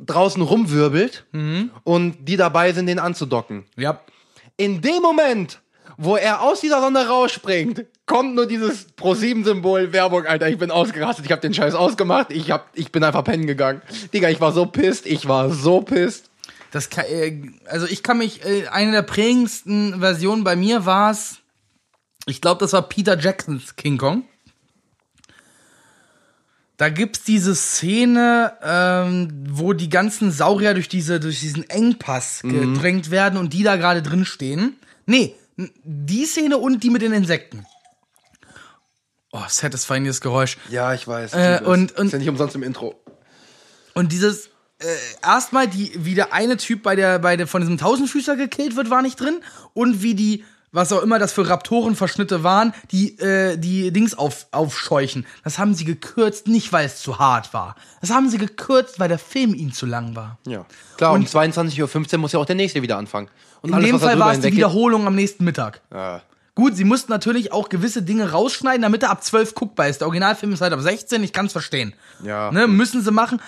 draußen 0.00 0.42
rumwirbelt 0.42 1.24
und 1.84 2.16
die 2.20 2.36
dabei 2.36 2.72
sind, 2.72 2.86
den 2.86 2.98
anzudocken. 2.98 3.64
ja. 3.76 4.00
In 4.60 4.80
dem 4.80 5.00
Moment, 5.02 5.60
wo 5.96 6.16
er 6.16 6.42
aus 6.42 6.60
dieser 6.60 6.80
Sonne 6.80 7.06
rausspringt, 7.06 7.84
kommt 8.06 8.34
nur 8.34 8.44
dieses 8.46 8.86
Pro-7-Symbol 8.96 9.92
Werbung, 9.92 10.26
Alter. 10.26 10.48
Ich 10.48 10.58
bin 10.58 10.72
ausgerastet, 10.72 11.26
ich 11.26 11.30
hab 11.30 11.40
den 11.40 11.54
Scheiß 11.54 11.74
ausgemacht, 11.76 12.32
ich, 12.32 12.50
hab, 12.50 12.66
ich 12.74 12.90
bin 12.90 13.04
einfach 13.04 13.22
pennen 13.22 13.46
gegangen. 13.46 13.82
Digga, 14.12 14.28
ich 14.30 14.40
war 14.40 14.50
so 14.50 14.66
pisst, 14.66 15.06
ich 15.06 15.28
war 15.28 15.50
so 15.50 15.80
pisst. 15.80 16.27
Das 16.70 16.90
kann, 16.90 17.04
äh, 17.06 17.40
also 17.66 17.86
ich 17.86 18.02
kann 18.02 18.18
mich, 18.18 18.44
äh, 18.44 18.66
eine 18.68 18.92
der 18.92 19.02
prägendsten 19.02 20.00
Versionen 20.00 20.44
bei 20.44 20.54
mir 20.56 20.84
war 20.86 21.10
es, 21.10 21.36
Ich 22.26 22.40
glaube, 22.42 22.60
das 22.60 22.74
war 22.74 22.82
Peter 22.82 23.18
Jacksons 23.18 23.74
King 23.76 23.96
Kong. 23.96 24.24
Da 26.76 26.90
gibt's 26.90 27.24
diese 27.24 27.54
Szene, 27.56 28.52
ähm, 28.62 29.46
wo 29.50 29.72
die 29.72 29.88
ganzen 29.88 30.30
Saurier 30.30 30.74
durch, 30.74 30.88
diese, 30.88 31.18
durch 31.18 31.40
diesen 31.40 31.68
Engpass 31.68 32.40
gedrängt 32.42 33.10
werden 33.10 33.36
und 33.38 33.52
die 33.52 33.64
da 33.64 33.76
gerade 33.76 34.00
drin 34.02 34.24
stehen. 34.24 34.76
Nee, 35.06 35.34
die 35.56 36.24
Szene 36.24 36.58
und 36.58 36.84
die 36.84 36.90
mit 36.90 37.02
den 37.02 37.12
Insekten. 37.12 37.66
Oh, 39.32 39.42
satisfying 39.48 40.04
dieses 40.04 40.20
Geräusch. 40.20 40.56
Ja, 40.70 40.94
ich 40.94 41.08
weiß. 41.08 41.32
Äh, 41.32 41.54
liebe 41.54 41.64
es. 41.64 41.68
und- 41.68 41.98
und- 41.98 42.06
ist 42.06 42.12
ja 42.12 42.18
nicht 42.18 42.28
umsonst 42.28 42.54
im 42.54 42.62
Intro. 42.62 42.94
Und 43.94 44.12
dieses, 44.12 44.50
äh, 44.80 44.86
erstmal, 45.22 45.66
die, 45.68 45.92
wie 45.96 46.14
der 46.14 46.32
eine 46.32 46.56
Typ 46.56 46.82
bei 46.82 46.94
der, 46.96 47.18
bei 47.18 47.36
der, 47.36 47.46
von 47.46 47.60
diesem 47.60 47.78
Tausendfüßer 47.78 48.36
gekillt 48.36 48.76
wird, 48.76 48.90
war 48.90 49.02
nicht 49.02 49.20
drin. 49.20 49.40
Und 49.74 50.02
wie 50.02 50.14
die, 50.14 50.44
was 50.72 50.92
auch 50.92 51.02
immer 51.02 51.18
das 51.18 51.32
für 51.32 51.48
Raptorenverschnitte 51.48 52.42
waren, 52.44 52.74
die, 52.90 53.18
äh, 53.18 53.56
die 53.56 53.90
Dings 53.92 54.14
auf, 54.14 54.46
aufscheuchen. 54.50 55.26
Das 55.44 55.58
haben 55.58 55.74
sie 55.74 55.84
gekürzt, 55.84 56.46
nicht 56.46 56.72
weil 56.72 56.86
es 56.86 57.00
zu 57.00 57.18
hart 57.18 57.52
war. 57.54 57.74
Das 58.00 58.10
haben 58.10 58.28
sie 58.28 58.38
gekürzt, 58.38 59.00
weil 59.00 59.08
der 59.08 59.18
Film 59.18 59.54
ihnen 59.54 59.72
zu 59.72 59.86
lang 59.86 60.14
war. 60.14 60.38
Ja. 60.46 60.66
Klar, 60.96 61.12
um 61.12 61.20
Und- 61.20 61.28
22.15 61.28 62.14
Uhr 62.14 62.18
muss 62.20 62.32
ja 62.32 62.38
auch 62.38 62.46
der 62.46 62.56
nächste 62.56 62.82
wieder 62.82 62.98
anfangen. 62.98 63.28
Und 63.62 63.72
In 63.72 63.80
dem 63.80 63.94
was 63.94 64.02
da 64.02 64.08
Fall 64.08 64.18
war 64.18 64.32
es 64.32 64.40
die 64.40 64.52
Wiederholung 64.52 65.06
am 65.06 65.14
nächsten 65.14 65.44
Mittag. 65.44 65.80
Ja. 65.92 66.22
Gut, 66.54 66.74
sie 66.76 66.84
mussten 66.84 67.12
natürlich 67.12 67.52
auch 67.52 67.68
gewisse 67.68 68.02
Dinge 68.02 68.32
rausschneiden, 68.32 68.82
damit 68.82 69.04
er 69.04 69.10
ab 69.10 69.22
12 69.22 69.54
guckbar 69.54 69.88
ist. 69.88 70.00
Der 70.00 70.08
Originalfilm 70.08 70.52
ist 70.52 70.60
halt 70.60 70.72
ab 70.72 70.80
16, 70.80 71.22
ich 71.22 71.32
kann's 71.32 71.52
verstehen. 71.52 71.94
Ja. 72.24 72.50
Ne, 72.50 72.66
müssen 72.66 73.00
sie 73.02 73.12
machen. 73.12 73.40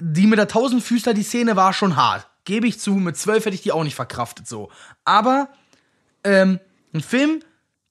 Die 0.00 0.26
mit 0.26 0.38
der 0.38 0.48
Tausendfüßler, 0.48 1.14
die 1.14 1.22
Szene 1.22 1.56
war 1.56 1.72
schon 1.72 1.96
hart. 1.96 2.26
Gebe 2.44 2.66
ich 2.66 2.78
zu, 2.78 2.94
mit 2.94 3.16
12 3.16 3.46
hätte 3.46 3.54
ich 3.54 3.62
die 3.62 3.72
auch 3.72 3.84
nicht 3.84 3.94
verkraftet 3.94 4.46
so. 4.46 4.70
Aber 5.04 5.48
ähm, 6.22 6.60
ein 6.92 7.00
Film 7.00 7.40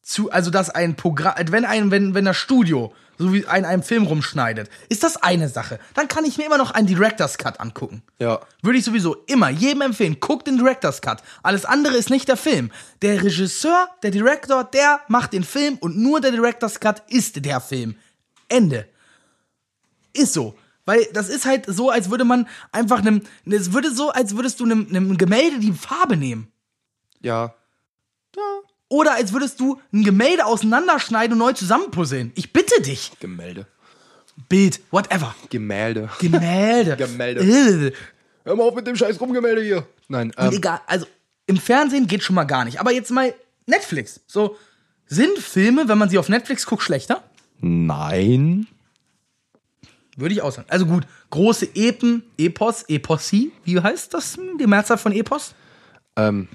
zu, 0.02 0.32
also 0.32 0.52
dass 0.52 0.70
ein 0.70 0.96
Programm, 0.96 1.34
wenn 1.50 1.66
ein, 1.66 1.92
wenn, 1.92 2.14
wenn 2.14 2.26
das 2.26 2.38
Studio 2.38 2.94
so 3.18 3.34
wie 3.34 3.46
ein 3.46 3.66
einem 3.66 3.84
Film 3.84 4.06
rumschneidet, 4.06 4.70
ist 4.90 5.04
das 5.04 5.18
eine 5.18 5.50
Sache. 5.50 5.80
Dann 5.94 6.08
kann 6.08 6.26
ich 6.26 6.38
mir 6.38 6.46
immer 6.46 6.58
noch 6.58 6.72
einen 6.72 6.88
Director's 6.88 7.38
Cut 7.38 7.60
angucken. 7.60 8.04
Ja. 8.20 8.42
Würde 8.62 8.78
ich 8.78 8.86
sowieso 8.86 9.16
immer 9.28 9.50
jedem 9.50 9.82
empfehlen. 9.82 10.20
Guckt 10.20 10.48
den 10.48 10.58
Director's 10.58 11.02
Cut. 11.02 11.22
Alles 11.44 11.66
andere 11.66 11.96
ist 11.96 12.10
nicht 12.10 12.28
der 12.28 12.38
Film. 12.38 12.72
Der 13.02 13.24
Regisseur, 13.24 13.90
der 14.04 14.12
Director, 14.12 14.64
der 14.64 15.02
macht 15.08 15.34
den 15.34 15.44
Film 15.44 15.78
und 15.80 15.98
nur 15.98 16.22
der 16.22 16.32
Director's 16.32 16.80
Cut 16.80 17.04
ist 17.08 17.44
der 17.46 17.62
Film. 17.62 17.96
Ende. 18.50 18.88
Ist 20.14 20.34
so. 20.34 20.56
Weil 20.86 21.06
das 21.14 21.30
ist 21.30 21.46
halt 21.46 21.66
so, 21.68 21.90
als 21.90 22.12
würde 22.12 22.26
man 22.26 22.48
einfach 22.72 23.00
einem, 23.00 23.22
es 23.46 23.74
würde 23.74 23.92
so, 23.92 24.12
als 24.12 24.36
würdest 24.36 24.60
du 24.60 24.66
einem, 24.66 24.88
einem 24.90 25.18
Gemälde 25.18 25.60
die 25.60 25.72
Farbe 25.72 26.16
nehmen. 26.16 26.48
Ja. 27.22 27.56
Oder 28.88 29.16
als 29.16 29.34
würdest 29.34 29.60
du 29.60 29.82
ein 29.92 30.04
Gemälde 30.04 30.46
auseinanderschneiden 30.46 31.34
und 31.34 31.40
neu 31.40 31.54
zusammenpuzzeln. 31.54 32.32
Ich 32.36 32.54
bitte 32.54 32.82
dich. 32.82 33.12
Gemälde. 33.20 33.66
Bild, 34.50 34.80
whatever. 34.92 35.34
Gemälde. 35.50 36.10
Gemälde. 36.20 36.96
Gemälde. 36.98 37.94
Hör 38.44 38.56
mal 38.56 38.64
auf 38.64 38.76
mit 38.76 38.86
dem 38.86 38.96
scheiß 38.96 39.20
Rumgemälde 39.20 39.64
hier. 39.64 39.88
Nein, 40.08 40.32
ähm, 40.38 40.52
egal, 40.54 40.82
also 40.86 41.08
im 41.48 41.58
Fernsehen 41.58 42.06
geht 42.06 42.22
schon 42.22 42.36
mal 42.36 42.44
gar 42.44 42.64
nicht. 42.66 42.80
Aber 42.80 42.92
jetzt 42.92 43.10
mal 43.10 43.34
Netflix. 43.66 44.22
So, 44.28 44.58
sind 45.08 45.40
Filme, 45.40 45.88
wenn 45.88 45.98
man 45.98 46.10
sie 46.10 46.18
auf 46.20 46.30
Netflix 46.30 46.66
guckt, 46.66 46.84
schlechter? 46.84 47.24
nein. 47.62 48.68
Würde 50.16 50.34
ich 50.34 50.42
auch 50.42 50.52
sagen. 50.52 50.68
Also 50.70 50.86
gut, 50.86 51.06
große 51.30 51.68
Epen, 51.76 52.24
Epos, 52.38 52.84
Eposie, 52.88 53.52
wie 53.66 53.80
heißt 53.80 54.14
das? 54.14 54.38
Die 54.60 54.68
Mehrzahl 54.68 54.98
von 54.98 55.12
Epos? 55.12 55.54
Ähm, 56.16 56.48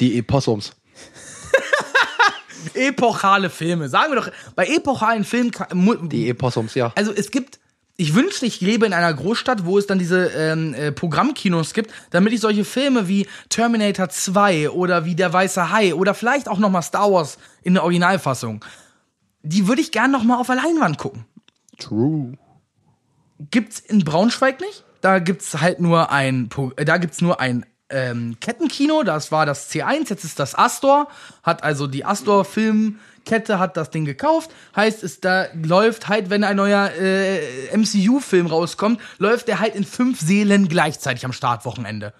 die 0.00 0.16
Epossums. 0.18 0.72
Epochale 2.74 3.50
Filme. 3.50 3.88
Sagen 3.88 4.12
wir 4.12 4.20
doch, 4.20 4.30
bei 4.54 4.66
epochalen 4.66 5.24
Filmen. 5.24 5.50
kann- 5.50 6.08
Die 6.08 6.28
Epossums, 6.28 6.74
ja. 6.74 6.92
Also 6.94 7.12
es 7.12 7.30
gibt, 7.30 7.58
ich 7.96 8.14
wünschte, 8.14 8.46
ich 8.46 8.60
lebe 8.60 8.86
in 8.86 8.92
einer 8.92 9.12
Großstadt, 9.12 9.64
wo 9.64 9.78
es 9.78 9.86
dann 9.86 9.98
diese 9.98 10.26
ähm, 10.28 10.74
äh, 10.74 10.92
Programmkinos 10.92 11.72
gibt, 11.74 11.90
damit 12.10 12.32
ich 12.32 12.40
solche 12.40 12.64
Filme 12.64 13.08
wie 13.08 13.26
Terminator 13.48 14.08
2 14.08 14.70
oder 14.70 15.04
wie 15.04 15.14
Der 15.14 15.32
Weiße 15.32 15.70
Hai 15.70 15.94
oder 15.94 16.14
vielleicht 16.14 16.48
auch 16.48 16.58
nochmal 16.58 16.82
Star 16.82 17.10
Wars 17.10 17.38
in 17.62 17.74
der 17.74 17.82
Originalfassung, 17.82 18.64
die 19.42 19.66
würde 19.66 19.80
ich 19.80 19.90
gern 19.90 20.10
nochmal 20.10 20.38
auf 20.38 20.46
der 20.46 20.56
Leinwand 20.56 20.98
gucken. 20.98 21.24
True. 21.80 22.34
Gibt's 23.50 23.80
in 23.80 24.00
Braunschweig 24.00 24.60
nicht. 24.60 24.84
Da 25.00 25.18
gibt's 25.18 25.60
halt 25.60 25.80
nur 25.80 26.10
ein, 26.12 26.50
äh, 26.76 26.84
da 26.84 26.98
gibt's 26.98 27.20
nur 27.20 27.40
ein 27.40 27.64
ähm, 27.88 28.36
Kettenkino. 28.40 29.02
Das 29.02 29.32
war 29.32 29.46
das 29.46 29.70
C1, 29.70 30.10
jetzt 30.10 30.24
ist 30.24 30.38
das 30.38 30.54
Astor. 30.54 31.08
Hat 31.42 31.62
also 31.62 31.86
die 31.86 32.04
Astor 32.04 32.44
Filmkette 32.44 33.58
hat 33.58 33.76
das 33.76 33.90
Ding 33.90 34.04
gekauft. 34.04 34.50
Heißt, 34.76 35.02
es 35.02 35.20
da 35.20 35.46
läuft 35.54 36.08
halt, 36.08 36.30
wenn 36.30 36.44
ein 36.44 36.56
neuer 36.56 36.92
äh, 36.92 37.76
MCU-Film 37.76 38.46
rauskommt, 38.46 39.00
läuft 39.18 39.48
der 39.48 39.60
halt 39.60 39.74
in 39.74 39.84
fünf 39.84 40.20
Seelen 40.20 40.68
gleichzeitig 40.68 41.24
am 41.24 41.32
Startwochenende. 41.32 42.14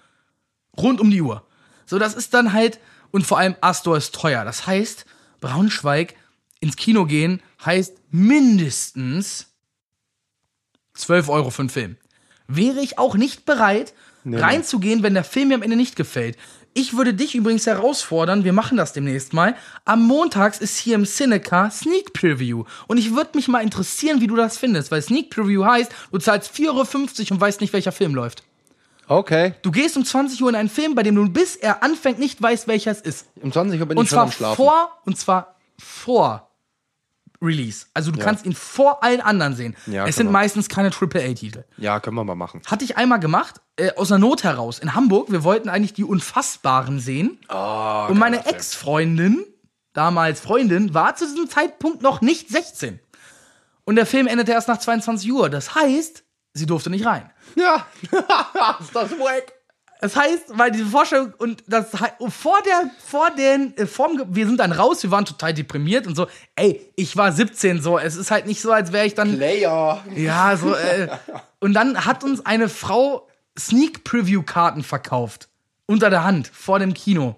Rund 0.77 0.99
um 0.99 1.11
die 1.11 1.21
Uhr. 1.21 1.45
So, 1.85 1.99
das 1.99 2.13
ist 2.13 2.33
dann 2.33 2.53
halt, 2.53 2.79
und 3.11 3.25
vor 3.25 3.37
allem 3.37 3.55
Astor 3.61 3.97
ist 3.97 4.15
teuer. 4.15 4.45
Das 4.45 4.65
heißt, 4.67 5.05
Braunschweig 5.39 6.15
ins 6.59 6.77
Kino 6.77 7.05
gehen 7.05 7.41
heißt 7.65 7.97
mindestens 8.11 9.50
12 11.01 11.29
Euro 11.29 11.49
für 11.49 11.61
einen 11.63 11.69
Film. 11.69 11.97
Wäre 12.47 12.79
ich 12.81 12.97
auch 12.97 13.15
nicht 13.15 13.45
bereit, 13.45 13.93
reinzugehen, 14.25 15.03
wenn 15.03 15.13
der 15.13 15.23
Film 15.23 15.49
mir 15.49 15.55
am 15.55 15.61
Ende 15.61 15.75
nicht 15.75 15.95
gefällt. 15.95 16.37
Ich 16.73 16.95
würde 16.95 17.13
dich 17.13 17.35
übrigens 17.35 17.65
herausfordern, 17.67 18.45
wir 18.45 18.53
machen 18.53 18.77
das 18.77 18.93
demnächst 18.93 19.33
mal. 19.33 19.55
Am 19.83 20.05
Montags 20.07 20.59
ist 20.59 20.77
hier 20.77 20.95
im 20.95 21.05
Cineca 21.05 21.69
Sneak 21.69 22.13
Preview. 22.13 22.63
Und 22.87 22.97
ich 22.97 23.13
würde 23.13 23.31
mich 23.33 23.49
mal 23.49 23.61
interessieren, 23.61 24.21
wie 24.21 24.27
du 24.27 24.37
das 24.37 24.57
findest, 24.57 24.89
weil 24.89 25.01
Sneak 25.01 25.29
Preview 25.29 25.65
heißt, 25.65 25.91
du 26.11 26.17
zahlst 26.19 26.53
4,50 26.55 26.67
Euro 26.67 27.33
und 27.33 27.41
weißt 27.41 27.59
nicht, 27.59 27.73
welcher 27.73 27.91
Film 27.91 28.15
läuft. 28.15 28.43
Okay. 29.07 29.55
Du 29.63 29.71
gehst 29.71 29.97
um 29.97 30.05
20 30.05 30.41
Uhr 30.41 30.49
in 30.49 30.55
einen 30.55 30.69
Film, 30.69 30.95
bei 30.95 31.03
dem 31.03 31.15
du 31.15 31.27
bis 31.27 31.57
er 31.57 31.83
anfängt 31.83 32.19
nicht 32.19 32.41
weißt, 32.41 32.69
welcher 32.69 32.91
es 32.91 33.01
ist. 33.01 33.25
Um 33.41 33.51
20 33.51 33.81
Uhr 33.81 33.87
bin 33.87 33.97
Und 33.97 34.05
ich 34.05 34.09
schon 34.09 34.15
zwar 34.15 34.23
am 34.23 34.31
Schlafen. 34.31 34.55
vor, 34.55 35.01
und 35.05 35.17
zwar 35.17 35.55
vor 35.77 36.50
Release. 37.41 37.87
Also 37.93 38.11
du 38.11 38.19
kannst 38.19 38.45
ihn 38.45 38.53
vor 38.53 39.03
allen 39.03 39.21
anderen 39.21 39.55
sehen. 39.55 39.75
Ja, 39.87 40.05
es 40.05 40.15
sind 40.15 40.27
man. 40.27 40.33
meistens 40.33 40.69
keine 40.69 40.91
AAA-Titel. 40.91 41.63
Ja, 41.77 41.99
können 41.99 42.15
wir 42.15 42.23
mal 42.23 42.35
machen. 42.35 42.61
Hatte 42.67 42.85
ich 42.85 42.97
einmal 42.97 43.19
gemacht, 43.19 43.61
äh, 43.77 43.91
aus 43.95 44.11
einer 44.11 44.19
Not 44.19 44.43
heraus, 44.43 44.79
in 44.79 44.93
Hamburg. 44.93 45.31
Wir 45.31 45.43
wollten 45.43 45.69
eigentlich 45.69 45.93
die 45.93 46.03
Unfassbaren 46.03 46.99
sehen. 46.99 47.39
Oh, 47.49 48.07
und 48.09 48.17
meine 48.17 48.45
Ex-Freundin, 48.45 49.43
damals 49.93 50.39
Freundin, 50.39 50.93
war 50.93 51.15
zu 51.15 51.25
diesem 51.25 51.49
Zeitpunkt 51.49 52.01
noch 52.01 52.21
nicht 52.21 52.49
16. 52.49 52.99
Und 53.83 53.95
der 53.95 54.05
Film 54.05 54.27
endete 54.27 54.51
erst 54.51 54.67
nach 54.67 54.77
22 54.77 55.31
Uhr. 55.31 55.49
Das 55.49 55.75
heißt, 55.75 56.23
sie 56.53 56.65
durfte 56.65 56.89
nicht 56.89 57.05
rein. 57.05 57.31
Ja. 57.55 57.85
ist 58.79 58.95
das 58.95 59.11
wack? 59.11 59.53
Das 60.01 60.15
heißt, 60.15 60.45
weil 60.57 60.71
diese 60.71 60.85
Vorstellung 60.85 61.33
und 61.37 61.63
das 61.67 61.85
vor 61.91 62.57
der, 62.65 62.89
vor 63.05 63.29
den, 63.37 63.77
äh, 63.77 63.85
vorm, 63.85 64.17
Ge- 64.17 64.25
wir 64.29 64.47
sind 64.47 64.59
dann 64.59 64.71
raus, 64.71 65.03
wir 65.03 65.11
waren 65.11 65.25
total 65.25 65.53
deprimiert 65.53 66.07
und 66.07 66.15
so, 66.15 66.27
ey, 66.55 66.81
ich 66.95 67.15
war 67.15 67.31
17, 67.31 67.81
so, 67.81 67.99
es 67.99 68.15
ist 68.15 68.31
halt 68.31 68.47
nicht 68.47 68.61
so, 68.61 68.71
als 68.71 68.91
wäre 68.91 69.05
ich 69.05 69.13
dann, 69.13 69.37
Player. 69.37 70.03
ja, 70.15 70.57
so, 70.57 70.73
äh, 70.73 71.07
und 71.59 71.73
dann 71.73 72.03
hat 72.05 72.23
uns 72.23 72.43
eine 72.45 72.67
Frau 72.67 73.27
Sneak 73.57 74.03
Preview 74.03 74.41
Karten 74.41 74.83
verkauft. 74.83 75.49
Unter 75.85 76.09
der 76.09 76.23
Hand, 76.23 76.47
vor 76.47 76.79
dem 76.79 76.93
Kino. 76.93 77.35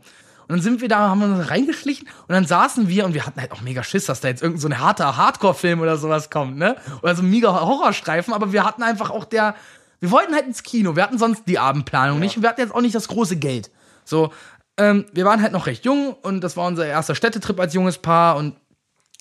Und 0.47 0.49
dann 0.49 0.61
sind 0.61 0.79
wir 0.79 0.87
da, 0.87 1.09
haben 1.09 1.21
uns 1.23 1.49
reingeschlichen 1.49 2.07
und 2.27 2.33
dann 2.33 2.45
saßen 2.45 2.87
wir 2.87 3.05
und 3.05 3.13
wir 3.13 3.25
hatten 3.25 3.41
halt 3.41 3.51
auch 3.51 3.61
mega 3.61 3.83
Schiss, 3.83 4.05
dass 4.05 4.21
da 4.21 4.27
jetzt 4.27 4.41
irgendein 4.43 4.61
so 4.61 4.67
ein 4.67 4.79
harter 4.79 5.17
Hardcore-Film 5.17 5.81
oder 5.81 5.97
sowas 5.97 6.29
kommt, 6.29 6.57
ne? 6.57 6.75
Oder 7.01 7.15
so 7.15 7.23
ein 7.23 7.29
mega 7.29 7.51
Horrorstreifen, 7.59 8.33
aber 8.33 8.53
wir 8.53 8.63
hatten 8.63 8.83
einfach 8.83 9.09
auch 9.09 9.25
der, 9.25 9.55
wir 10.03 10.11
wollten 10.11 10.35
halt 10.35 10.45
ins 10.45 10.63
Kino, 10.63 10.97
wir 10.97 11.03
hatten 11.03 11.17
sonst 11.17 11.43
die 11.47 11.57
Abendplanung 11.57 12.19
nicht 12.19 12.35
und 12.35 12.43
wir 12.43 12.49
hatten 12.49 12.59
jetzt 12.59 12.75
auch 12.75 12.81
nicht 12.81 12.93
das 12.93 13.07
große 13.07 13.37
Geld. 13.37 13.71
So, 14.03 14.33
ähm, 14.75 15.05
wir 15.13 15.23
waren 15.23 15.41
halt 15.41 15.53
noch 15.53 15.65
recht 15.65 15.85
jung 15.85 16.11
und 16.11 16.41
das 16.41 16.57
war 16.57 16.67
unser 16.67 16.85
erster 16.85 17.15
Städtetrip 17.15 17.57
als 17.57 17.73
junges 17.73 17.99
Paar 17.99 18.35
und 18.35 18.57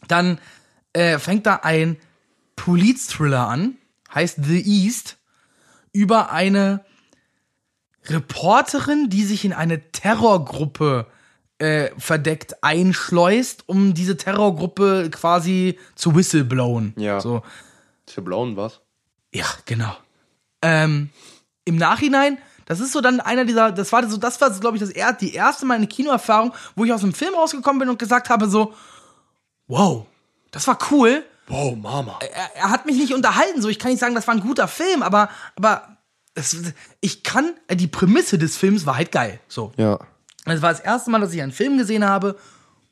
dann 0.08 0.40
äh, 0.92 1.20
fängt 1.20 1.46
da 1.46 1.60
ein 1.62 1.98
Police-Thriller 2.56 3.46
an, 3.46 3.76
heißt 4.12 4.38
The 4.42 4.60
East, 4.60 5.18
über 5.92 6.32
eine 6.32 6.84
Reporterin, 8.06 9.08
die 9.08 9.22
sich 9.22 9.44
in 9.44 9.52
eine 9.52 9.92
Terrorgruppe 9.92 11.06
äh, 11.58 11.90
verdeckt 11.96 12.64
einschleust, 12.64 13.68
um 13.68 13.94
diese 13.94 14.16
Terrorgruppe 14.16 15.10
quasi 15.12 15.78
zu 15.94 16.16
whistleblowen. 16.16 16.92
Ja. 16.96 17.20
So. 17.20 17.44
Für 18.08 18.22
blauen 18.22 18.56
was? 18.56 18.80
Ja, 19.32 19.46
genau. 19.64 19.96
Ähm, 20.62 21.10
Im 21.64 21.76
Nachhinein, 21.76 22.38
das 22.66 22.80
ist 22.80 22.92
so 22.92 23.00
dann 23.00 23.20
einer 23.20 23.44
dieser, 23.44 23.72
das 23.72 23.92
war 23.92 24.08
so, 24.08 24.16
das 24.16 24.40
war, 24.40 24.50
glaube 24.50 24.76
ich, 24.76 24.82
das 24.82 24.90
er, 24.90 25.12
die 25.12 25.34
erste 25.34 25.66
meine 25.66 25.86
Kinoerfahrung, 25.86 26.54
wo 26.74 26.84
ich 26.84 26.92
aus 26.92 27.00
dem 27.00 27.12
Film 27.12 27.34
rausgekommen 27.34 27.80
bin 27.80 27.88
und 27.88 27.98
gesagt 27.98 28.30
habe 28.30 28.48
so, 28.48 28.74
wow, 29.66 30.06
das 30.50 30.66
war 30.66 30.78
cool. 30.90 31.24
Wow, 31.48 31.76
Mama. 31.76 32.18
Er, 32.20 32.56
er 32.62 32.70
hat 32.70 32.86
mich 32.86 32.96
nicht 32.96 33.12
unterhalten, 33.12 33.60
so 33.60 33.68
ich 33.68 33.78
kann 33.78 33.90
nicht 33.90 34.00
sagen, 34.00 34.14
das 34.14 34.26
war 34.26 34.34
ein 34.34 34.40
guter 34.40 34.68
Film, 34.68 35.02
aber, 35.02 35.28
aber 35.56 35.98
es, 36.34 36.56
ich 37.00 37.22
kann, 37.22 37.52
die 37.70 37.88
Prämisse 37.88 38.38
des 38.38 38.56
Films 38.56 38.86
war 38.86 38.96
halt 38.96 39.12
geil. 39.12 39.40
So. 39.48 39.72
Ja. 39.76 39.98
Das 40.44 40.62
war 40.62 40.72
das 40.72 40.80
erste 40.80 41.10
Mal, 41.10 41.20
dass 41.20 41.34
ich 41.34 41.42
einen 41.42 41.52
Film 41.52 41.78
gesehen 41.78 42.04
habe 42.04 42.36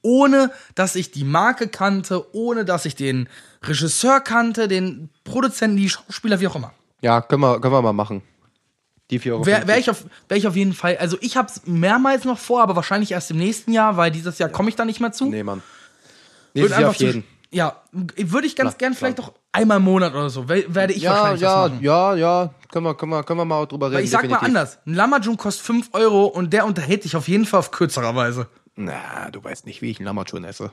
ohne 0.02 0.50
dass 0.74 0.96
ich 0.96 1.10
die 1.10 1.24
Marke 1.24 1.68
kannte, 1.68 2.34
ohne 2.34 2.64
dass 2.64 2.84
ich 2.84 2.96
den 2.96 3.28
Regisseur 3.62 4.20
kannte, 4.20 4.68
den 4.68 5.10
Produzenten, 5.24 5.76
die 5.76 5.90
Schauspieler, 5.90 6.40
wie 6.40 6.48
auch 6.48 6.56
immer. 6.56 6.72
Ja, 7.02 7.20
können 7.20 7.42
wir, 7.42 7.60
können 7.60 7.74
wir 7.74 7.82
mal 7.82 7.92
machen. 7.92 8.22
Die 9.10 9.18
4 9.18 9.34
Euro. 9.34 9.46
Wäre 9.46 9.66
wär 9.66 9.78
ich, 9.78 9.90
auf- 9.90 10.04
wär 10.28 10.36
ich 10.36 10.46
auf 10.46 10.54
jeden 10.54 10.72
Fall, 10.72 10.96
also 10.98 11.16
ich 11.20 11.36
habe 11.36 11.48
es 11.48 11.62
mehrmals 11.66 12.24
noch 12.24 12.38
vor, 12.38 12.62
aber 12.62 12.76
wahrscheinlich 12.76 13.10
erst 13.12 13.30
im 13.32 13.38
nächsten 13.38 13.72
Jahr, 13.72 13.96
weil 13.96 14.10
dieses 14.12 14.38
Jahr 14.38 14.48
komme 14.48 14.68
ich 14.68 14.76
da 14.76 14.84
nicht 14.84 15.00
mehr 15.00 15.10
zu. 15.12 15.26
Nee, 15.26 15.42
Mann. 15.42 15.62
Nächstes 16.54 16.70
Jahr 16.70 16.78
einfach 16.78 16.90
auf 16.90 16.96
zu- 16.98 17.06
jeden. 17.06 17.24
Ja, 17.52 17.82
würde 17.90 18.46
ich 18.46 18.54
ganz 18.54 18.72
Na, 18.72 18.76
gern 18.78 18.94
vielleicht 18.94 19.18
auch 19.18 19.32
einmal 19.50 19.78
im 19.78 19.82
Monat 19.82 20.12
oder 20.14 20.30
so, 20.30 20.48
we- 20.48 20.66
werde 20.68 20.92
ich 20.92 21.02
Ja, 21.02 21.12
wahrscheinlich 21.14 21.40
ja, 21.40 21.62
das 21.64 21.72
machen. 21.72 21.82
ja, 21.84 22.14
ja. 22.14 22.54
Können 22.70 22.86
wir, 22.86 22.94
können 22.94 23.10
wir, 23.10 23.24
können 23.24 23.40
wir 23.40 23.44
mal 23.44 23.66
drüber 23.66 23.86
reden. 23.86 23.96
Weil 23.96 24.04
ich 24.04 24.10
sag 24.10 24.22
mal 24.22 24.36
definitiv. 24.36 24.46
anders, 24.56 24.78
ein 24.86 24.94
Lamajun 24.94 25.36
kostet 25.36 25.66
5 25.66 25.88
Euro 25.92 26.26
und 26.26 26.52
der 26.52 26.64
unterhält 26.64 27.02
dich 27.02 27.16
auf 27.16 27.26
jeden 27.26 27.46
Fall 27.46 27.58
auf 27.58 27.72
kürzerer 27.72 28.14
Weise. 28.14 28.46
Na, 28.76 29.28
du 29.32 29.42
weißt 29.42 29.66
nicht, 29.66 29.82
wie 29.82 29.90
ich 29.90 29.98
einen 29.98 30.06
Lammertschon 30.06 30.44
esse. 30.44 30.70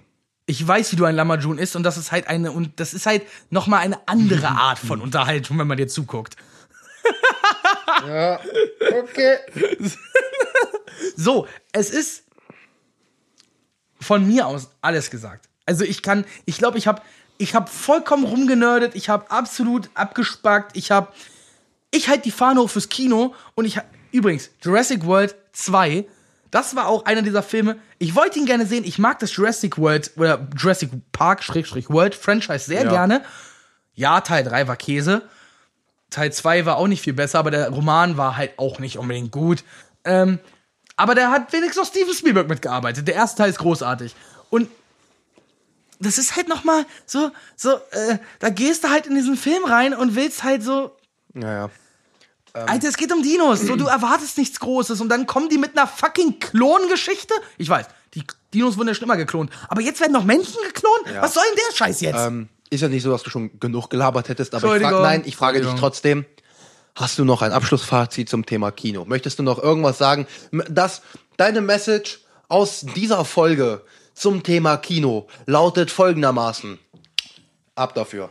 Ich 0.47 0.65
weiß, 0.65 0.91
wie 0.91 0.95
du 0.95 1.05
ein 1.05 1.15
Lamajun 1.15 1.59
isst 1.59 1.75
und 1.75 1.83
das 1.83 1.97
ist 1.97 2.11
halt 2.11 2.27
eine 2.27 2.51
und 2.51 2.79
das 2.79 2.93
ist 2.93 3.05
halt 3.05 3.23
noch 3.49 3.67
mal 3.67 3.77
eine 3.77 3.99
andere 4.07 4.47
Art 4.47 4.79
von 4.79 5.01
Unterhaltung, 5.01 5.59
wenn 5.59 5.67
man 5.67 5.77
dir 5.77 5.87
zuguckt. 5.87 6.35
Ja, 8.05 8.39
okay. 9.01 9.37
So, 11.15 11.47
es 11.71 11.89
ist 11.89 12.23
von 13.99 14.27
mir 14.27 14.45
aus 14.45 14.69
alles 14.81 15.09
gesagt. 15.09 15.49
Also 15.65 15.83
ich 15.83 16.03
kann, 16.03 16.25
ich 16.45 16.57
glaube, 16.57 16.77
ich 16.77 16.87
habe 16.87 17.01
ich 17.37 17.55
habe 17.55 17.69
vollkommen 17.69 18.23
rumgenördet, 18.23 18.95
ich 18.95 19.09
habe 19.09 19.29
absolut 19.31 19.89
abgespackt, 19.93 20.75
ich 20.75 20.91
habe 20.91 21.11
ich 21.91 22.09
halt 22.09 22.25
die 22.25 22.31
Fahne 22.31 22.61
hoch 22.61 22.69
fürs 22.69 22.89
Kino 22.89 23.33
und 23.55 23.65
ich 23.65 23.77
hab, 23.77 23.85
übrigens 24.11 24.49
Jurassic 24.61 25.05
World 25.05 25.35
2, 25.53 26.05
das 26.51 26.75
war 26.75 26.87
auch 26.87 27.05
einer 27.05 27.21
dieser 27.21 27.43
Filme. 27.43 27.77
Ich 27.99 28.15
wollte 28.15 28.39
ihn 28.39 28.45
gerne 28.45 28.65
sehen, 28.65 28.83
ich 28.85 28.99
mag 28.99 29.19
das 29.19 29.35
Jurassic 29.35 29.77
World 29.77 30.11
oder 30.17 30.47
Jurassic 30.55 30.89
Park 31.11 31.43
World 31.89 32.15
Franchise 32.15 32.65
sehr 32.65 32.83
Ja. 32.83 32.89
gerne. 32.91 33.23
Ja, 33.93 34.21
Teil 34.21 34.43
3 34.43 34.67
war 34.67 34.75
Käse. 34.75 35.23
Teil 36.09 36.31
2 36.31 36.65
war 36.65 36.77
auch 36.77 36.87
nicht 36.87 37.01
viel 37.01 37.13
besser, 37.13 37.39
aber 37.39 37.51
der 37.51 37.69
Roman 37.69 38.15
war 38.17 38.37
halt 38.37 38.57
auch 38.57 38.79
nicht 38.79 38.97
unbedingt 38.97 39.31
gut. 39.31 39.63
Ähm, 40.05 40.39
aber 40.95 41.15
der 41.15 41.31
hat 41.31 41.51
wenigstens 41.51 41.77
noch 41.83 41.85
Steven 41.91 42.13
Spielberg 42.13 42.47
mitgearbeitet. 42.47 43.07
Der 43.07 43.15
erste 43.15 43.39
Teil 43.39 43.49
ist 43.49 43.59
großartig. 43.59 44.15
Und 44.49 44.69
das 45.99 46.17
ist 46.17 46.35
halt 46.35 46.47
noch 46.47 46.63
mal 46.63 46.85
so, 47.05 47.31
so, 47.55 47.73
äh, 47.91 48.19
da 48.39 48.49
gehst 48.49 48.83
du 48.83 48.89
halt 48.89 49.07
in 49.07 49.15
diesen 49.15 49.35
Film 49.35 49.65
rein 49.65 49.93
und 49.95 50.15
willst 50.15 50.43
halt 50.43 50.63
so, 50.63 50.95
Ja, 51.33 51.69
ja. 52.59 52.65
Alter, 52.65 52.87
es 52.89 52.97
geht 52.97 53.11
um 53.11 53.21
Dinos. 53.21 53.61
So, 53.61 53.75
du 53.75 53.85
erwartest 53.85 54.37
nichts 54.37 54.59
Großes 54.59 55.01
und 55.01 55.09
dann 55.09 55.27
kommen 55.27 55.49
die 55.49 55.57
mit 55.57 55.77
einer 55.77 55.87
fucking 55.87 56.39
Klongeschichte. 56.39 57.33
Ich 57.57 57.69
weiß, 57.69 57.85
die 58.13 58.23
Dinos 58.53 58.77
wurden 58.77 58.87
ja 58.89 58.93
schon 58.95 59.03
immer 59.03 59.17
geklont. 59.17 59.51
Aber 59.69 59.81
jetzt 59.81 59.99
werden 59.99 60.13
noch 60.13 60.23
Menschen 60.23 60.57
geklont? 60.65 61.13
Ja. 61.13 61.21
Was 61.21 61.33
soll 61.33 61.43
denn 61.49 61.59
der 61.69 61.75
Scheiß 61.75 62.01
jetzt? 62.01 62.19
Ähm, 62.19 62.49
ist 62.69 62.81
ja 62.81 62.87
nicht 62.89 63.03
so, 63.03 63.11
dass 63.11 63.23
du 63.23 63.29
schon 63.29 63.59
genug 63.59 63.89
gelabert 63.89 64.29
hättest, 64.29 64.53
aber 64.55 64.75
ich 64.75 64.81
frag, 64.81 65.01
nein, 65.01 65.23
ich 65.25 65.35
frage 65.35 65.61
dich 65.61 65.73
trotzdem. 65.75 66.25
Hast 66.95 67.19
du 67.19 67.25
noch 67.25 67.43
ein 67.43 67.51
Abschlussfazit 67.51 68.27
zum 68.27 68.45
Thema 68.45 68.71
Kino? 68.71 69.05
Möchtest 69.05 69.37
du 69.37 69.43
noch 69.43 69.61
irgendwas 69.61 69.99
sagen, 69.99 70.25
dass 70.67 71.03
deine 71.37 71.61
Message 71.61 72.21
aus 72.47 72.85
dieser 72.95 73.23
Folge 73.23 73.83
zum 74.15 74.41
Thema 74.41 74.77
Kino 74.77 75.27
lautet 75.45 75.91
folgendermaßen? 75.91 76.79
Ab 77.75 77.93
dafür. 77.93 78.29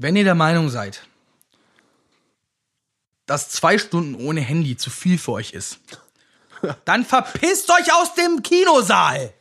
Wenn 0.00 0.14
ihr 0.14 0.22
der 0.22 0.36
Meinung 0.36 0.68
seid, 0.68 1.02
dass 3.26 3.50
zwei 3.50 3.78
Stunden 3.78 4.14
ohne 4.14 4.40
Handy 4.40 4.76
zu 4.76 4.90
viel 4.90 5.18
für 5.18 5.32
euch 5.32 5.52
ist, 5.52 5.80
dann 6.84 7.04
verpisst 7.04 7.68
euch 7.70 7.92
aus 7.92 8.14
dem 8.14 8.42
Kinosaal. 8.42 9.34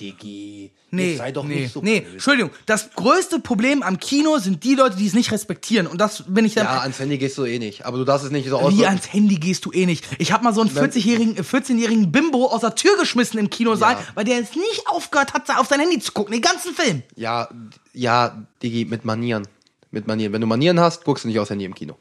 Digi, 0.00 0.72
Nee, 0.90 1.10
jetzt 1.10 1.18
sei 1.18 1.32
doch 1.32 1.44
nee, 1.44 1.62
nicht 1.62 1.72
so 1.72 1.82
nee. 1.82 2.00
blöd. 2.00 2.12
Entschuldigung. 2.14 2.50
Das 2.66 2.90
größte 2.92 3.40
Problem 3.40 3.82
am 3.82 3.98
Kino 3.98 4.38
sind 4.38 4.62
die 4.62 4.76
Leute, 4.76 4.96
die 4.96 5.06
es 5.08 5.12
nicht 5.14 5.32
respektieren. 5.32 5.88
Und 5.88 6.00
das 6.00 6.22
bin 6.28 6.44
ich 6.44 6.54
dann. 6.54 6.66
Ja, 6.66 6.80
ans 6.82 7.00
Handy 7.00 7.18
gehst 7.18 7.36
du 7.36 7.44
eh 7.44 7.58
nicht, 7.58 7.84
aber 7.84 7.98
du 7.98 8.04
darfst 8.04 8.24
es 8.24 8.30
nicht 8.32 8.48
so 8.48 8.58
Wie 8.58 8.62
ausdrücken. 8.62 8.84
ans 8.86 9.12
Handy 9.12 9.36
gehst 9.36 9.64
du 9.64 9.72
eh 9.72 9.86
nicht. 9.86 10.04
Ich 10.18 10.30
habe 10.30 10.44
mal 10.44 10.54
so 10.54 10.60
einen 10.60 10.70
40-jährigen, 10.70 11.36
äh, 11.36 11.40
14-jährigen 11.42 12.12
Bimbo 12.12 12.46
aus 12.46 12.60
der 12.60 12.76
Tür 12.76 12.96
geschmissen 12.96 13.38
im 13.40 13.50
Kinosaal, 13.50 13.94
Ja. 13.94 14.04
weil 14.14 14.24
der 14.24 14.36
jetzt 14.36 14.54
nicht 14.54 14.86
aufgehört 14.86 15.34
hat, 15.34 15.50
auf 15.58 15.66
sein 15.66 15.80
Handy 15.80 15.98
zu 15.98 16.12
gucken, 16.12 16.32
den 16.32 16.42
ganzen 16.42 16.74
Film. 16.74 17.02
Ja, 17.16 17.48
ja, 17.92 18.46
Digi, 18.62 18.84
mit 18.84 19.04
Manieren. 19.04 19.46
Mit 19.94 20.08
Manieren. 20.08 20.32
Wenn 20.32 20.40
du 20.40 20.48
Manieren 20.48 20.80
hast, 20.80 21.04
guckst 21.04 21.22
du 21.22 21.28
nicht 21.28 21.38
aufs 21.38 21.50
Handy 21.50 21.64
im 21.64 21.74
Kino. 21.74 21.96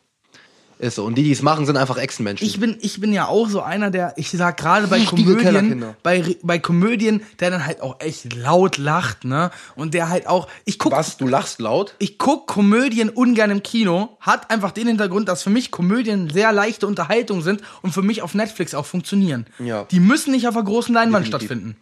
Ist 0.80 0.96
so. 0.96 1.06
Und 1.06 1.14
die, 1.14 1.24
die 1.24 1.32
es 1.32 1.44
machen, 1.44 1.68
sind 1.68 1.78
einfach 1.78 1.98
Echsenmenschen. 1.98 2.46
Ich 2.46 2.60
bin, 2.60 2.76
ich 2.82 3.00
bin 3.00 3.14
ja 3.14 3.28
auch 3.28 3.48
so 3.48 3.62
einer, 3.62 3.92
der, 3.92 4.14
ich 4.18 4.32
sag 4.32 4.58
gerade 4.58 4.88
bei 4.88 4.96
Richtige 5.02 5.36
Komödien, 5.36 5.86
bei, 6.02 6.36
bei 6.42 6.58
Komödien, 6.58 7.22
der 7.40 7.52
dann 7.52 7.68
halt 7.68 7.82
auch 7.82 8.00
echt 8.00 8.34
laut 8.34 8.80
lacht, 8.80 9.26
ne? 9.26 9.52
Und 9.76 9.94
der 9.94 10.10
halt 10.10 10.26
auch, 10.26 10.48
ich 10.66 10.80
guck, 10.80 10.92
Was? 10.92 11.18
Du 11.18 11.28
lachst 11.28 11.60
laut? 11.60 11.94
ich 12.00 12.18
guck 12.18 12.48
Komödien 12.48 13.10
ungern 13.10 13.52
im 13.52 13.62
Kino, 13.62 14.18
hat 14.20 14.50
einfach 14.50 14.72
den 14.72 14.88
Hintergrund, 14.88 15.30
dass 15.30 15.44
für 15.44 15.52
mich 15.52 15.70
Komödien 15.70 16.32
sehr 16.32 16.52
leichte 16.52 16.88
Unterhaltung 16.88 17.44
sind 17.44 17.62
und 17.84 17.94
für 17.94 18.02
mich 18.02 18.24
auf 18.24 18.34
Netflix 18.34 18.74
auch 18.74 18.88
funktionieren. 18.88 19.46
Ja. 19.60 19.84
Die 19.86 20.00
müssen 20.00 20.32
nicht 20.32 20.48
auf 20.48 20.56
einer 20.56 20.66
großen 20.66 20.96
Leinwand 20.96 21.28
Definitiv. 21.28 21.48
stattfinden. 21.48 21.78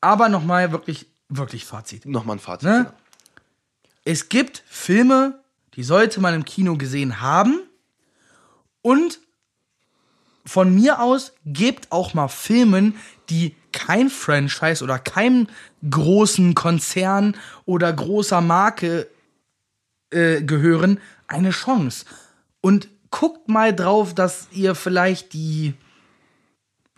Aber 0.00 0.30
nochmal 0.30 0.72
wirklich, 0.72 1.06
wirklich 1.28 1.66
Fazit. 1.66 2.06
Nochmal 2.06 2.36
ein 2.36 2.40
Fazit. 2.40 2.68
Ne? 2.68 2.92
Es 4.04 4.28
gibt 4.28 4.62
Filme, 4.66 5.40
die 5.74 5.82
sollte 5.82 6.20
man 6.20 6.34
im 6.34 6.44
Kino 6.44 6.76
gesehen 6.76 7.20
haben. 7.20 7.60
Und 8.82 9.20
von 10.46 10.74
mir 10.74 11.00
aus 11.00 11.32
gebt 11.44 11.92
auch 11.92 12.14
mal 12.14 12.28
Filmen, 12.28 12.96
die 13.28 13.54
kein 13.72 14.10
Franchise 14.10 14.82
oder 14.82 14.98
keinem 14.98 15.46
großen 15.88 16.54
Konzern 16.54 17.36
oder 17.66 17.92
großer 17.92 18.40
Marke 18.40 19.08
äh, 20.10 20.42
gehören, 20.42 20.98
eine 21.28 21.50
Chance. 21.50 22.04
Und 22.60 22.88
guckt 23.10 23.48
mal 23.48 23.74
drauf, 23.74 24.14
dass 24.14 24.48
ihr 24.52 24.74
vielleicht 24.74 25.32
die 25.32 25.74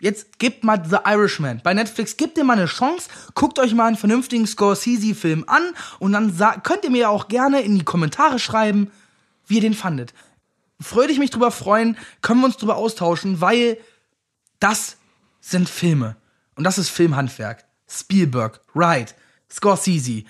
Jetzt 0.03 0.37
gebt 0.37 0.65
mal 0.65 0.83
The 0.85 0.97
Irishman. 1.05 1.61
Bei 1.63 1.73
Netflix 1.73 2.17
gebt 2.17 2.37
ihr 2.37 2.43
mal 2.43 2.57
eine 2.57 2.65
Chance, 2.65 3.07
guckt 3.35 3.57
euch 3.57 3.73
mal 3.73 3.85
einen 3.87 3.95
vernünftigen 3.95 4.45
Scorsese-Film 4.45 5.45
an 5.47 5.61
und 5.99 6.11
dann 6.11 6.35
könnt 6.63 6.83
ihr 6.83 6.89
mir 6.89 7.09
auch 7.09 7.29
gerne 7.29 7.61
in 7.61 7.79
die 7.79 7.85
Kommentare 7.85 8.37
schreiben, 8.37 8.91
wie 9.47 9.55
ihr 9.55 9.61
den 9.61 9.73
fandet. 9.73 10.13
Würde 10.77 11.13
ich 11.13 11.19
mich 11.19 11.29
drüber 11.29 11.51
freuen, 11.51 11.95
können 12.21 12.41
wir 12.41 12.47
uns 12.47 12.57
drüber 12.57 12.75
austauschen, 12.75 13.39
weil 13.39 13.77
das 14.59 14.97
sind 15.39 15.69
Filme. 15.69 16.17
Und 16.55 16.65
das 16.65 16.77
ist 16.77 16.89
Filmhandwerk. 16.89 17.63
Spielberg, 17.89 18.59
Wright, 18.73 19.15
Scorsese. 19.49 20.23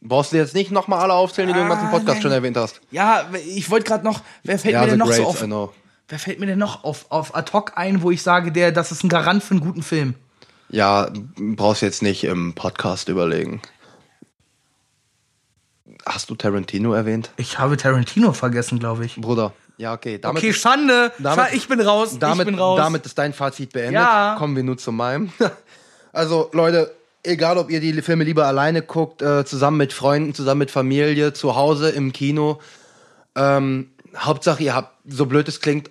Brauchst 0.00 0.32
du 0.32 0.36
jetzt 0.38 0.54
nicht 0.54 0.70
nochmal 0.70 1.00
alle 1.00 1.12
aufzählen, 1.12 1.48
die 1.48 1.52
du 1.54 1.60
im 1.60 1.68
ganzen 1.68 1.88
Ah, 1.88 1.90
Podcast 1.90 2.14
nein. 2.14 2.22
schon 2.22 2.32
erwähnt 2.32 2.56
hast? 2.56 2.80
Ja, 2.90 3.28
ich 3.46 3.68
wollte 3.68 3.84
gerade 3.86 4.04
noch, 4.04 4.22
wer 4.44 4.58
fällt 4.58 4.76
mir 4.76 4.84
the 4.84 4.88
denn 4.90 4.98
noch 4.98 5.12
so 5.12 5.24
Greats, 5.24 5.42
auf? 5.52 5.74
Wer 6.14 6.20
fällt 6.20 6.38
mir 6.38 6.46
denn 6.46 6.60
noch 6.60 6.84
auf, 6.84 7.06
auf 7.08 7.34
ad 7.34 7.50
hoc 7.52 7.72
ein, 7.74 8.00
wo 8.00 8.12
ich 8.12 8.22
sage, 8.22 8.52
der, 8.52 8.70
das 8.70 8.92
ist 8.92 9.02
ein 9.02 9.08
Garant 9.08 9.42
für 9.42 9.50
einen 9.50 9.58
guten 9.60 9.82
Film? 9.82 10.14
Ja, 10.68 11.10
brauchst 11.36 11.82
jetzt 11.82 12.04
nicht 12.04 12.22
im 12.22 12.54
Podcast 12.54 13.08
überlegen. 13.08 13.60
Hast 16.06 16.30
du 16.30 16.36
Tarantino 16.36 16.92
erwähnt? 16.94 17.32
Ich 17.36 17.58
habe 17.58 17.76
Tarantino 17.76 18.32
vergessen, 18.32 18.78
glaube 18.78 19.04
ich. 19.06 19.16
Bruder. 19.16 19.54
Ja, 19.76 19.92
okay. 19.92 20.20
Damit, 20.20 20.40
Okay, 20.40 20.52
Schande. 20.52 21.10
damit- 21.18 21.52
ich 21.52 21.66
bin 21.66 21.80
raus. 21.80 22.16
damit, 22.20 22.46
ich 22.46 22.52
bin 22.52 22.60
raus. 22.60 22.78
damit 22.78 23.04
ist 23.06 23.18
dein 23.18 23.32
Fazit 23.32 23.72
beendet. 23.72 23.94
Ja. 23.94 24.36
Kommen 24.38 24.54
wir 24.54 24.62
nun 24.62 24.78
zu 24.78 24.92
meinem. 24.92 25.32
Also, 26.12 26.48
Leute, 26.52 26.94
egal 27.24 27.58
ob 27.58 27.72
ihr 27.72 27.80
die 27.80 28.00
Filme 28.02 28.22
lieber 28.22 28.46
alleine 28.46 28.82
guckt, 28.82 29.20
äh, 29.20 29.44
zusammen 29.44 29.78
mit 29.78 29.92
Freunden, 29.92 30.32
zusammen 30.32 30.60
mit 30.60 30.70
Familie, 30.70 31.32
zu 31.32 31.56
Hause, 31.56 31.90
im 31.90 32.12
Kino. 32.12 32.60
Ähm, 33.34 33.90
Hauptsache, 34.16 34.62
ihr 34.62 34.74
habt, 34.74 34.96
so 35.06 35.26
blöd 35.26 35.48
es 35.48 35.60
klingt, 35.60 35.90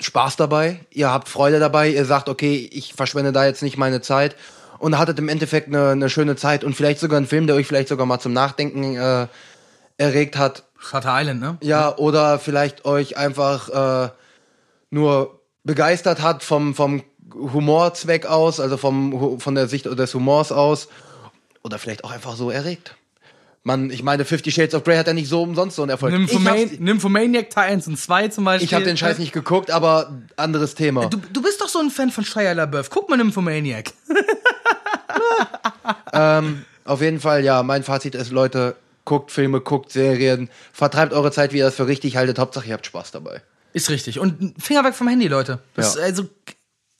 Spaß 0.00 0.36
dabei. 0.36 0.80
Ihr 0.90 1.10
habt 1.10 1.28
Freude 1.28 1.60
dabei. 1.60 1.90
Ihr 1.90 2.04
sagt, 2.04 2.28
okay, 2.28 2.68
ich 2.72 2.94
verschwende 2.94 3.32
da 3.32 3.46
jetzt 3.46 3.62
nicht 3.62 3.76
meine 3.76 4.00
Zeit. 4.00 4.36
Und 4.78 4.98
hattet 4.98 5.18
im 5.18 5.28
Endeffekt 5.28 5.68
eine, 5.68 5.90
eine 5.90 6.10
schöne 6.10 6.34
Zeit 6.34 6.64
und 6.64 6.74
vielleicht 6.74 6.98
sogar 6.98 7.16
einen 7.16 7.28
Film, 7.28 7.46
der 7.46 7.54
euch 7.54 7.68
vielleicht 7.68 7.88
sogar 7.88 8.04
mal 8.04 8.18
zum 8.18 8.32
Nachdenken 8.32 8.96
äh, 8.96 9.28
erregt 9.96 10.36
hat. 10.36 10.64
Shutter 10.76 11.20
Island, 11.20 11.40
ne? 11.40 11.56
Ja, 11.60 11.96
oder 11.96 12.40
vielleicht 12.40 12.84
euch 12.84 13.16
einfach 13.16 13.68
äh, 14.06 14.10
nur 14.90 15.40
begeistert 15.62 16.20
hat 16.20 16.42
vom, 16.42 16.74
vom 16.74 17.04
Humorzweck 17.32 18.26
aus, 18.26 18.58
also 18.58 18.76
vom, 18.76 19.38
von 19.38 19.54
der 19.54 19.68
Sicht 19.68 19.86
des 19.86 20.14
Humors 20.14 20.50
aus. 20.50 20.88
Oder 21.62 21.78
vielleicht 21.78 22.02
auch 22.02 22.10
einfach 22.10 22.34
so 22.34 22.50
erregt. 22.50 22.96
Man, 23.64 23.90
ich 23.90 24.02
meine, 24.02 24.24
Fifty 24.24 24.50
Shades 24.50 24.74
of 24.74 24.82
Grey 24.82 24.96
hat 24.96 25.06
ja 25.06 25.12
nicht 25.12 25.28
so 25.28 25.42
umsonst 25.42 25.76
so 25.76 25.82
einen 25.82 25.90
Erfolg. 25.90 26.12
Nymphomaniac 26.12 27.50
Teil 27.50 27.72
1 27.72 27.86
und 27.86 27.96
2 27.96 28.28
zum 28.28 28.44
Beispiel. 28.44 28.64
ich 28.64 28.74
habe 28.74 28.84
den 28.84 28.96
Scheiß 28.96 29.18
nicht 29.18 29.32
geguckt, 29.32 29.70
aber 29.70 30.20
anderes 30.36 30.74
Thema. 30.74 31.06
Du, 31.06 31.18
du 31.32 31.42
bist 31.42 31.60
doch 31.60 31.68
so 31.68 31.78
ein 31.78 31.90
Fan 31.90 32.10
von 32.10 32.24
Shia 32.24 32.52
LaBeouf. 32.52 32.90
Guck 32.90 33.08
mal 33.08 33.16
Nymphomaniac. 33.16 33.92
Auf 36.84 37.00
jeden 37.00 37.20
Fall, 37.20 37.44
ja, 37.44 37.62
mein 37.62 37.84
Fazit 37.84 38.16
ist, 38.16 38.32
Leute, 38.32 38.74
guckt 39.04 39.30
Filme, 39.30 39.60
guckt 39.60 39.92
Serien, 39.92 40.50
vertreibt 40.72 41.12
eure 41.12 41.30
Zeit, 41.30 41.52
wie 41.52 41.58
ihr 41.58 41.64
das 41.64 41.76
für 41.76 41.86
richtig 41.86 42.16
haltet. 42.16 42.40
Hauptsache, 42.40 42.66
ihr 42.66 42.74
habt 42.74 42.86
Spaß 42.86 43.12
dabei. 43.12 43.42
Ist 43.72 43.88
richtig. 43.90 44.18
Und 44.18 44.54
Finger 44.60 44.84
weg 44.84 44.94
vom 44.94 45.06
Handy, 45.08 45.28
Leute. 45.28 45.60
Das, 45.74 45.94
Ja. 45.94 46.02
Also 46.02 46.24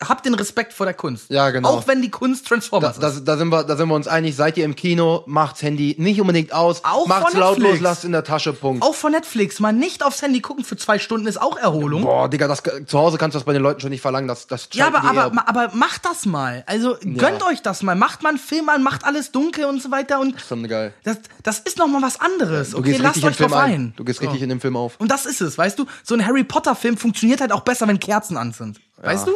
habt 0.08 0.24
den 0.26 0.34
Respekt 0.34 0.72
vor 0.72 0.86
der 0.86 0.94
Kunst. 0.94 1.26
Ja, 1.30 1.50
genau. 1.50 1.68
Auch 1.70 1.86
wenn 1.86 2.02
die 2.02 2.10
Kunst 2.10 2.44
Da, 2.44 2.48
Transformers 2.50 2.98
da, 2.98 3.08
ist. 3.08 3.24
da, 3.24 3.36
sind 3.36 3.48
wir, 3.48 3.64
da 3.64 3.76
sind 3.76 3.88
wir 3.88 3.94
uns 3.94 4.08
einig, 4.08 4.36
seid 4.36 4.56
ihr 4.56 4.64
im 4.64 4.76
Kino, 4.76 5.22
macht's 5.26 5.62
Handy 5.62 5.94
nicht 5.98 6.20
unbedingt 6.20 6.52
aus, 6.52 6.84
Auch 6.84 7.06
macht's 7.06 7.34
lautlos, 7.34 7.80
lasst 7.80 8.04
in 8.04 8.12
der 8.12 8.24
Tasche, 8.24 8.52
Punkt. 8.52 8.82
Auch 8.82 8.94
von 8.94 9.12
Netflix. 9.12 9.60
Mal 9.60 9.72
nicht 9.72 10.04
aufs 10.04 10.22
Handy 10.22 10.40
gucken 10.40 10.64
für 10.64 10.76
zwei 10.76 10.98
Stunden 10.98 11.26
ist 11.26 11.40
auch 11.40 11.56
Erholung. 11.56 12.02
Boah, 12.02 12.28
Digga, 12.28 12.48
das, 12.48 12.62
zu 12.86 12.98
Hause 12.98 13.18
kannst 13.18 13.34
du 13.34 13.38
das 13.38 13.44
bei 13.44 13.52
den 13.52 13.62
Leuten 13.62 13.80
schon 13.80 13.90
nicht 13.90 14.00
verlangen, 14.02 14.28
das, 14.28 14.46
das 14.46 14.68
Ja, 14.72 14.86
aber, 14.88 15.02
aber, 15.04 15.32
eher- 15.34 15.48
aber 15.48 15.70
macht 15.74 16.04
das 16.04 16.26
mal. 16.26 16.64
Also 16.66 16.96
gönnt 17.02 17.42
euch 17.44 17.62
das 17.62 17.82
mal. 17.82 17.94
Macht 17.94 18.22
mal 18.22 18.30
einen 18.30 18.38
Film 18.38 18.68
an, 18.68 18.82
macht 18.82 19.04
alles 19.04 19.32
dunkel 19.32 19.64
und 19.66 19.82
so 19.82 19.90
weiter. 19.90 20.20
Und 20.20 20.40
schon 20.40 20.66
geil. 20.68 20.92
das, 21.04 21.18
das 21.42 21.58
ist 21.60 21.78
noch 21.78 21.86
mal 21.88 22.02
was 22.02 22.20
anderes. 22.20 22.74
Okay, 22.74 22.96
lasst 23.00 23.24
euch 23.24 23.36
drauf 23.36 23.52
ein. 23.52 23.72
ein. 23.72 23.92
Du 23.96 24.04
gehst 24.04 24.20
richtig 24.20 24.42
in 24.42 24.48
den 24.48 24.60
Film 24.60 24.76
auf. 24.76 24.96
Und 24.98 25.10
das 25.10 25.26
ist 25.26 25.40
es, 25.40 25.56
weißt 25.58 25.78
du? 25.78 25.86
So 26.02 26.14
ein 26.14 26.26
Harry 26.26 26.44
Potter 26.44 26.74
Film 26.74 26.96
funktioniert 26.96 27.40
halt 27.40 27.52
auch 27.52 27.60
besser, 27.60 27.86
wenn 27.88 27.98
Kerzen 28.00 28.36
an 28.36 28.52
sind. 28.52 28.80
Weißt 29.00 29.26
du? 29.26 29.32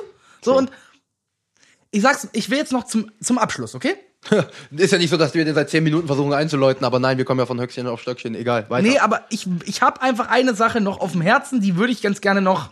So 0.46 0.56
und 0.56 0.70
ich 1.90 2.02
sag's, 2.02 2.28
ich 2.32 2.50
will 2.50 2.58
jetzt 2.58 2.72
noch 2.72 2.84
zum, 2.84 3.10
zum 3.20 3.38
Abschluss, 3.38 3.74
okay? 3.74 3.94
Ist 4.70 4.92
ja 4.92 4.98
nicht 4.98 5.10
so, 5.10 5.16
dass 5.16 5.34
wir 5.34 5.44
den 5.44 5.54
seit 5.54 5.70
10 5.70 5.84
Minuten 5.84 6.06
versuchen 6.06 6.32
einzuläuten, 6.32 6.84
aber 6.84 6.98
nein, 6.98 7.18
wir 7.18 7.24
kommen 7.24 7.38
ja 7.38 7.46
von 7.46 7.60
Höchstchen 7.60 7.86
auf 7.86 8.00
Stöckchen, 8.00 8.34
egal. 8.34 8.68
Weiter. 8.70 8.88
Nee, 8.88 8.98
aber 8.98 9.24
ich, 9.30 9.46
ich 9.64 9.82
habe 9.82 10.02
einfach 10.02 10.28
eine 10.28 10.54
Sache 10.54 10.80
noch 10.80 11.00
auf 11.00 11.12
dem 11.12 11.20
Herzen, 11.20 11.60
die 11.60 11.76
würde 11.76 11.92
ich 11.92 12.02
ganz 12.02 12.20
gerne 12.20 12.40
noch 12.40 12.70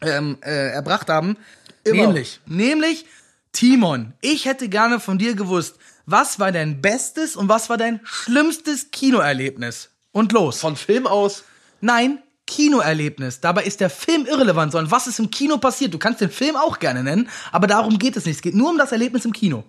ähm, 0.00 0.38
äh, 0.42 0.72
erbracht 0.72 1.08
haben. 1.08 1.36
Immer. 1.84 2.06
Nämlich, 2.06 2.40
nämlich, 2.46 3.06
Timon, 3.52 4.14
ich 4.20 4.46
hätte 4.46 4.68
gerne 4.68 5.00
von 5.00 5.18
dir 5.18 5.34
gewusst, 5.34 5.76
was 6.06 6.38
war 6.38 6.52
dein 6.52 6.80
bestes 6.80 7.36
und 7.36 7.48
was 7.48 7.68
war 7.68 7.76
dein 7.76 8.00
schlimmstes 8.04 8.90
Kinoerlebnis? 8.90 9.90
Und 10.12 10.32
los. 10.32 10.60
Von 10.60 10.76
Film 10.76 11.06
aus, 11.06 11.44
Nein, 11.80 12.18
Kinoerlebnis. 12.48 13.40
Dabei 13.40 13.62
ist 13.62 13.80
der 13.80 13.90
Film 13.90 14.26
irrelevant, 14.26 14.72
sondern 14.72 14.90
was 14.90 15.06
ist 15.06 15.20
im 15.20 15.30
Kino 15.30 15.58
passiert. 15.58 15.94
Du 15.94 15.98
kannst 15.98 16.20
den 16.20 16.30
Film 16.30 16.56
auch 16.56 16.80
gerne 16.80 17.04
nennen, 17.04 17.28
aber 17.52 17.68
darum 17.68 17.98
geht 17.98 18.16
es 18.16 18.24
nicht. 18.24 18.36
Es 18.36 18.42
geht 18.42 18.54
nur 18.54 18.70
um 18.70 18.78
das 18.78 18.90
Erlebnis 18.90 19.24
im 19.24 19.32
Kino. 19.32 19.64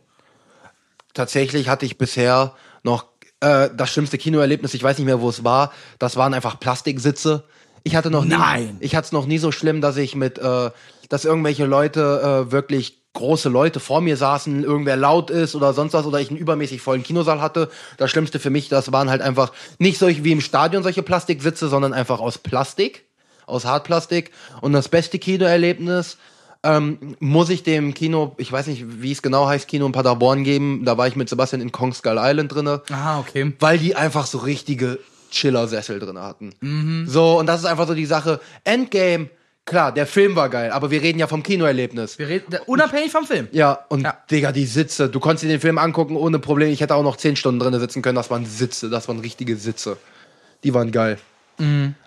tatsächlich 1.13 1.67
hatte 1.69 1.85
ich 1.85 1.97
bisher 1.97 2.53
noch 2.83 3.05
äh, 3.41 3.69
das 3.75 3.89
schlimmste 3.89 4.17
Kinoerlebnis, 4.17 4.73
ich 4.73 4.81
weiß 4.81 4.97
nicht 4.97 5.05
mehr, 5.05 5.21
wo 5.21 5.29
es 5.29 5.43
war, 5.43 5.71
das 5.99 6.15
waren 6.15 6.33
einfach 6.33 6.59
Plastiksitze. 6.59 7.43
Ich 7.83 7.95
hatte 7.95 8.09
noch 8.09 8.23
nie, 8.23 8.35
Nein. 8.35 8.77
ich 8.79 8.95
hatte 8.95 9.05
es 9.05 9.11
noch 9.11 9.25
nie 9.25 9.37
so 9.37 9.51
schlimm, 9.51 9.81
dass 9.81 9.97
ich 9.97 10.15
mit, 10.15 10.37
äh, 10.37 10.71
dass 11.09 11.25
irgendwelche 11.25 11.65
Leute 11.65 12.47
äh, 12.47 12.51
wirklich 12.51 12.98
große 13.13 13.49
Leute 13.49 13.79
vor 13.79 14.01
mir 14.01 14.17
saßen, 14.17 14.63
irgendwer 14.63 14.95
laut 14.95 15.29
ist 15.31 15.55
oder 15.55 15.73
sonst 15.73 15.93
was 15.93 16.05
oder 16.05 16.19
ich 16.21 16.29
einen 16.29 16.37
übermäßig 16.37 16.81
vollen 16.81 17.03
Kinosaal 17.03 17.41
hatte. 17.41 17.69
Das 17.97 18.11
Schlimmste 18.11 18.39
für 18.39 18.49
mich, 18.51 18.69
das 18.69 18.91
waren 18.91 19.09
halt 19.09 19.21
einfach 19.21 19.51
nicht 19.79 19.97
solche 19.97 20.23
wie 20.23 20.31
im 20.31 20.41
Stadion 20.41 20.83
solche 20.83 21.03
Plastiksitze, 21.03 21.67
sondern 21.69 21.93
einfach 21.93 22.19
aus 22.19 22.37
Plastik, 22.37 23.05
aus 23.45 23.65
Hartplastik. 23.65 24.31
Und 24.61 24.73
das 24.73 24.89
beste 24.89 25.17
Kinoerlebnis 25.19 26.17
ähm, 26.61 27.15
muss 27.19 27.49
ich 27.49 27.63
dem 27.63 27.93
Kino, 27.93 28.35
ich 28.37 28.51
weiß 28.51 28.67
nicht, 28.67 29.01
wie 29.01 29.11
es 29.11 29.21
genau 29.21 29.47
heißt, 29.47 29.67
Kino 29.67 29.85
in 29.85 29.91
Paderborn 29.91 30.43
geben. 30.43 30.83
Da 30.85 30.97
war 30.97 31.07
ich 31.07 31.15
mit 31.15 31.29
Sebastian 31.29 31.61
in 31.61 31.71
Kong 31.71 31.93
Skull 31.93 32.17
Island 32.19 32.53
drinne 32.53 32.83
Ah, 32.91 33.19
okay. 33.19 33.53
weil 33.59 33.77
die 33.79 33.95
einfach 33.95 34.25
so 34.27 34.37
richtige 34.39 34.99
Chiller-Sessel 35.31 35.99
drin 35.99 36.19
hatten. 36.19 37.05
So, 37.07 37.39
und 37.39 37.45
das 37.45 37.59
ist 37.61 37.65
einfach 37.65 37.87
so 37.87 37.93
die 37.93 38.05
Sache. 38.07 38.39
Endgame, 38.63 39.29
klar, 39.69 39.93
der 39.93 40.05
Film 40.05 40.35
war 40.35 40.49
geil, 40.49 40.71
aber 40.71 40.91
wir 40.91 41.01
reden 41.01 41.19
ja 41.19 41.27
vom 41.27 41.43
Kinoerlebnis. 41.43 42.19
Wir 42.19 42.27
reden 42.27 42.57
unabhängig 42.65 43.11
vom 43.11 43.25
Film. 43.25 43.47
Ja, 43.51 43.85
und 43.87 44.01
Ja. 44.01 44.17
Digga, 44.29 44.51
die 44.51 44.65
Sitze, 44.65 45.09
du 45.09 45.19
konntest 45.19 45.43
dir 45.43 45.47
den 45.49 45.61
Film 45.61 45.77
angucken 45.77 46.17
ohne 46.17 46.39
Problem. 46.39 46.69
Ich 46.69 46.81
hätte 46.81 46.95
auch 46.95 47.03
noch 47.03 47.15
zehn 47.15 47.35
Stunden 47.35 47.59
drin 47.59 47.79
sitzen 47.79 48.01
können. 48.01 48.15
Das 48.15 48.29
waren 48.29 48.45
Sitze, 48.45 48.89
das 48.89 49.07
waren 49.07 49.19
richtige 49.19 49.55
Sitze. 49.55 49.97
Die 50.63 50.73
waren 50.73 50.91
geil. 50.91 51.17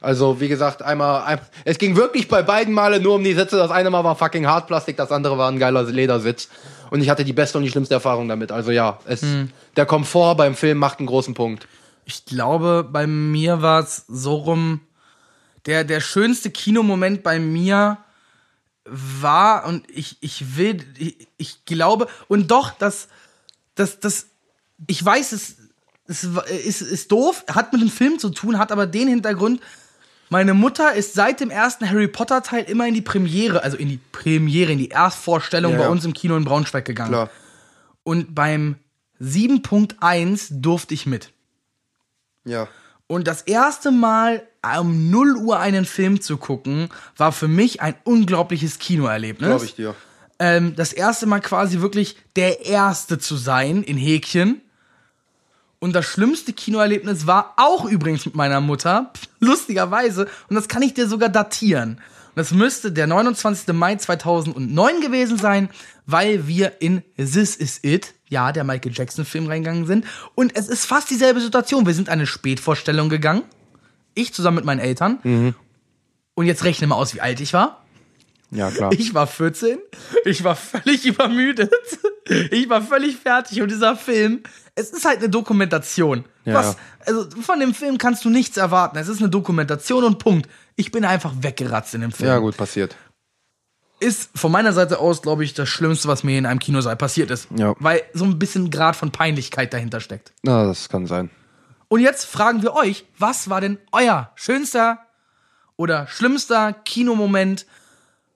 Also, 0.00 0.40
wie 0.40 0.48
gesagt, 0.48 0.80
einmal, 0.80 1.24
ein, 1.24 1.38
es 1.66 1.76
ging 1.76 1.94
wirklich 1.94 2.26
bei 2.26 2.42
beiden 2.42 2.72
Male 2.72 3.00
nur 3.00 3.16
um 3.16 3.22
die 3.24 3.34
Sitze. 3.34 3.58
Das 3.58 3.70
eine 3.70 3.90
Mal 3.90 4.02
war 4.02 4.16
fucking 4.16 4.46
Hartplastik, 4.46 4.96
das 4.96 5.12
andere 5.12 5.36
war 5.36 5.50
ein 5.50 5.58
geiler 5.58 5.82
Ledersitz. 5.82 6.48
Und 6.90 7.02
ich 7.02 7.10
hatte 7.10 7.22
die 7.22 7.34
beste 7.34 7.58
und 7.58 7.64
die 7.64 7.70
schlimmste 7.70 7.92
Erfahrung 7.92 8.28
damit. 8.28 8.50
Also 8.50 8.70
ja, 8.70 8.98
es, 9.04 9.22
der 9.76 9.84
Komfort 9.84 10.36
beim 10.36 10.54
Film 10.54 10.78
macht 10.78 11.00
einen 11.00 11.06
großen 11.06 11.34
Punkt. 11.34 11.68
Ich 12.06 12.24
glaube, 12.24 12.88
bei 12.90 13.06
mir 13.06 13.60
war 13.60 13.80
es 13.80 14.06
so 14.08 14.36
rum, 14.36 14.80
der, 15.66 15.84
der 15.84 16.00
schönste 16.00 16.50
Kinomoment 16.50 17.22
bei 17.22 17.38
mir 17.38 17.98
war, 18.84 19.66
und 19.66 19.88
ich, 19.90 20.16
ich 20.20 20.56
will, 20.56 20.84
ich, 20.98 21.28
ich 21.36 21.64
glaube, 21.64 22.08
und 22.28 22.50
doch, 22.50 22.72
das, 22.72 23.08
das, 23.74 24.00
das, 24.00 24.26
ich 24.86 25.04
weiß, 25.04 25.32
es, 25.32 25.56
es 26.06 26.24
ist, 26.24 26.80
ist 26.80 27.12
doof, 27.12 27.44
hat 27.48 27.72
mit 27.72 27.80
dem 27.80 27.90
Film 27.90 28.18
zu 28.18 28.30
tun, 28.30 28.58
hat 28.58 28.72
aber 28.72 28.86
den 28.86 29.08
Hintergrund, 29.08 29.60
meine 30.30 30.54
Mutter 30.54 30.94
ist 30.94 31.12
seit 31.12 31.40
dem 31.40 31.50
ersten 31.50 31.88
Harry 31.88 32.08
Potter 32.08 32.42
Teil 32.42 32.64
immer 32.64 32.88
in 32.88 32.94
die 32.94 33.02
Premiere, 33.02 33.62
also 33.62 33.76
in 33.76 33.88
die 33.88 34.00
Premiere, 34.12 34.72
in 34.72 34.78
die 34.78 34.88
Erstvorstellung 34.88 35.72
Ja, 35.72 35.78
bei 35.78 35.84
ja. 35.84 35.90
uns 35.90 36.04
im 36.06 36.14
Kino 36.14 36.36
in 36.36 36.44
Braunschweig 36.44 36.86
gegangen. 36.86 37.10
Klar. 37.10 37.30
Und 38.02 38.34
beim 38.34 38.76
7.1 39.20 40.60
durfte 40.62 40.94
ich 40.94 41.06
mit. 41.06 41.30
Ja. 42.44 42.66
Und 43.06 43.28
das 43.28 43.42
erste 43.42 43.90
Mal 43.90 44.42
um 44.62 45.10
0 45.10 45.36
Uhr 45.36 45.58
einen 45.58 45.84
Film 45.84 46.20
zu 46.20 46.36
gucken, 46.36 46.88
war 47.16 47.32
für 47.32 47.48
mich 47.48 47.80
ein 47.80 47.94
unglaubliches 48.04 48.78
Kinoerlebnis. 48.78 49.48
Glaube 49.48 49.64
ich 49.64 49.74
dir. 49.74 49.94
Ähm, 50.38 50.74
das 50.76 50.92
erste 50.92 51.26
Mal 51.26 51.40
quasi 51.40 51.80
wirklich 51.80 52.16
der 52.36 52.64
Erste 52.64 53.18
zu 53.18 53.36
sein 53.36 53.82
in 53.82 53.96
Häkchen. 53.96 54.60
Und 55.78 55.94
das 55.94 56.04
schlimmste 56.04 56.52
Kinoerlebnis 56.52 57.26
war 57.26 57.54
auch 57.56 57.84
übrigens 57.84 58.24
mit 58.24 58.36
meiner 58.36 58.60
Mutter, 58.60 59.12
lustigerweise. 59.40 60.28
Und 60.48 60.54
das 60.56 60.68
kann 60.68 60.82
ich 60.82 60.94
dir 60.94 61.08
sogar 61.08 61.28
datieren. 61.28 62.00
Und 62.34 62.36
das 62.36 62.52
müsste 62.52 62.92
der 62.92 63.06
29. 63.08 63.74
Mai 63.74 63.96
2009 63.96 65.00
gewesen 65.00 65.38
sein, 65.38 65.68
weil 66.06 66.46
wir 66.46 66.80
in 66.80 67.02
This 67.16 67.56
Is 67.56 67.80
It, 67.82 68.14
ja, 68.28 68.52
der 68.52 68.64
Michael 68.64 68.92
Jackson 68.94 69.24
Film 69.24 69.48
reingegangen 69.48 69.86
sind. 69.86 70.06
Und 70.34 70.56
es 70.56 70.68
ist 70.68 70.86
fast 70.86 71.10
dieselbe 71.10 71.40
Situation. 71.40 71.84
Wir 71.84 71.94
sind 71.94 72.08
eine 72.08 72.26
Spätvorstellung 72.26 73.08
gegangen. 73.08 73.42
Ich 74.14 74.32
zusammen 74.34 74.56
mit 74.56 74.64
meinen 74.64 74.80
Eltern. 74.80 75.54
Und 76.34 76.46
jetzt 76.46 76.64
rechne 76.64 76.86
mal 76.86 76.96
aus, 76.96 77.14
wie 77.14 77.20
alt 77.20 77.40
ich 77.40 77.52
war. 77.52 77.82
Ja, 78.52 78.70
klar. 78.70 78.92
Ich 78.92 79.14
war 79.14 79.26
14, 79.26 79.78
ich 80.26 80.44
war 80.44 80.54
völlig 80.56 81.06
übermüdet, 81.06 81.72
ich 82.50 82.68
war 82.68 82.82
völlig 82.82 83.16
fertig 83.16 83.62
und 83.62 83.70
dieser 83.70 83.96
Film, 83.96 84.42
es 84.74 84.90
ist 84.90 85.06
halt 85.06 85.20
eine 85.20 85.30
Dokumentation. 85.30 86.26
Ja, 86.44 86.54
Was, 86.54 86.74
ja. 86.74 86.78
also 87.06 87.30
von 87.40 87.60
dem 87.60 87.72
Film 87.72 87.96
kannst 87.96 88.26
du 88.26 88.28
nichts 88.30 88.58
erwarten. 88.58 88.98
Es 88.98 89.08
ist 89.08 89.20
eine 89.20 89.30
Dokumentation 89.30 90.04
und 90.04 90.18
Punkt. 90.18 90.50
Ich 90.76 90.92
bin 90.92 91.06
einfach 91.06 91.32
weggeratzt 91.40 91.94
in 91.94 92.02
dem 92.02 92.12
Film. 92.12 92.28
Ja, 92.28 92.38
gut, 92.38 92.56
passiert. 92.56 92.94
Ist 94.00 94.30
von 94.34 94.52
meiner 94.52 94.74
Seite 94.74 94.98
aus, 94.98 95.22
glaube 95.22 95.44
ich, 95.44 95.54
das 95.54 95.70
Schlimmste, 95.70 96.08
was 96.08 96.22
mir 96.22 96.36
in 96.36 96.44
einem 96.44 96.60
Kinosaal 96.60 96.96
passiert 96.96 97.30
ist. 97.30 97.48
Ja. 97.56 97.74
Weil 97.78 98.02
so 98.12 98.24
ein 98.24 98.38
bisschen 98.38 98.70
Grad 98.70 98.96
von 98.96 99.12
Peinlichkeit 99.12 99.72
dahinter 99.72 100.00
steckt. 100.00 100.32
Na, 100.42 100.66
das 100.66 100.90
kann 100.90 101.06
sein. 101.06 101.30
Und 101.92 102.00
jetzt 102.00 102.24
fragen 102.24 102.62
wir 102.62 102.72
euch, 102.72 103.04
was 103.18 103.50
war 103.50 103.60
denn 103.60 103.76
euer 103.92 104.30
schönster 104.34 105.00
oder 105.76 106.06
schlimmster 106.06 106.72
Kinomoment? 106.72 107.66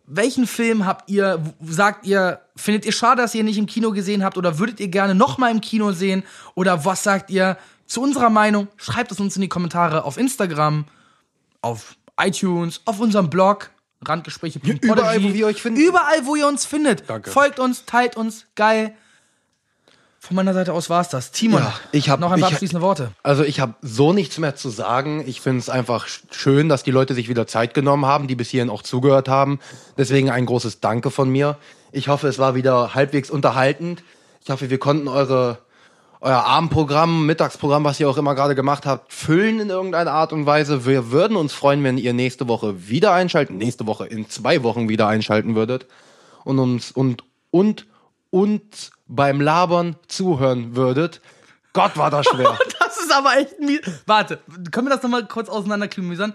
Welchen 0.04 0.46
Film 0.46 0.84
habt 0.84 1.08
ihr, 1.08 1.42
sagt 1.64 2.04
ihr, 2.04 2.42
findet 2.54 2.84
ihr 2.84 2.92
schade, 2.92 3.22
dass 3.22 3.34
ihr 3.34 3.40
ihn 3.40 3.46
nicht 3.46 3.56
im 3.56 3.64
Kino 3.64 3.92
gesehen 3.92 4.22
habt 4.22 4.36
oder 4.36 4.58
würdet 4.58 4.78
ihr 4.78 4.88
gerne 4.88 5.14
nochmal 5.14 5.52
im 5.52 5.62
Kino 5.62 5.92
sehen? 5.92 6.22
Oder 6.54 6.84
was 6.84 7.02
sagt 7.02 7.30
ihr 7.30 7.56
zu 7.86 8.02
unserer 8.02 8.28
Meinung? 8.28 8.68
Schreibt 8.76 9.10
es 9.10 9.20
uns 9.20 9.36
in 9.36 9.40
die 9.40 9.48
Kommentare 9.48 10.04
auf 10.04 10.18
Instagram, 10.18 10.84
auf 11.62 11.96
iTunes, 12.20 12.82
auf 12.84 13.00
unserem 13.00 13.30
Blog, 13.30 13.70
randgespräche.podigy. 14.04 14.86
Überall, 14.86 15.24
wo 15.24 15.32
wir 15.32 15.46
euch 15.46 15.62
finden. 15.62 15.80
Überall, 15.80 16.26
wo 16.26 16.36
ihr 16.36 16.46
uns 16.46 16.66
findet. 16.66 17.08
Danke. 17.08 17.30
Folgt 17.30 17.58
uns, 17.58 17.86
teilt 17.86 18.18
uns, 18.18 18.44
geil. 18.54 18.94
Von 20.26 20.36
meiner 20.36 20.54
Seite 20.54 20.72
aus 20.72 20.90
war's 20.90 21.08
das. 21.08 21.30
Timon, 21.30 21.60
Ja, 21.62 21.72
ich 21.92 22.08
hab- 22.10 22.18
noch 22.20 22.32
ein 22.32 22.40
paar 22.40 22.50
abschließende 22.50 22.82
Worte. 22.82 23.12
Also 23.22 23.44
ich 23.44 23.60
habe 23.60 23.74
so 23.82 24.12
nichts 24.12 24.38
mehr 24.38 24.56
zu 24.56 24.70
sagen. 24.70 25.22
Ich 25.26 25.40
finde 25.40 25.60
es 25.60 25.68
einfach 25.70 26.06
sch- 26.06 26.22
schön, 26.32 26.68
dass 26.68 26.82
die 26.82 26.90
Leute 26.90 27.14
sich 27.14 27.28
wieder 27.28 27.46
Zeit 27.46 27.74
genommen 27.74 28.06
haben, 28.06 28.26
die 28.26 28.34
bis 28.34 28.48
hierhin 28.50 28.70
auch 28.70 28.82
zugehört 28.82 29.28
haben. 29.28 29.60
Deswegen 29.96 30.30
ein 30.30 30.46
großes 30.46 30.80
Danke 30.80 31.10
von 31.10 31.28
mir. 31.30 31.58
Ich 31.92 32.08
hoffe, 32.08 32.26
es 32.28 32.38
war 32.38 32.54
wieder 32.54 32.94
halbwegs 32.94 33.30
unterhaltend. 33.30 34.02
Ich 34.42 34.50
hoffe, 34.50 34.68
wir 34.70 34.78
konnten 34.78 35.08
eure 35.08 35.58
euer 36.22 36.44
Abendprogramm, 36.44 37.26
Mittagsprogramm, 37.26 37.84
was 37.84 38.00
ihr 38.00 38.08
auch 38.08 38.16
immer 38.16 38.34
gerade 38.34 38.54
gemacht 38.54 38.86
habt, 38.86 39.12
füllen 39.12 39.60
in 39.60 39.68
irgendeiner 39.68 40.12
Art 40.12 40.32
und 40.32 40.46
Weise. 40.46 40.86
Wir 40.86 41.10
würden 41.12 41.36
uns 41.36 41.52
freuen, 41.52 41.84
wenn 41.84 41.98
ihr 41.98 42.14
nächste 42.14 42.48
Woche 42.48 42.88
wieder 42.88 43.12
einschalten, 43.12 43.58
nächste 43.58 43.86
Woche 43.86 44.06
in 44.06 44.28
zwei 44.28 44.62
Wochen 44.62 44.88
wieder 44.88 45.06
einschalten 45.08 45.54
würdet 45.54 45.86
und 46.42 46.58
uns 46.58 46.90
und 46.90 47.22
und 47.50 47.86
uns 48.30 48.90
beim 49.06 49.40
Labern 49.40 49.96
zuhören 50.08 50.76
würdet. 50.76 51.20
Gott, 51.72 51.96
war 51.96 52.10
das 52.10 52.26
schwer. 52.26 52.58
Das 52.78 53.04
ist 53.04 53.12
aber 53.12 53.36
echt 53.36 53.60
mies. 53.60 53.80
Warte, 54.06 54.40
können 54.70 54.86
wir 54.86 54.94
das 54.94 55.02
nochmal 55.02 55.26
kurz 55.26 55.48
auseinanderklamüsern? 55.48 56.34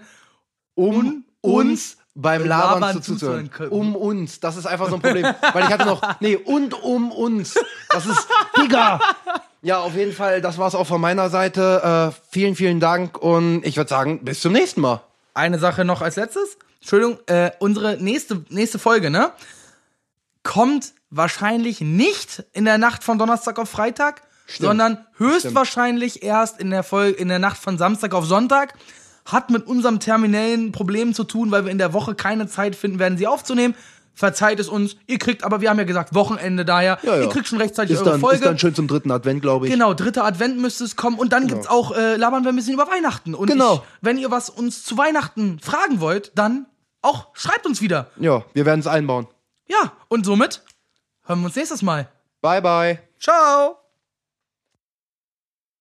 um 0.74 1.24
uns 1.40 1.96
beim 2.14 2.44
Labern, 2.44 2.80
Labern 2.80 3.02
zuzuhören. 3.02 3.18
zuzuhören 3.18 3.50
können. 3.50 3.70
Um 3.70 3.96
uns. 3.96 4.40
Das 4.40 4.56
ist 4.56 4.66
einfach 4.66 4.88
so 4.88 4.96
ein 4.96 5.02
Problem. 5.02 5.24
Weil 5.52 5.64
ich 5.64 5.70
hatte 5.70 5.86
noch, 5.86 6.02
nee, 6.20 6.36
und 6.36 6.82
um 6.82 7.10
uns. 7.10 7.54
Das 7.90 8.06
ist, 8.06 8.26
Digga. 8.58 9.00
Ja, 9.62 9.78
auf 9.80 9.94
jeden 9.94 10.12
Fall, 10.12 10.40
das 10.40 10.58
war's 10.58 10.74
auch 10.74 10.86
von 10.86 11.00
meiner 11.00 11.30
Seite. 11.30 12.12
Äh, 12.12 12.18
vielen, 12.30 12.56
vielen 12.56 12.80
Dank 12.80 13.18
und 13.18 13.64
ich 13.64 13.76
würde 13.76 13.88
sagen, 13.88 14.24
bis 14.24 14.40
zum 14.40 14.52
nächsten 14.52 14.80
Mal. 14.80 15.02
Eine 15.34 15.58
Sache 15.58 15.84
noch 15.84 16.02
als 16.02 16.16
letztes. 16.16 16.58
Entschuldigung, 16.80 17.18
äh, 17.26 17.52
unsere 17.60 17.96
nächste, 17.96 18.44
nächste 18.48 18.78
Folge, 18.78 19.08
ne? 19.08 19.32
Kommt 20.42 20.92
wahrscheinlich 21.10 21.80
nicht 21.80 22.44
in 22.52 22.64
der 22.64 22.78
Nacht 22.78 23.04
von 23.04 23.18
Donnerstag 23.18 23.58
auf 23.58 23.68
Freitag, 23.70 24.22
sondern 24.58 24.98
höchstwahrscheinlich 25.16 26.22
erst 26.22 26.60
in 26.60 26.70
der 26.70 26.82
Folge, 26.82 27.16
in 27.18 27.28
der 27.28 27.38
Nacht 27.38 27.58
von 27.58 27.78
Samstag 27.78 28.14
auf 28.14 28.26
Sonntag. 28.26 28.74
Hat 29.24 29.50
mit 29.50 29.66
unserem 29.68 30.00
terminellen 30.00 30.72
Problem 30.72 31.14
zu 31.14 31.22
tun, 31.24 31.52
weil 31.52 31.64
wir 31.64 31.70
in 31.70 31.78
der 31.78 31.92
Woche 31.92 32.14
keine 32.16 32.48
Zeit 32.48 32.74
finden 32.74 32.98
werden, 32.98 33.16
sie 33.16 33.28
aufzunehmen. 33.28 33.74
Verzeiht 34.14 34.58
es 34.60 34.68
uns. 34.68 34.96
Ihr 35.06 35.18
kriegt, 35.18 35.42
aber 35.44 35.60
wir 35.60 35.70
haben 35.70 35.78
ja 35.78 35.84
gesagt, 35.84 36.12
Wochenende 36.14 36.64
daher. 36.64 36.98
Ja, 37.02 37.16
ja. 37.16 37.22
Ihr 37.22 37.28
kriegt 37.28 37.46
schon 37.46 37.58
rechtzeitig 37.58 37.92
Ist 37.94 38.00
eure 38.00 38.10
dann, 38.10 38.20
Folge. 38.20 38.36
ist 38.36 38.44
dann 38.44 38.58
schön 38.58 38.74
zum 38.74 38.88
dritten 38.88 39.10
Advent, 39.10 39.40
glaube 39.40 39.66
ich. 39.66 39.72
Genau, 39.72 39.94
dritter 39.94 40.24
Advent 40.24 40.58
müsste 40.58 40.84
es 40.84 40.96
kommen 40.96 41.18
und 41.18 41.32
dann 41.32 41.46
gibt's 41.46 41.66
auch, 41.68 41.96
äh, 41.96 42.16
labern 42.16 42.42
wir 42.44 42.50
ein 42.50 42.56
bisschen 42.56 42.74
über 42.74 42.88
Weihnachten. 42.88 43.34
Und 43.34 43.46
Genau. 43.46 43.76
ich, 43.76 43.80
wenn 44.02 44.18
ihr 44.18 44.30
was 44.30 44.50
uns 44.50 44.84
zu 44.84 44.98
Weihnachten 44.98 45.60
fragen 45.60 46.00
wollt, 46.00 46.32
dann 46.34 46.66
auch 47.00 47.28
schreibt 47.34 47.64
uns 47.64 47.80
wieder. 47.80 48.08
Ja, 48.18 48.44
wir 48.54 48.66
werden 48.66 48.80
es 48.80 48.86
einbauen. 48.86 49.28
Ja, 49.66 49.96
und 50.08 50.24
somit 50.24 50.62
hören 51.24 51.40
wir 51.40 51.46
uns 51.46 51.56
nächstes 51.56 51.82
Mal. 51.82 52.10
Bye, 52.40 52.62
bye. 52.62 52.98
Ciao! 53.18 53.81